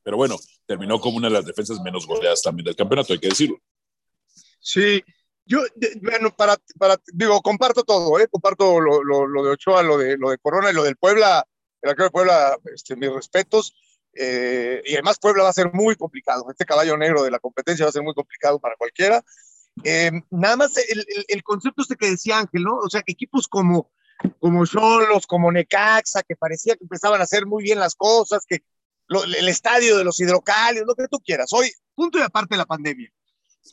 Pero 0.02 0.16
bueno, 0.16 0.36
terminó 0.66 1.00
como 1.00 1.16
una 1.16 1.28
de 1.28 1.34
las 1.34 1.46
defensas 1.46 1.80
menos 1.80 2.06
goleadas 2.06 2.42
también 2.42 2.64
del 2.64 2.76
campeonato, 2.76 3.12
hay 3.12 3.18
que 3.18 3.28
decirlo. 3.28 3.58
Sí, 4.60 5.02
yo, 5.46 5.60
bueno, 6.02 6.34
para, 6.34 6.56
para, 6.78 6.98
digo, 7.12 7.40
comparto 7.42 7.84
todo, 7.84 8.18
¿eh? 8.18 8.28
comparto 8.28 8.80
lo, 8.80 9.02
lo, 9.02 9.44
de 9.44 9.50
Ochoa, 9.50 9.82
lo 9.82 9.98
de, 9.98 10.16
lo 10.16 10.30
de 10.30 10.38
Corona 10.38 10.70
y 10.70 10.74
lo 10.74 10.82
del 10.82 10.96
Puebla, 10.96 11.46
el 11.82 11.94
de 11.94 12.10
Puebla, 12.10 12.58
este, 12.74 12.96
mis 12.96 13.12
respetos. 13.12 13.74
Eh, 14.14 14.80
y 14.84 14.94
además 14.94 15.18
Puebla 15.18 15.42
va 15.42 15.50
a 15.50 15.54
ser 15.54 15.72
muy 15.72 15.96
complicado. 15.96 16.46
Este 16.50 16.64
caballo 16.64 16.96
negro 16.96 17.22
de 17.22 17.30
la 17.30 17.40
competencia 17.40 17.84
va 17.84 17.90
a 17.90 17.92
ser 17.92 18.02
muy 18.02 18.14
complicado 18.14 18.58
para 18.58 18.76
cualquiera. 18.76 19.22
Eh, 19.82 20.12
nada 20.30 20.56
más 20.56 20.76
el, 20.76 21.00
el, 21.00 21.24
el, 21.26 21.42
concepto 21.42 21.82
este 21.82 21.96
que 21.96 22.10
decía 22.10 22.38
Ángel, 22.38 22.62
¿no? 22.62 22.76
O 22.78 22.88
sea, 22.88 23.02
equipos 23.06 23.48
como 23.48 23.90
como 24.38 24.66
Cholos, 24.66 25.26
como 25.26 25.50
Necaxa, 25.50 26.22
que 26.22 26.36
parecía 26.36 26.76
que 26.76 26.84
empezaban 26.84 27.20
a 27.20 27.24
hacer 27.24 27.46
muy 27.46 27.62
bien 27.62 27.78
las 27.78 27.94
cosas, 27.94 28.44
que 28.46 28.62
el 29.08 29.48
estadio 29.48 29.96
de 29.98 30.04
los 30.04 30.18
hidrocálidos, 30.20 30.86
lo 30.86 30.94
que 30.94 31.08
tú 31.08 31.18
quieras. 31.18 31.52
Hoy, 31.52 31.70
punto 31.94 32.18
y 32.18 32.22
aparte 32.22 32.56
la 32.56 32.66
pandemia. 32.66 33.10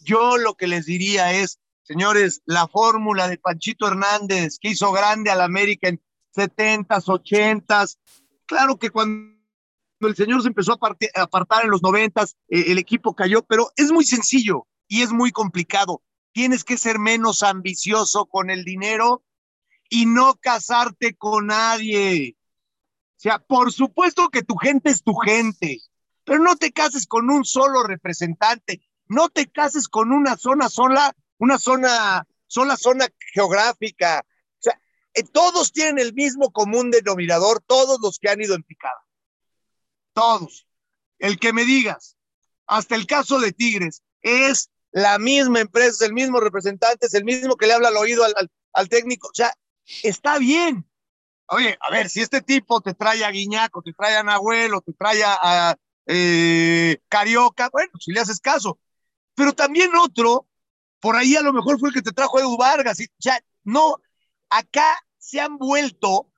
Yo 0.01 0.37
lo 0.37 0.55
que 0.55 0.67
les 0.67 0.85
diría 0.85 1.33
es, 1.33 1.59
señores, 1.83 2.41
la 2.45 2.67
fórmula 2.67 3.27
de 3.27 3.37
Panchito 3.37 3.87
Hernández, 3.87 4.57
que 4.59 4.69
hizo 4.69 4.91
grande 4.91 5.29
al 5.29 5.41
América 5.41 5.87
en 5.87 6.01
70s, 6.35 7.05
80s, 7.05 7.97
claro 8.45 8.77
que 8.77 8.89
cuando 8.89 9.35
el 10.01 10.15
señor 10.15 10.41
se 10.41 10.47
empezó 10.47 10.73
a 10.73 11.21
apartar 11.21 11.63
en 11.63 11.71
los 11.71 11.83
noventas, 11.83 12.35
eh, 12.49 12.65
el 12.67 12.77
equipo 12.77 13.15
cayó, 13.15 13.43
pero 13.43 13.71
es 13.75 13.91
muy 13.91 14.03
sencillo 14.03 14.67
y 14.87 15.01
es 15.01 15.11
muy 15.11 15.31
complicado. 15.31 16.01
Tienes 16.33 16.63
que 16.63 16.77
ser 16.77 16.97
menos 16.97 17.43
ambicioso 17.43 18.25
con 18.25 18.49
el 18.49 18.63
dinero 18.63 19.23
y 19.91 20.05
no 20.05 20.35
casarte 20.35 21.15
con 21.15 21.47
nadie. 21.47 22.37
O 23.17 23.19
sea, 23.19 23.39
por 23.39 23.73
supuesto 23.73 24.29
que 24.29 24.41
tu 24.41 24.55
gente 24.55 24.89
es 24.89 25.03
tu 25.03 25.13
gente, 25.15 25.79
pero 26.23 26.39
no 26.39 26.55
te 26.55 26.71
cases 26.71 27.05
con 27.05 27.29
un 27.29 27.43
solo 27.43 27.83
representante, 27.83 28.81
no 29.07 29.29
te 29.29 29.51
cases 29.51 29.89
con 29.89 30.13
una 30.13 30.37
zona 30.37 30.69
sola, 30.69 31.13
una 31.37 31.59
zona, 31.59 32.25
sola 32.47 32.77
zona 32.77 33.07
geográfica. 33.33 34.23
O 34.25 34.61
sea, 34.61 34.81
eh, 35.13 35.23
todos 35.23 35.73
tienen 35.73 35.99
el 35.99 36.13
mismo 36.13 36.51
común 36.51 36.89
denominador, 36.89 37.61
todos 37.67 37.99
los 38.01 38.17
que 38.17 38.29
han 38.29 38.41
ido 38.41 38.55
en 38.55 38.63
picada. 38.63 39.05
Todos. 40.13 40.67
El 41.19 41.37
que 41.37 41.51
me 41.51 41.65
digas, 41.65 42.15
hasta 42.65 42.95
el 42.95 43.05
caso 43.05 43.41
de 43.41 43.51
Tigres, 43.51 44.03
es 44.21 44.71
la 44.91 45.19
misma 45.19 45.59
empresa, 45.59 46.05
el 46.05 46.13
mismo 46.13 46.39
representante, 46.39 47.07
es 47.07 47.13
el 47.13 47.25
mismo 47.25 47.57
que 47.57 47.67
le 47.67 47.73
habla 47.73 47.89
al 47.89 47.97
oído 47.97 48.23
al, 48.23 48.49
al 48.71 48.89
técnico. 48.89 49.27
O 49.27 49.33
sea, 49.33 49.53
está 50.03 50.39
bien, 50.39 50.85
Oye, 51.53 51.77
a 51.81 51.91
ver, 51.91 52.09
si 52.09 52.21
este 52.21 52.41
tipo 52.41 52.79
te 52.79 52.93
trae 52.93 53.25
a 53.25 53.29
Guiñaco, 53.29 53.81
te 53.81 53.91
trae 53.91 54.15
a 54.15 54.23
Nahuel 54.23 54.71
te 54.85 54.93
trae 54.93 55.21
a 55.25 55.77
eh, 56.05 56.97
Carioca, 57.09 57.69
bueno, 57.71 57.91
si 57.99 58.13
le 58.13 58.21
haces 58.21 58.39
caso. 58.39 58.79
Pero 59.35 59.53
también 59.53 59.93
otro, 59.95 60.47
por 61.01 61.17
ahí 61.17 61.35
a 61.35 61.41
lo 61.41 61.51
mejor 61.51 61.77
fue 61.77 61.89
el 61.89 61.95
que 61.95 62.01
te 62.01 62.13
trajo 62.13 62.39
Edu 62.39 62.55
Vargas. 62.57 63.01
Y, 63.01 63.07
ya, 63.19 63.37
no, 63.65 63.97
acá 64.49 64.97
se 65.17 65.41
han 65.41 65.57
vuelto, 65.57 66.29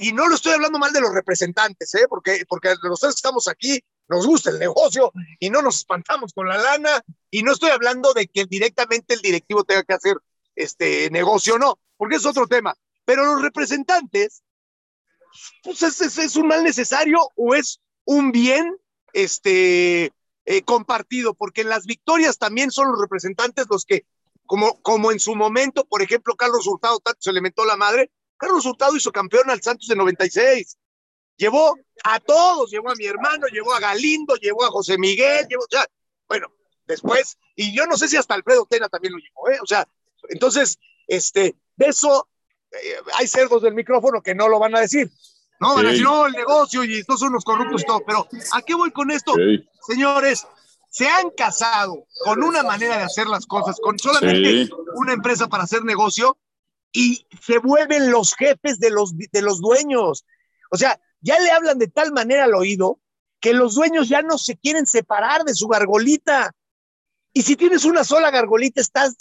y 0.00 0.12
no 0.12 0.26
lo 0.26 0.36
estoy 0.36 0.52
hablando 0.52 0.78
mal 0.78 0.92
de 0.92 1.00
los 1.02 1.12
representantes, 1.12 1.94
¿eh? 1.94 2.06
porque, 2.08 2.44
porque 2.48 2.74
nosotros 2.82 3.14
estamos 3.14 3.46
aquí, 3.46 3.78
nos 4.08 4.26
gusta 4.26 4.50
el 4.50 4.58
negocio 4.58 5.12
y 5.38 5.48
no 5.50 5.62
nos 5.62 5.78
espantamos 5.78 6.32
con 6.32 6.48
la 6.48 6.56
lana, 6.56 7.02
y 7.30 7.42
no 7.42 7.52
estoy 7.52 7.70
hablando 7.70 8.14
de 8.14 8.26
que 8.26 8.46
directamente 8.46 9.12
el 9.12 9.20
directivo 9.20 9.64
tenga 9.64 9.82
que 9.84 9.94
hacer 9.94 10.16
este 10.54 11.10
negocio, 11.10 11.58
no, 11.58 11.78
porque 11.96 12.16
es 12.16 12.26
otro 12.26 12.46
tema. 12.46 12.74
Pero 13.04 13.24
los 13.24 13.42
representantes, 13.42 14.42
pues 15.62 15.82
es, 15.82 16.36
un 16.36 16.48
mal 16.48 16.62
necesario 16.62 17.18
o 17.36 17.54
es 17.54 17.80
un 18.04 18.32
bien 18.32 18.76
este, 19.12 20.12
eh, 20.44 20.62
compartido, 20.64 21.34
porque 21.34 21.62
en 21.62 21.68
las 21.68 21.86
victorias 21.86 22.38
también 22.38 22.70
son 22.70 22.90
los 22.90 23.00
representantes 23.00 23.66
los 23.68 23.84
que, 23.84 24.06
como, 24.46 24.80
como 24.82 25.12
en 25.12 25.20
su 25.20 25.34
momento, 25.34 25.84
por 25.84 26.02
ejemplo, 26.02 26.36
Carlos 26.36 26.66
Hurtado 26.66 26.98
tanto 27.00 27.20
se 27.20 27.32
le 27.32 27.40
mentó 27.40 27.64
la 27.64 27.76
madre, 27.76 28.10
Carlos 28.36 28.66
Hurtado 28.66 28.96
hizo 28.96 29.12
campeón 29.12 29.50
al 29.50 29.62
Santos 29.62 29.86
de 29.86 29.94
96. 29.94 30.76
Llevó 31.36 31.76
a 32.04 32.20
todos, 32.20 32.70
llevó 32.70 32.90
a 32.90 32.94
mi 32.94 33.06
hermano, 33.06 33.46
llevó 33.46 33.72
a 33.72 33.80
Galindo, 33.80 34.34
llevó 34.34 34.64
a 34.64 34.70
José 34.70 34.98
Miguel, 34.98 35.46
llevó, 35.48 35.62
o 35.62 35.84
bueno, 36.28 36.48
después, 36.86 37.38
y 37.54 37.74
yo 37.74 37.86
no 37.86 37.96
sé 37.96 38.08
si 38.08 38.16
hasta 38.16 38.34
Alfredo 38.34 38.66
Tena 38.68 38.88
también 38.88 39.12
lo 39.12 39.18
llevó, 39.18 39.50
¿eh? 39.50 39.58
O 39.62 39.66
sea, 39.66 39.86
entonces, 40.28 40.78
este, 41.06 41.56
de 41.76 41.86
eso 41.86 42.28
eh, 42.72 42.96
hay 43.18 43.26
cerdos 43.26 43.62
del 43.62 43.74
micrófono 43.74 44.22
que 44.22 44.34
no 44.34 44.48
lo 44.48 44.58
van 44.58 44.76
a 44.76 44.80
decir. 44.80 45.10
No, 45.60 45.76
van 45.76 45.86
a 45.86 45.90
decir, 45.90 46.04
no, 46.04 46.26
el 46.26 46.32
negocio 46.32 46.82
y 46.82 46.98
estos 46.98 47.20
son 47.20 47.32
los 47.32 47.44
corruptos 47.44 47.82
y 47.82 47.84
todo. 47.84 48.02
Pero, 48.04 48.26
¿a 48.52 48.62
qué 48.62 48.74
voy 48.74 48.90
con 48.90 49.10
esto? 49.10 49.34
Señores, 49.86 50.44
se 50.90 51.08
han 51.08 51.30
casado 51.30 52.06
con 52.24 52.42
una 52.42 52.62
manera 52.62 52.98
de 52.98 53.04
hacer 53.04 53.26
las 53.26 53.46
cosas, 53.46 53.78
con 53.80 53.98
solamente 53.98 54.68
una 54.94 55.12
empresa 55.12 55.48
para 55.48 55.64
hacer 55.64 55.84
negocio 55.84 56.36
y 56.92 57.26
se 57.40 57.58
vuelven 57.58 58.10
los 58.10 58.34
jefes 58.34 58.78
de 58.78 58.90
los, 58.90 59.16
de 59.16 59.42
los 59.42 59.60
dueños. 59.60 60.26
O 60.70 60.76
sea, 60.76 61.00
ya 61.20 61.38
le 61.38 61.50
hablan 61.50 61.78
de 61.78 61.88
tal 61.88 62.12
manera 62.12 62.44
al 62.44 62.54
oído 62.54 62.98
que 63.40 63.54
los 63.54 63.74
dueños 63.74 64.08
ya 64.08 64.22
no 64.22 64.38
se 64.38 64.56
quieren 64.56 64.86
separar 64.86 65.44
de 65.44 65.54
su 65.54 65.68
gargolita. 65.68 66.52
Y 67.32 67.42
si 67.42 67.56
tienes 67.56 67.84
una 67.84 68.04
sola 68.04 68.30
gargolita, 68.30 68.80
estás 68.80 69.16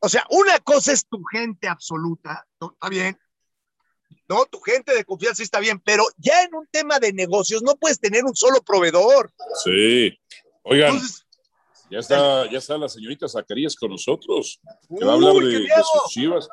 o 0.00 0.08
sea, 0.08 0.26
una 0.30 0.58
cosa 0.60 0.92
es 0.92 1.06
tu 1.06 1.22
gente 1.24 1.68
absoluta, 1.68 2.46
está 2.60 2.88
bien, 2.88 3.18
no, 4.28 4.44
tu 4.46 4.60
gente 4.60 4.94
de 4.94 5.04
confianza 5.04 5.42
está 5.42 5.60
bien, 5.60 5.80
pero 5.84 6.04
ya 6.16 6.42
en 6.42 6.54
un 6.54 6.66
tema 6.70 6.98
de 6.98 7.12
negocios 7.12 7.62
no 7.62 7.76
puedes 7.76 8.00
tener 8.00 8.24
un 8.24 8.34
solo 8.34 8.60
proveedor. 8.60 9.32
Sí. 9.64 10.18
Oigan, 10.64 11.00
ya, 11.90 12.00
está, 12.00 12.50
ya 12.50 12.58
está 12.58 12.76
la 12.76 12.88
señorita 12.88 13.28
Zacarías 13.28 13.76
con 13.76 13.90
nosotros, 13.90 14.60
que 14.88 15.04
va 15.04 15.12
a 15.12 15.14
hablar 15.14 15.34
de, 15.34 15.68
sus 15.68 16.10
chivas. 16.12 16.48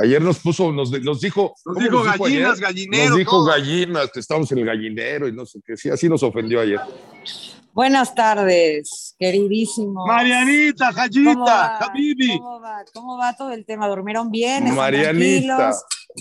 Ayer 0.00 0.22
nos 0.22 0.38
puso, 0.38 0.72
nos, 0.72 0.90
nos 0.90 1.20
dijo. 1.20 1.54
Nos 1.66 1.78
dijo 1.78 2.02
gallinas, 2.02 2.60
gallineros. 2.60 3.10
Nos 3.10 3.18
dijo 3.18 3.44
gallinas, 3.44 4.10
que 4.10 4.20
estamos 4.20 4.50
en 4.52 4.58
el 4.58 4.64
gallinero 4.64 5.28
y 5.28 5.32
no 5.32 5.44
sé 5.44 5.60
qué. 5.64 5.76
Sí, 5.76 5.90
así 5.90 6.08
nos 6.08 6.22
ofendió 6.22 6.60
ayer. 6.60 6.80
Buenas 7.78 8.12
tardes, 8.12 9.14
queridísimo. 9.20 10.04
Marianita, 10.04 10.92
Jayita, 10.92 11.76
Habibi. 11.76 12.36
¿Cómo 12.36 12.60
va? 12.60 12.84
¿Cómo 12.92 13.16
va 13.16 13.36
todo 13.36 13.52
el 13.52 13.64
tema? 13.64 13.86
¿Durmieron 13.86 14.32
bien? 14.32 14.64
¿Están 14.64 14.74
Marianita. 14.74 15.70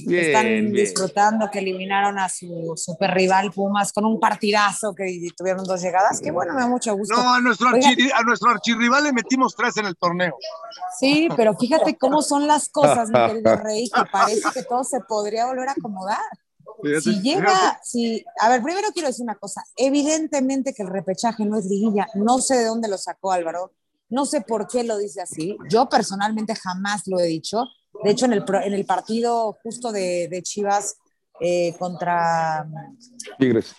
¿Están 0.08 0.72
disfrutando 0.72 1.50
que 1.50 1.58
eliminaron 1.58 2.20
a 2.20 2.30
su 2.30 2.74
super 2.76 3.10
rival 3.10 3.52
Pumas 3.52 3.92
con 3.92 4.06
un 4.06 4.20
partidazo 4.20 4.94
que 4.94 5.30
tuvieron 5.36 5.64
dos 5.64 5.82
llegadas? 5.82 6.22
Que 6.22 6.30
bueno, 6.30 6.54
me 6.54 6.62
da 6.62 6.68
mucho 6.68 6.96
gusto. 6.96 7.16
No, 7.16 7.34
a 7.34 7.42
nuestro, 7.42 7.70
a 7.70 8.24
nuestro 8.24 8.52
archirrival 8.52 9.06
le 9.06 9.14
metimos 9.14 9.56
tres 9.56 9.78
en 9.78 9.88
el 9.88 9.98
torneo. 9.98 10.38
Sí, 11.00 11.28
pero 11.36 11.58
fíjate 11.58 11.98
cómo 11.98 12.22
son 12.22 12.46
las 12.46 12.70
cosas, 12.70 13.10
mi 13.10 13.16
querido 13.30 13.56
Rey, 13.56 13.90
que 13.90 14.04
parece 14.12 14.48
que 14.54 14.62
todo 14.62 14.84
se 14.84 15.00
podría 15.00 15.48
volver 15.48 15.70
a 15.70 15.72
acomodar 15.72 16.20
si 17.02 17.22
llega, 17.22 17.80
si, 17.84 18.24
a 18.40 18.50
ver, 18.50 18.62
primero 18.62 18.90
quiero 18.94 19.08
decir 19.08 19.24
una 19.24 19.36
cosa, 19.36 19.64
evidentemente 19.76 20.74
que 20.74 20.84
el 20.84 20.90
repechaje 20.90 21.46
no 21.46 21.58
es 21.58 21.66
liguilla, 21.66 22.08
no 22.16 22.40
sé 22.40 22.58
de 22.58 22.66
dónde 22.66 22.88
lo 22.88 22.98
sacó 22.98 23.32
Álvaro, 23.32 23.74
no 24.10 24.26
sé 24.26 24.42
por 24.42 24.68
qué 24.68 24.84
lo 24.84 24.98
dice 24.98 25.22
así, 25.22 25.58
yo 25.70 25.90
personalmente 25.90 26.56
jamás 26.56 27.08
lo 27.08 27.20
he 27.20 27.26
dicho, 27.26 27.64
de 28.04 28.12
hecho 28.12 28.26
en 28.26 28.34
el, 28.34 28.46
en 28.64 28.74
el 28.74 28.86
partido 28.86 29.58
justo 29.64 29.92
de, 29.92 30.28
de 30.30 30.42
Chivas 30.44 30.98
eh, 31.40 31.76
contra 31.78 32.68
Tigres. 33.38 33.76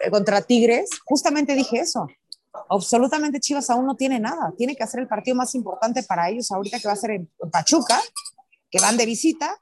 Eh, 0.00 0.10
contra 0.10 0.42
Tigres, 0.42 0.90
justamente 1.04 1.54
dije 1.54 1.80
eso, 1.80 2.06
absolutamente 2.68 3.40
Chivas 3.40 3.70
aún 3.70 3.86
no 3.86 3.96
tiene 3.96 4.20
nada, 4.20 4.52
tiene 4.56 4.76
que 4.76 4.82
hacer 4.82 5.00
el 5.00 5.08
partido 5.08 5.36
más 5.36 5.54
importante 5.54 6.02
para 6.02 6.28
ellos 6.28 6.50
ahorita 6.50 6.78
que 6.78 6.88
va 6.88 6.94
a 6.94 6.96
ser 6.96 7.12
en 7.12 7.30
Pachuca, 7.50 8.00
que 8.70 8.80
van 8.80 8.96
de 8.96 9.06
visita, 9.06 9.58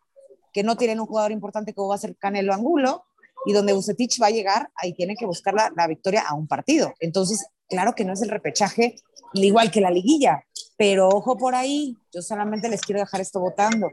que 0.53 0.63
no 0.63 0.77
tienen 0.77 1.01
un 1.01 1.07
jugador 1.07 1.33
importante 1.33 1.75
como 1.75 1.89
va 1.89 1.95
a 1.95 1.99
ser 1.99 2.17
Canelo 2.17 2.53
Angulo, 2.55 3.05
y 3.47 3.53
donde 3.53 3.73
Bucetich 3.73 4.21
va 4.21 4.27
a 4.27 4.31
llegar, 4.31 4.71
ahí 4.77 4.93
tiene 4.93 5.17
que 5.17 5.25
buscar 5.25 5.55
la, 5.55 5.73
la, 5.75 5.87
victoria 5.87 6.25
a 6.29 6.35
un 6.35 6.47
partido. 6.47 6.93
Entonces, 7.01 7.47
claro 7.69 7.95
que 7.95 8.05
no 8.05 8.13
es 8.13 8.21
el 8.21 8.29
repechaje 8.29 8.97
igual 9.33 9.71
que 9.71 9.81
la 9.81 9.91
liguilla, 9.91 10.45
pero 10.77 11.09
ojo 11.09 11.37
por 11.37 11.55
ahí, 11.55 11.97
yo 12.13 12.23
solamente 12.23 12.69
les 12.69 12.81
quiero 12.81 13.01
dejar 13.01 13.21
esto 13.21 13.41
votando. 13.41 13.91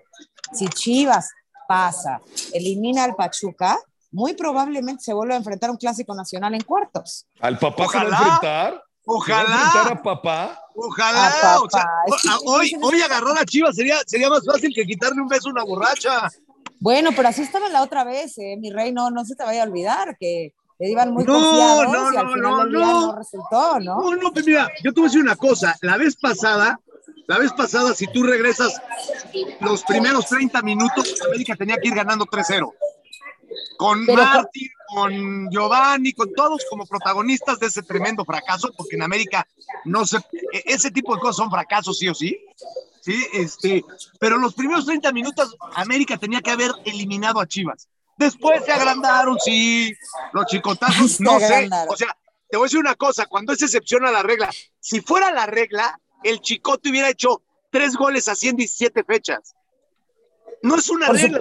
Si 0.54 0.68
Chivas 0.68 1.30
pasa, 1.68 2.22
elimina 2.54 3.04
al 3.04 3.16
Pachuca, 3.16 3.78
muy 4.12 4.34
probablemente 4.34 5.04
se 5.04 5.14
vuelve 5.14 5.34
a 5.34 5.38
enfrentar 5.38 5.70
un 5.70 5.78
clásico 5.78 6.16
nacional 6.16 6.54
en 6.56 6.62
cuartos. 6.62 7.28
¿Al 7.40 7.60
papá 7.60 7.88
se 7.88 7.98
va 7.98 8.04
a 8.04 8.08
enfrentar? 8.08 8.84
Ojalá. 9.06 9.84
a 9.92 10.02
papá? 10.02 10.60
Ojalá. 10.76 11.60
hoy, 12.46 12.74
hoy 12.82 13.02
agarrar 13.02 13.38
a 13.38 13.46
Chivas 13.46 13.76
sería, 13.76 13.98
sería 14.06 14.30
más 14.30 14.46
fácil 14.46 14.74
que 14.74 14.86
quitarle 14.86 15.22
un 15.22 15.28
beso 15.28 15.50
a 15.50 15.52
una 15.52 15.64
borracha. 15.64 16.30
Bueno, 16.80 17.12
pero 17.16 17.30
así 17.30 17.42
estaba 17.42 17.70
la 17.70 17.84
otra 17.84 18.04
vez, 18.04 18.38
eh, 18.38 18.56
mi 18.58 18.72
rey, 18.72 18.92
no, 18.92 19.10
no 19.10 19.26
se 19.26 19.36
te 19.36 19.44
vaya 19.44 19.64
a 19.64 19.66
olvidar 19.66 20.18
que 20.20 20.54
le 20.80 20.92
iban 20.92 21.12
muy 21.12 21.26
confiados 21.26 21.92
no, 21.92 22.14
y 22.14 22.18
al 22.18 22.30
final 22.32 22.42
no, 22.42 22.66
no, 22.66 23.16
resultó, 23.16 23.80
¿no? 23.80 24.00
No, 24.00 24.16
no, 24.16 24.32
pues 24.32 24.46
mira, 24.46 24.70
yo 24.84 24.94
te 24.94 25.00
voy 25.00 25.08
a 25.08 25.10
decir 25.10 25.22
una 25.22 25.36
cosa, 25.36 25.76
la 25.82 25.98
vez 25.98 26.16
pasada, 26.16 26.80
la 27.26 27.40
vez 27.40 27.52
pasada, 27.54 27.94
si 27.96 28.06
tú 28.08 28.24
regresas 28.24 28.80
los 29.62 29.84
primeros 29.84 30.28
30 30.28 30.62
minutos, 30.62 31.20
América 31.26 31.56
tenía 31.56 31.78
que 31.78 31.88
ir 31.88 31.96
ganando 31.96 32.26
3-0 32.26 32.72
con 33.78 34.06
Martín, 34.06 34.70
con 34.88 35.50
Giovanni, 35.52 36.14
con 36.14 36.34
todos 36.34 36.66
como 36.70 36.86
protagonistas 36.86 37.60
de 37.60 37.68
ese 37.68 37.84
tremendo 37.84 38.26
fracaso, 38.26 38.72
porque 38.76 38.96
en 38.96 39.04
América 39.04 39.48
no 39.86 40.06
se, 40.06 40.18
e, 40.18 40.64
ese 40.66 40.92
tipo 40.92 41.16
de 41.16 41.22
cosas 41.22 41.38
son 41.38 41.52
fracasos 41.52 41.98
sí 41.98 42.10
o 42.10 42.16
sí. 42.16 42.38
Sí, 43.08 43.26
este, 43.32 43.86
pero 44.20 44.38
los 44.38 44.54
primeros 44.54 44.86
30 44.86 45.14
minutos 45.14 45.56
América 45.76 46.18
tenía 46.18 46.42
que 46.42 46.52
haber 46.52 46.72
eliminado 46.84 47.40
a 47.40 47.48
Chivas. 47.48 47.88
Después 48.18 48.66
se 48.66 48.74
agrandaron, 48.74 49.40
sí, 49.40 49.96
los 50.34 50.46
chicotazos, 50.48 51.22
no 51.22 51.40
sé. 51.40 51.70
O 51.88 51.96
sea, 51.96 52.18
te 52.50 52.58
voy 52.58 52.66
a 52.66 52.68
decir 52.68 52.80
una 52.80 52.96
cosa, 52.96 53.26
cuando 53.26 53.54
es 53.54 53.62
excepción 53.62 54.06
a 54.06 54.12
la 54.12 54.24
regla, 54.24 54.50
si 54.82 55.00
fuera 55.00 55.32
la 55.32 55.46
regla, 55.46 55.98
el 56.22 56.42
chicote 56.42 56.90
hubiera 56.90 57.10
hecho 57.10 57.42
tres 57.70 57.96
goles 57.96 58.28
a 58.28 58.36
117 58.36 59.02
fechas. 59.06 59.56
No 60.62 60.76
es 60.76 60.90
una 60.90 61.08
regla, 61.08 61.40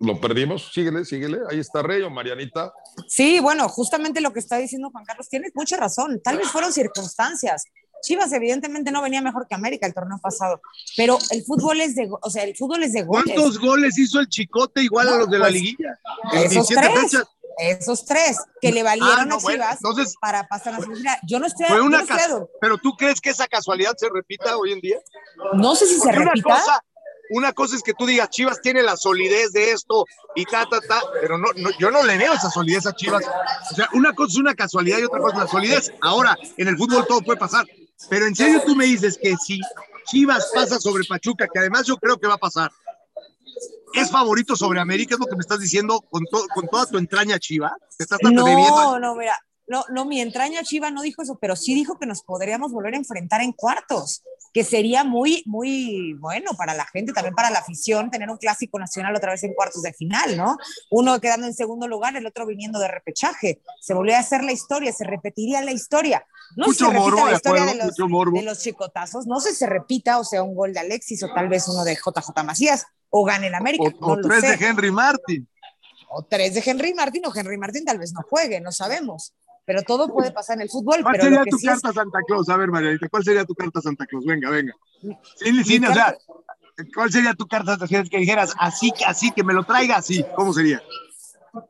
lo 0.00 0.20
perdimos, 0.20 0.70
síguele, 0.72 1.04
síguele, 1.04 1.38
ahí 1.50 1.58
está 1.58 1.82
Rey 1.82 2.02
o 2.02 2.10
Marianita. 2.10 2.72
Sí, 3.08 3.40
bueno, 3.40 3.68
justamente 3.68 4.20
lo 4.20 4.32
que 4.32 4.38
está 4.38 4.56
diciendo 4.56 4.90
Juan 4.90 5.04
Carlos, 5.04 5.28
tienes 5.28 5.52
mucha 5.54 5.76
razón, 5.76 6.20
tal 6.22 6.38
vez 6.38 6.48
fueron 6.48 6.72
circunstancias. 6.72 7.64
Chivas 8.02 8.32
evidentemente 8.32 8.90
no 8.92 9.02
venía 9.02 9.20
mejor 9.22 9.46
que 9.48 9.54
América 9.54 9.86
el 9.86 9.94
torneo 9.94 10.18
pasado, 10.22 10.60
pero 10.96 11.18
el 11.30 11.42
fútbol 11.44 11.80
es 11.80 11.94
de, 11.94 12.08
o 12.10 12.30
sea, 12.30 12.44
el 12.44 12.56
fútbol 12.56 12.82
es 12.84 12.92
de 12.92 13.02
goles. 13.02 13.24
¿Cuántos 13.34 13.58
goles 13.58 13.98
hizo 13.98 14.20
el 14.20 14.28
Chicote 14.28 14.82
igual 14.82 15.08
a 15.08 15.16
los 15.18 15.30
de 15.30 15.38
la 15.38 15.44
pues, 15.46 15.54
liguilla? 15.54 15.98
en 16.32 16.38
Esos 16.38 16.68
17 16.68 16.80
tres. 16.88 17.00
fechas. 17.10 17.24
Esos 17.60 18.04
tres 18.04 18.36
que 18.60 18.70
le 18.70 18.84
valieron 18.84 19.18
Ah, 19.18 19.24
no, 19.24 19.34
a 19.34 19.38
bueno, 19.38 19.64
Chivas 19.64 19.76
entonces- 19.82 20.14
para 20.20 20.46
pasar 20.46 20.74
a 20.74 20.78
la 20.78 20.84
semifinal. 20.84 21.18
Yo 21.26 21.40
no 21.40 21.46
estoy, 21.46 21.66
Fue 21.66 21.76
yo 21.78 21.84
una 21.84 22.02
no, 22.02 22.06
cas- 22.06 22.28
adu- 22.30 22.48
Pero 22.60 22.78
tú 22.78 22.92
crees 22.96 23.20
que 23.20 23.30
esa 23.30 23.48
casualidad 23.48 23.94
se 23.96 24.08
repita 24.14 24.56
hoy 24.56 24.72
en 24.72 24.80
día? 24.80 24.98
no 25.54 25.74
sé 25.74 25.86
si 25.86 25.94
se 25.94 26.00
Porque 26.04 26.18
repita. 26.20 26.54
cosa, 26.54 26.80
una 27.30 27.52
cosa 27.52 27.74
es 27.74 27.82
que 27.82 27.94
tú 27.94 28.06
digas, 28.06 28.30
Chivas 28.30 28.60
tiene 28.62 28.80
la 28.82 28.96
solidez 28.96 29.50
de 29.52 29.72
esto 29.72 30.04
y 30.36 30.44
ta, 30.44 30.66
ta, 30.70 30.80
ta, 30.80 31.00
pero 31.20 31.36
no, 31.36 31.48
no, 31.56 31.70
yo 31.80 31.90
no 31.90 32.04
le 32.04 32.16
veo 32.16 32.32
esa 32.32 32.48
solidez 32.48 32.86
a 32.86 32.94
Chivas. 32.94 33.24
O 33.72 33.74
sea, 33.74 33.88
una 33.92 34.14
cosa 34.14 34.30
es 34.34 34.38
una 34.38 34.54
casualidad 34.54 34.98
y 35.00 35.04
otra 35.04 35.18
cosa 35.20 35.34
es 35.38 35.42
la 35.42 35.48
solidez. 35.48 35.92
Ahora, 36.00 36.36
en 36.56 36.68
el 36.68 36.76
fútbol 36.78 37.06
todo 37.08 37.20
puede 37.22 37.40
pasar. 37.40 37.66
Pero 38.08 38.26
en 38.26 38.34
serio 38.34 38.62
tú 38.64 38.74
me 38.76 38.84
dices 38.86 39.18
que 39.20 39.36
si 39.36 39.60
Chivas 40.06 40.50
pasa 40.54 40.78
sobre 40.78 41.04
Pachuca, 41.04 41.48
que 41.52 41.58
además 41.58 41.86
yo 41.86 41.96
creo 41.96 42.18
que 42.18 42.26
va 42.26 42.34
a 42.34 42.38
pasar, 42.38 42.70
¿es 43.94 44.10
favorito 44.10 44.56
sobre 44.56 44.80
América? 44.80 45.14
¿Es 45.14 45.20
lo 45.20 45.26
que 45.26 45.36
me 45.36 45.40
estás 45.40 45.60
diciendo 45.60 46.00
con, 46.10 46.24
to- 46.26 46.46
con 46.54 46.68
toda 46.68 46.86
tu 46.86 46.98
entraña 46.98 47.38
Chiva? 47.38 47.76
¿Te 47.96 48.04
estás 48.04 48.18
bebiendo? 48.44 48.76
No, 48.76 48.98
no, 48.98 49.14
mira, 49.16 49.36
no, 49.66 49.84
no, 49.90 50.04
mi 50.04 50.20
entraña 50.20 50.62
Chiva 50.62 50.90
no 50.90 51.02
dijo 51.02 51.22
eso, 51.22 51.38
pero 51.40 51.56
sí 51.56 51.74
dijo 51.74 51.98
que 51.98 52.06
nos 52.06 52.22
podríamos 52.22 52.72
volver 52.72 52.94
a 52.94 52.98
enfrentar 52.98 53.40
en 53.42 53.52
cuartos, 53.52 54.22
que 54.58 54.64
sería 54.64 55.04
muy, 55.04 55.44
muy 55.46 56.14
bueno 56.14 56.50
para 56.54 56.74
la 56.74 56.84
gente, 56.86 57.12
también 57.12 57.32
para 57.32 57.48
la 57.48 57.60
afición, 57.60 58.10
tener 58.10 58.28
un 58.28 58.38
clásico 58.38 58.76
nacional 58.76 59.14
otra 59.14 59.30
vez 59.30 59.44
en 59.44 59.54
cuartos 59.54 59.82
de 59.82 59.92
final, 59.92 60.36
¿no? 60.36 60.56
Uno 60.90 61.20
quedando 61.20 61.46
en 61.46 61.54
segundo 61.54 61.86
lugar, 61.86 62.16
el 62.16 62.26
otro 62.26 62.44
viniendo 62.44 62.80
de 62.80 62.88
repechaje. 62.88 63.60
Se 63.80 63.94
volvió 63.94 64.16
a 64.16 64.18
hacer 64.18 64.42
la 64.42 64.50
historia, 64.50 64.90
se 64.90 65.04
repetiría 65.04 65.62
la 65.62 65.70
historia. 65.70 66.26
No 66.56 66.66
Mucho 66.66 66.86
se 66.86 66.92
repita 66.92 67.00
morbo, 67.00 67.18
la 67.18 67.30
de 67.30 67.36
historia 67.36 67.62
acuerdo, 67.62 67.78
de 67.78 68.24
los, 68.24 68.34
de 68.34 68.42
los 68.42 68.58
chicotazos, 68.58 69.28
no 69.28 69.38
sé 69.38 69.50
si 69.50 69.58
se 69.58 69.66
repita, 69.66 70.18
o 70.18 70.24
sea, 70.24 70.42
un 70.42 70.56
gol 70.56 70.72
de 70.72 70.80
Alexis 70.80 71.22
o 71.22 71.32
tal 71.32 71.48
vez 71.48 71.68
uno 71.68 71.84
de 71.84 71.94
JJ 71.94 72.42
Macías, 72.44 72.84
o 73.10 73.24
gane 73.24 73.46
el 73.46 73.54
América, 73.54 73.84
O, 74.00 74.16
tres 74.20 74.42
de 74.42 74.66
Henry 74.66 74.90
Martin. 74.90 75.48
o 76.08 76.24
tres 76.24 76.54
de 76.54 76.64
Henry 76.66 76.94
Martín, 76.94 77.24
o 77.26 77.32
Henry 77.32 77.58
Martín 77.58 77.84
tal 77.84 77.98
vez 77.98 78.12
no 78.12 78.22
juegue, 78.28 78.60
no 78.60 78.72
sabemos. 78.72 79.34
Pero 79.68 79.82
todo 79.82 80.08
puede 80.08 80.30
pasar 80.30 80.56
en 80.56 80.62
el 80.62 80.70
fútbol. 80.70 81.02
¿Cuál 81.02 81.12
Pero 81.12 81.24
sería 81.24 81.44
tu 81.44 81.58
sí 81.58 81.66
es- 81.68 81.72
carta 81.74 81.92
Santa 81.92 82.20
Claus? 82.26 82.48
A 82.48 82.56
ver, 82.56 82.70
Marianita, 82.70 83.06
¿cuál 83.10 83.22
sería 83.22 83.44
tu 83.44 83.54
carta 83.54 83.82
Santa 83.82 84.06
Claus? 84.06 84.24
Venga, 84.24 84.48
venga. 84.48 84.72
Sin, 85.36 85.62
sin, 85.62 85.84
o 85.84 85.92
sea, 85.92 86.16
¿cuál 86.94 87.12
sería 87.12 87.34
tu 87.34 87.46
carta 87.46 87.72
Santa 87.72 87.86
Claus? 87.86 88.08
Que 88.08 88.16
dijeras 88.16 88.54
así, 88.58 88.90
que 88.92 89.04
así, 89.04 89.30
que 89.30 89.44
me 89.44 89.52
lo 89.52 89.64
traiga 89.64 89.96
así. 89.98 90.24
¿Cómo 90.34 90.54
sería? 90.54 90.82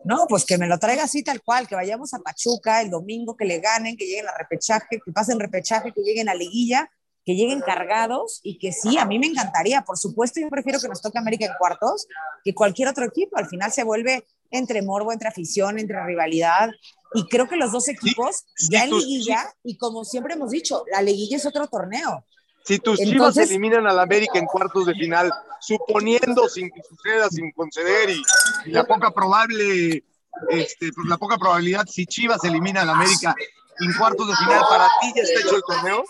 No, 0.04 0.26
pues 0.28 0.44
que 0.44 0.58
me 0.58 0.68
lo 0.68 0.78
traiga 0.78 1.02
así 1.02 1.24
tal 1.24 1.42
cual, 1.42 1.66
que 1.66 1.74
vayamos 1.74 2.14
a 2.14 2.20
Pachuca 2.20 2.82
el 2.82 2.90
domingo, 2.90 3.36
que 3.36 3.44
le 3.44 3.58
ganen, 3.58 3.96
que 3.96 4.06
lleguen 4.06 4.28
a 4.28 4.38
repechaje, 4.38 5.00
que 5.04 5.12
pasen 5.12 5.40
repechaje, 5.40 5.90
que 5.92 6.02
lleguen 6.02 6.28
a 6.28 6.34
liguilla, 6.34 6.88
que 7.24 7.34
lleguen 7.34 7.60
cargados 7.60 8.38
y 8.44 8.58
que 8.58 8.70
sí, 8.70 8.96
a 8.96 9.04
mí 9.06 9.18
me 9.18 9.26
encantaría. 9.26 9.82
Por 9.82 9.98
supuesto, 9.98 10.38
yo 10.40 10.48
prefiero 10.50 10.78
que 10.80 10.86
nos 10.88 11.02
toque 11.02 11.18
América 11.18 11.46
en 11.46 11.52
cuartos 11.58 12.06
que 12.44 12.54
cualquier 12.54 12.86
otro 12.88 13.04
equipo. 13.04 13.36
Al 13.38 13.48
final 13.48 13.72
se 13.72 13.82
vuelve 13.82 14.24
entre 14.50 14.82
morbo, 14.82 15.12
entre 15.12 15.28
afición, 15.28 15.78
entre 15.78 16.02
rivalidad. 16.06 16.70
Y 17.14 17.26
creo 17.28 17.48
que 17.48 17.56
los 17.56 17.72
dos 17.72 17.88
equipos 17.88 18.44
sí, 18.54 18.68
ya 18.70 18.84
en 18.84 18.90
tú- 18.90 18.98
liguilla, 18.98 19.52
y 19.62 19.76
como 19.76 20.04
siempre 20.04 20.34
hemos 20.34 20.50
dicho, 20.50 20.84
la 20.92 21.00
liguilla 21.02 21.36
es 21.36 21.46
otro 21.46 21.66
torneo. 21.68 22.24
Si 22.64 22.78
tus 22.78 22.98
Chivas 22.98 23.36
eliminan 23.38 23.86
al 23.86 23.98
América 23.98 24.38
en 24.38 24.44
cuartos 24.44 24.84
de 24.84 24.92
final, 24.94 25.32
suponiendo 25.60 26.48
sin 26.48 26.70
que 26.70 26.82
suceda, 26.82 27.28
sin 27.30 27.50
conceder 27.52 28.10
y, 28.10 28.22
y 28.66 28.70
la 28.72 28.84
poca 28.84 29.10
probable, 29.10 30.04
este, 30.50 30.92
pues, 30.92 31.08
la 31.08 31.16
poca 31.16 31.38
probabilidad, 31.38 31.86
si 31.86 32.04
Chivas 32.04 32.44
elimina 32.44 32.82
al 32.82 32.90
América 32.90 33.34
en 33.80 33.92
cuartos 33.94 34.28
de 34.28 34.36
final, 34.36 34.60
¿para 34.68 34.86
ti 35.00 35.12
ya 35.16 35.22
está 35.22 35.40
hecho 35.40 35.56
el 35.56 35.62
torneo? 35.66 36.04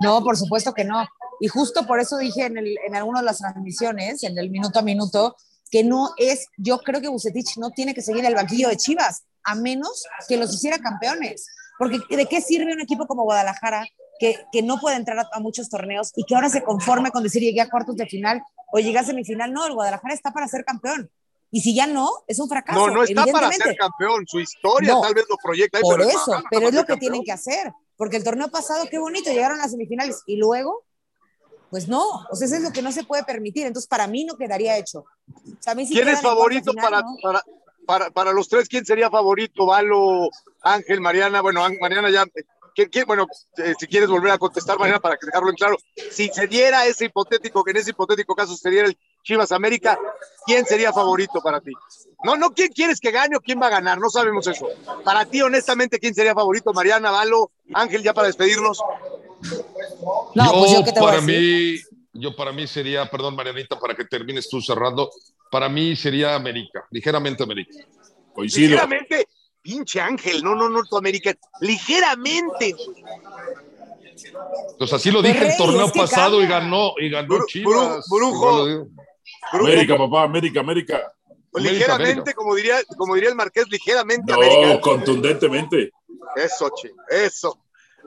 No, 0.00 0.22
por 0.22 0.38
supuesto 0.38 0.72
que 0.72 0.84
no. 0.84 1.06
Y 1.38 1.48
justo 1.48 1.86
por 1.86 2.00
eso 2.00 2.16
dije 2.16 2.46
en, 2.46 2.56
el, 2.56 2.78
en 2.86 2.94
alguna 2.96 3.20
de 3.20 3.26
las 3.26 3.38
transmisiones, 3.38 4.22
en 4.22 4.38
el 4.38 4.48
minuto 4.50 4.78
a 4.78 4.82
minuto, 4.82 5.36
que 5.70 5.84
no 5.84 6.12
es, 6.16 6.46
yo 6.56 6.78
creo 6.78 7.00
que 7.02 7.08
Bucetich 7.08 7.58
no 7.58 7.70
tiene 7.70 7.94
que 7.94 8.00
seguir 8.02 8.24
el 8.24 8.34
banquillo 8.34 8.68
de 8.68 8.76
Chivas, 8.76 9.24
a 9.44 9.54
menos 9.54 10.04
que 10.28 10.36
los 10.36 10.54
hiciera 10.54 10.78
campeones. 10.78 11.46
Porque 11.78 11.98
¿de 12.14 12.26
qué 12.26 12.40
sirve 12.40 12.72
un 12.72 12.80
equipo 12.80 13.06
como 13.06 13.24
Guadalajara 13.24 13.86
que, 14.18 14.36
que 14.52 14.62
no 14.62 14.78
puede 14.78 14.96
entrar 14.96 15.18
a, 15.18 15.28
a 15.32 15.40
muchos 15.40 15.70
torneos 15.70 16.12
y 16.14 16.24
que 16.24 16.34
ahora 16.34 16.50
se 16.50 16.62
conforme 16.62 17.10
con 17.10 17.22
decir 17.22 17.42
llegué 17.42 17.62
a 17.62 17.70
cuartos 17.70 17.96
de 17.96 18.06
final 18.06 18.42
o 18.72 18.78
llegué 18.78 18.98
a 18.98 19.04
semifinal? 19.04 19.52
No, 19.52 19.66
el 19.66 19.74
Guadalajara 19.74 20.14
está 20.14 20.32
para 20.32 20.46
ser 20.46 20.64
campeón. 20.64 21.10
Y 21.50 21.62
si 21.62 21.74
ya 21.74 21.86
no, 21.86 22.08
es 22.28 22.38
un 22.38 22.48
fracaso. 22.48 22.86
No, 22.86 22.94
no 22.94 23.02
está 23.02 23.26
para 23.26 23.50
ser 23.50 23.76
campeón. 23.76 24.24
Su 24.26 24.38
historia 24.40 24.92
No. 24.92 25.00
tal 25.00 25.14
vez 25.14 25.24
lo 25.28 25.36
proyecta. 25.42 25.78
ahí, 25.78 25.82
Por 25.82 25.98
pero 25.98 26.08
eso, 26.08 26.34
no, 26.34 26.44
pero 26.50 26.68
es 26.68 26.74
lo 26.74 26.84
que 26.84 26.96
tienen 26.96 27.24
que 27.24 27.32
hacer, 27.32 27.72
porque 27.96 28.16
el 28.18 28.24
torneo 28.24 28.48
pasado, 28.50 28.84
qué 28.90 28.98
bonito, 28.98 29.30
llegaron 29.30 29.58
a 29.58 29.62
las 29.62 29.72
semifinales 29.72 30.22
y 30.26 30.36
luego, 30.36 30.84
pues 31.70 31.88
no, 31.88 32.04
o 32.30 32.36
sea, 32.36 32.46
eso 32.46 32.56
es 32.56 32.62
lo 32.62 32.70
que 32.72 32.82
no 32.82 32.92
se 32.92 33.04
puede 33.04 33.24
permitir, 33.24 33.66
entonces 33.66 33.88
para 33.88 34.06
mí 34.06 34.24
no 34.24 34.36
quedaría 34.36 34.76
hecho. 34.76 35.00
O 35.00 35.62
sea, 35.62 35.72
a 35.72 35.74
mí 35.74 35.86
si 35.86 35.94
¿Quién 35.94 36.08
es 36.08 36.20
favorito 36.20 36.70
final, 36.70 36.84
para, 36.84 37.00
¿no? 37.02 37.16
para, 37.20 37.42
para, 37.90 38.08
para 38.10 38.32
los 38.32 38.48
tres? 38.48 38.68
¿Quién 38.68 38.86
sería 38.86 39.10
favorito? 39.10 39.66
Valo, 39.66 40.28
Ángel, 40.62 41.00
Mariana. 41.00 41.40
Bueno, 41.40 41.66
Mariana 41.80 42.08
ya. 42.08 42.24
¿quién- 42.72 42.88
quién? 42.88 43.04
Bueno, 43.04 43.26
eh, 43.56 43.74
si 43.80 43.88
quieres 43.88 44.08
volver 44.08 44.30
a 44.30 44.38
contestar, 44.38 44.78
Mariana, 44.78 45.00
para 45.00 45.16
que 45.16 45.26
dejarlo 45.26 45.50
en 45.50 45.56
claro. 45.56 45.76
Si 46.12 46.28
se 46.28 46.46
diera 46.46 46.86
ese 46.86 47.06
hipotético, 47.06 47.64
que 47.64 47.72
en 47.72 47.78
ese 47.78 47.90
hipotético 47.90 48.36
caso 48.36 48.54
se 48.56 48.70
diera 48.70 48.86
el 48.86 48.96
Chivas 49.24 49.50
América, 49.50 49.98
¿quién 50.46 50.64
sería 50.66 50.92
favorito 50.92 51.40
para 51.42 51.60
ti? 51.60 51.72
No, 52.22 52.36
no, 52.36 52.50
¿quién 52.50 52.68
quieres 52.68 53.00
que 53.00 53.10
gane 53.10 53.36
o 53.36 53.40
quién 53.40 53.60
va 53.60 53.66
a 53.66 53.70
ganar? 53.70 53.98
No 53.98 54.08
sabemos 54.08 54.46
eso. 54.46 54.68
Para 55.04 55.24
ti, 55.24 55.42
honestamente, 55.42 55.98
¿quién 55.98 56.14
sería 56.14 56.32
favorito? 56.32 56.72
Mariana, 56.72 57.10
Valo, 57.10 57.50
Ángel, 57.74 58.04
ya 58.04 58.14
para 58.14 58.28
despedirnos. 58.28 58.80
No, 60.36 60.44
yo, 60.44 60.58
pues 60.60 60.70
yo 60.70 60.84
qué 60.84 60.92
te 60.92 61.00
voy 61.00 61.08
a 61.08 61.12
para 61.16 61.20
decir. 61.26 61.88
mí, 62.14 62.20
yo 62.22 62.36
para 62.36 62.52
mí 62.52 62.68
sería, 62.68 63.10
perdón 63.10 63.34
Marianita, 63.34 63.80
para 63.80 63.96
que 63.96 64.04
termines 64.04 64.48
tú 64.48 64.60
cerrando, 64.60 65.10
para 65.50 65.68
mí 65.68 65.96
sería 65.96 66.34
América, 66.34 66.86
ligeramente 66.90 67.42
América. 67.42 67.72
Coincido. 68.32 68.68
Ligeramente, 68.70 69.26
pinche 69.60 70.00
Ángel, 70.00 70.42
no, 70.42 70.54
no, 70.54 70.68
no, 70.68 70.82
tu 70.84 70.96
América, 70.96 71.34
ligeramente. 71.60 72.74
Pues 74.78 74.92
así 74.92 75.10
lo 75.10 75.22
dije 75.22 75.40
Rey, 75.40 75.50
el 75.50 75.56
torneo 75.56 75.86
es 75.86 75.92
que 75.92 75.98
pasado 76.00 76.42
y 76.42 76.46
ganó, 76.46 76.92
y 76.98 77.10
ganó 77.10 77.28
Bru- 77.28 77.46
Chivas. 77.46 78.06
Bru- 78.08 78.10
Brujo. 78.10 78.86
América, 79.52 79.96
papá, 79.98 80.22
América, 80.22 80.60
América. 80.60 81.12
ligeramente, 81.54 82.10
América. 82.12 82.34
como 82.34 82.54
diría, 82.54 82.76
como 82.96 83.14
diría 83.14 83.30
el 83.30 83.34
Marqués, 83.34 83.68
ligeramente 83.70 84.32
No, 84.32 84.38
América. 84.40 84.80
contundentemente. 84.80 85.90
Eso, 86.36 86.70
che, 86.80 86.90
eso. 87.10 87.58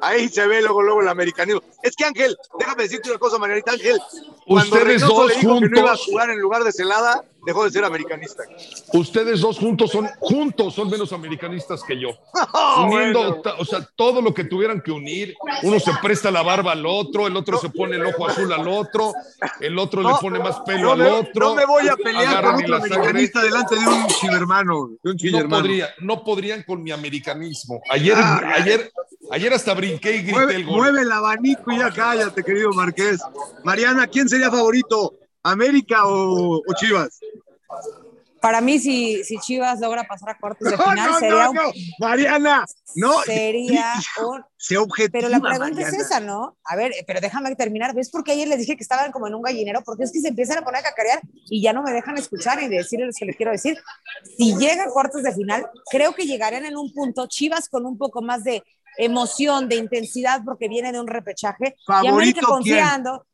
Ahí 0.01 0.27
se 0.29 0.47
ve 0.47 0.61
luego, 0.61 0.81
luego 0.81 1.01
el 1.01 1.07
americanismo. 1.07 1.61
Es 1.83 1.95
que 1.95 2.03
Ángel, 2.05 2.35
déjame 2.57 2.83
decirte 2.83 3.09
una 3.11 3.19
cosa, 3.19 3.37
Margarita 3.37 3.73
Ángel. 3.73 3.99
Cuando 4.47 4.75
Ustedes 4.75 5.01
Reynoso 5.01 5.13
dos 5.13 5.27
le 5.29 5.35
dijo 5.39 5.59
que 5.59 5.69
no 5.69 5.79
iba 5.79 5.91
a 5.91 5.95
juntos, 5.95 6.05
jugar 6.07 6.29
en 6.31 6.39
lugar 6.39 6.63
de 6.63 6.71
Celada, 6.71 7.23
dejó 7.45 7.63
de 7.65 7.71
ser 7.71 7.83
americanista. 7.85 8.43
ustedes 8.93 9.41
dos 9.41 9.57
juntos 9.59 9.91
son, 9.91 10.07
juntos 10.19 10.73
son 10.73 10.89
menos 10.89 11.11
americanistas 11.13 11.83
que 11.83 11.99
yo. 11.99 12.09
Oh, 12.55 12.85
Uniendo, 12.87 13.37
bueno. 13.37 13.55
o 13.59 13.65
sea, 13.65 13.87
todo 13.95 14.21
lo 14.21 14.33
que 14.33 14.43
tuvieran 14.43 14.81
que 14.81 14.91
unir, 14.91 15.33
uno 15.63 15.79
se 15.79 15.91
presta 16.01 16.29
la 16.31 16.41
barba 16.43 16.71
al 16.73 16.85
otro, 16.85 17.25
el 17.27 17.35
otro 17.35 17.55
No. 17.55 17.59
se 17.61 17.69
pone 17.69 17.95
el 17.95 18.05
ojo 18.05 18.27
azul 18.27 18.51
al 18.53 18.67
otro, 18.67 19.11
el 19.59 19.77
otro 19.79 20.01
No, 20.01 20.09
le 20.11 20.15
pone 20.21 20.39
más 20.39 20.59
pelo 20.61 20.95
No 20.95 21.03
al 21.03 21.11
otro. 21.13 21.49
no 21.49 21.55
me 21.55 21.65
voy 21.65 21.87
a 21.87 21.95
pelear 21.95 22.43
con 22.43 22.55
otro 22.55 22.67
sangre. 22.79 22.95
americanista 22.95 23.41
delante 23.41 23.75
de 23.75 23.87
un 23.87 24.07
chivermano. 24.07 24.89
De 25.03 25.11
un 25.11 25.17
No, 25.49 25.49
podría, 25.49 25.89
no 25.99 26.23
podrían 26.23 26.63
con 26.63 26.83
mi 26.83 26.91
americanismo. 26.91 27.81
Ayer, 27.89 28.13
Ah, 28.17 28.41
ayer, 28.57 28.91
ayer 29.31 29.53
hasta 29.53 29.73
brinqué 29.73 30.15
y 30.17 30.19
grité 30.19 30.31
Mueve, 30.33 30.55
el 30.55 30.65
gol. 30.65 30.75
mueve 30.77 31.01
el 31.01 31.11
abanico 31.11 31.71
y 31.71 31.79
ya 31.79 31.89
cállate, 31.91 32.43
querido 32.43 32.71
Marqués. 32.73 33.19
Mariana, 33.63 34.07
¿quién 34.07 34.29
sería 34.29 34.51
favorito? 34.51 35.15
¿América 35.43 36.05
o, 36.07 36.57
o 36.57 36.73
Chivas? 36.75 37.19
Para 38.41 38.59
mí, 38.59 38.77
si, 38.77 39.23
si 39.23 39.37
Chivas 39.39 39.79
logra 39.79 40.03
pasar 40.03 40.31
a 40.31 40.37
cuartos 40.37 40.69
de 40.69 40.75
No, 40.77 40.83
final, 40.83 41.11
no, 41.11 41.19
sería, 41.19 41.45
no, 41.45 41.53
no. 41.53 41.71
Mariana, 41.97 42.65
no. 42.95 43.21
sería 43.21 43.93
un, 44.21 44.43
Se 44.57 44.77
objetiva, 44.77 45.11
Pero 45.13 45.29
la 45.29 45.39
pregunta 45.39 45.69
Mariana. 45.69 45.87
es 45.97 46.05
esa, 46.05 46.19
¿no? 46.19 46.57
A 46.65 46.75
ver, 46.75 46.91
pero 47.07 47.21
déjame 47.21 47.55
terminar. 47.55 47.95
¿Ves 47.95 48.09
por 48.11 48.25
qué 48.25 48.33
ayer 48.33 48.49
les 48.49 48.59
dije 48.59 48.75
que 48.75 48.83
estaban 48.83 49.13
como 49.13 49.27
en 49.27 49.35
un 49.35 49.41
gallinero? 49.43 49.81
Porque 49.85 50.03
es 50.03 50.11
que 50.11 50.19
se 50.19 50.27
empiezan 50.27 50.57
a 50.57 50.61
poner 50.61 50.81
a 50.81 50.89
cacarear 50.89 51.21
y 51.45 51.61
ya 51.61 51.71
no 51.71 51.83
me 51.83 51.93
dejan 51.93 52.17
escuchar 52.17 52.61
y 52.61 52.67
decirles 52.67 53.07
lo 53.07 53.13
que 53.17 53.25
les 53.27 53.37
quiero 53.37 53.53
decir. 53.53 53.77
Si 54.37 54.57
llega 54.57 54.83
a 54.83 54.89
cuartos 54.89 55.23
de 55.23 55.31
final, 55.33 55.69
creo 55.89 56.13
que 56.13 56.25
llegarían 56.25 56.65
en 56.65 56.75
un 56.75 56.91
punto 56.91 57.27
Chivas 57.27 57.69
con 57.69 57.85
un 57.85 57.97
poco 57.97 58.21
más 58.21 58.43
de 58.43 58.61
emoción, 58.97 59.69
de 59.69 59.77
intensidad, 59.77 60.41
porque 60.43 60.67
viene 60.67 60.91
de 60.91 60.99
un 60.99 61.07
repechaje. 61.07 61.77
y 61.87 62.07
América 62.07 62.09
¿Favorito 62.11 62.39
quién? 62.41 62.45
confiando. 62.45 63.25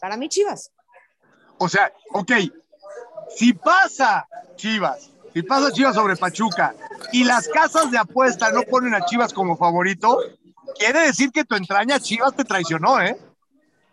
Para 0.00 0.16
mí, 0.16 0.28
Chivas. 0.28 0.70
O 1.58 1.68
sea, 1.68 1.92
ok, 2.12 2.30
si 3.36 3.52
pasa 3.52 4.26
Chivas, 4.56 5.10
si 5.32 5.42
pasa 5.42 5.70
Chivas 5.72 5.94
sobre 5.94 6.16
Pachuca 6.16 6.74
y 7.12 7.24
las 7.24 7.48
casas 7.48 7.90
de 7.90 7.98
apuesta 7.98 8.50
no 8.50 8.62
ponen 8.62 8.94
a 8.94 9.04
Chivas 9.04 9.32
como 9.32 9.56
favorito, 9.56 10.18
quiere 10.78 11.00
decir 11.06 11.30
que 11.30 11.44
tu 11.44 11.54
entraña 11.54 11.98
Chivas 12.00 12.34
te 12.34 12.44
traicionó, 12.44 13.00
¿eh? 13.00 13.16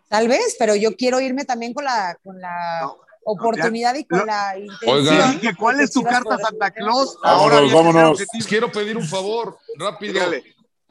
Tal 0.08 0.26
vez, 0.28 0.56
pero 0.58 0.74
yo 0.74 0.96
quiero 0.96 1.20
irme 1.20 1.44
también 1.44 1.74
con 1.74 1.84
la, 1.84 2.16
con 2.24 2.40
la 2.40 2.80
No, 2.82 2.96
oportunidad 3.24 3.94
y 3.94 4.04
con 4.04 4.20
lo- 4.20 4.24
la 4.26 4.54
Oiga. 4.56 4.64
intención. 5.12 5.32
Dije, 5.40 5.54
¿cuál 5.54 5.80
es 5.80 5.90
tu 5.92 6.02
carta 6.02 6.38
Santa 6.38 6.70
Claus? 6.70 7.18
Vámonos, 7.22 7.60
Ahora 7.60 7.74
vámonos. 7.74 8.20
Les 8.32 8.46
quiero 8.46 8.72
pedir 8.72 8.96
un 8.96 9.06
favor, 9.06 9.58
rápido. 9.78 10.14
Dígale, 10.14 10.44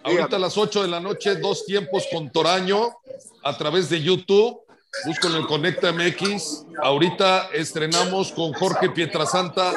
Ahorita 0.03 0.35
a 0.37 0.39
las 0.39 0.55
8 0.57 0.83
de 0.83 0.87
la 0.87 0.99
noche, 0.99 1.35
dos 1.35 1.65
tiempos 1.65 2.05
con 2.11 2.29
Toraño 2.31 2.95
a 3.43 3.57
través 3.57 3.89
de 3.89 4.01
YouTube. 4.01 4.61
Búsquenlo 5.05 5.37
en 5.39 5.45
Conecta 5.45 5.91
MX. 5.91 6.65
Ahorita 6.81 7.49
estrenamos 7.53 8.31
con 8.31 8.53
Jorge 8.53 8.89
Pietrasanta 8.89 9.73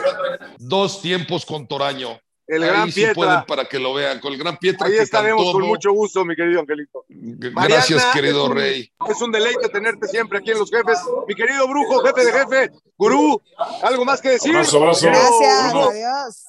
dos 0.58 1.00
tiempos 1.02 1.44
con 1.46 1.66
Toraño. 1.66 2.18
El 2.46 2.64
Ahí 2.64 2.68
gran 2.70 2.86
sí 2.88 2.94
Pietra. 2.94 3.14
pueden 3.14 3.44
para 3.46 3.64
que 3.66 3.78
lo 3.78 3.94
vean. 3.94 4.18
Con 4.18 4.32
el 4.32 4.38
gran 4.38 4.56
Pietra 4.56 4.88
Ahí 4.88 4.94
que 4.94 5.02
estaremos 5.02 5.40
cantó, 5.40 5.52
con 5.52 5.60
¿no? 5.62 5.68
mucho 5.68 5.92
gusto, 5.92 6.24
mi 6.24 6.34
querido 6.34 6.60
Angelito. 6.60 7.04
Mariana, 7.08 7.68
Gracias, 7.76 8.04
querido 8.12 8.44
es 8.44 8.50
un- 8.50 8.56
Rey. 8.56 8.92
Es 9.08 9.20
un 9.22 9.30
deleite 9.30 9.68
tenerte 9.68 10.08
siempre 10.08 10.38
aquí 10.40 10.50
en 10.50 10.58
Los 10.58 10.68
Jefes. 10.68 10.98
Mi 11.28 11.34
querido 11.36 11.68
Brujo, 11.68 12.02
jefe 12.02 12.24
de 12.24 12.32
jefe, 12.32 12.70
gurú, 12.98 13.40
¿algo 13.82 14.04
más 14.04 14.20
que 14.20 14.30
decir? 14.30 14.50
Abrazo, 14.56 14.78
abrazo. 14.78 15.06
Gracias, 15.06 15.72
Brujo. 15.72 15.90
adiós. 15.90 16.44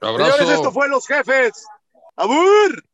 Abrazo. 0.00 0.32
Señores, 0.38 0.56
esto 0.56 0.72
fue 0.72 0.88
Los 0.88 1.06
Jefes. 1.06 1.66
¡Abur! 2.16 2.84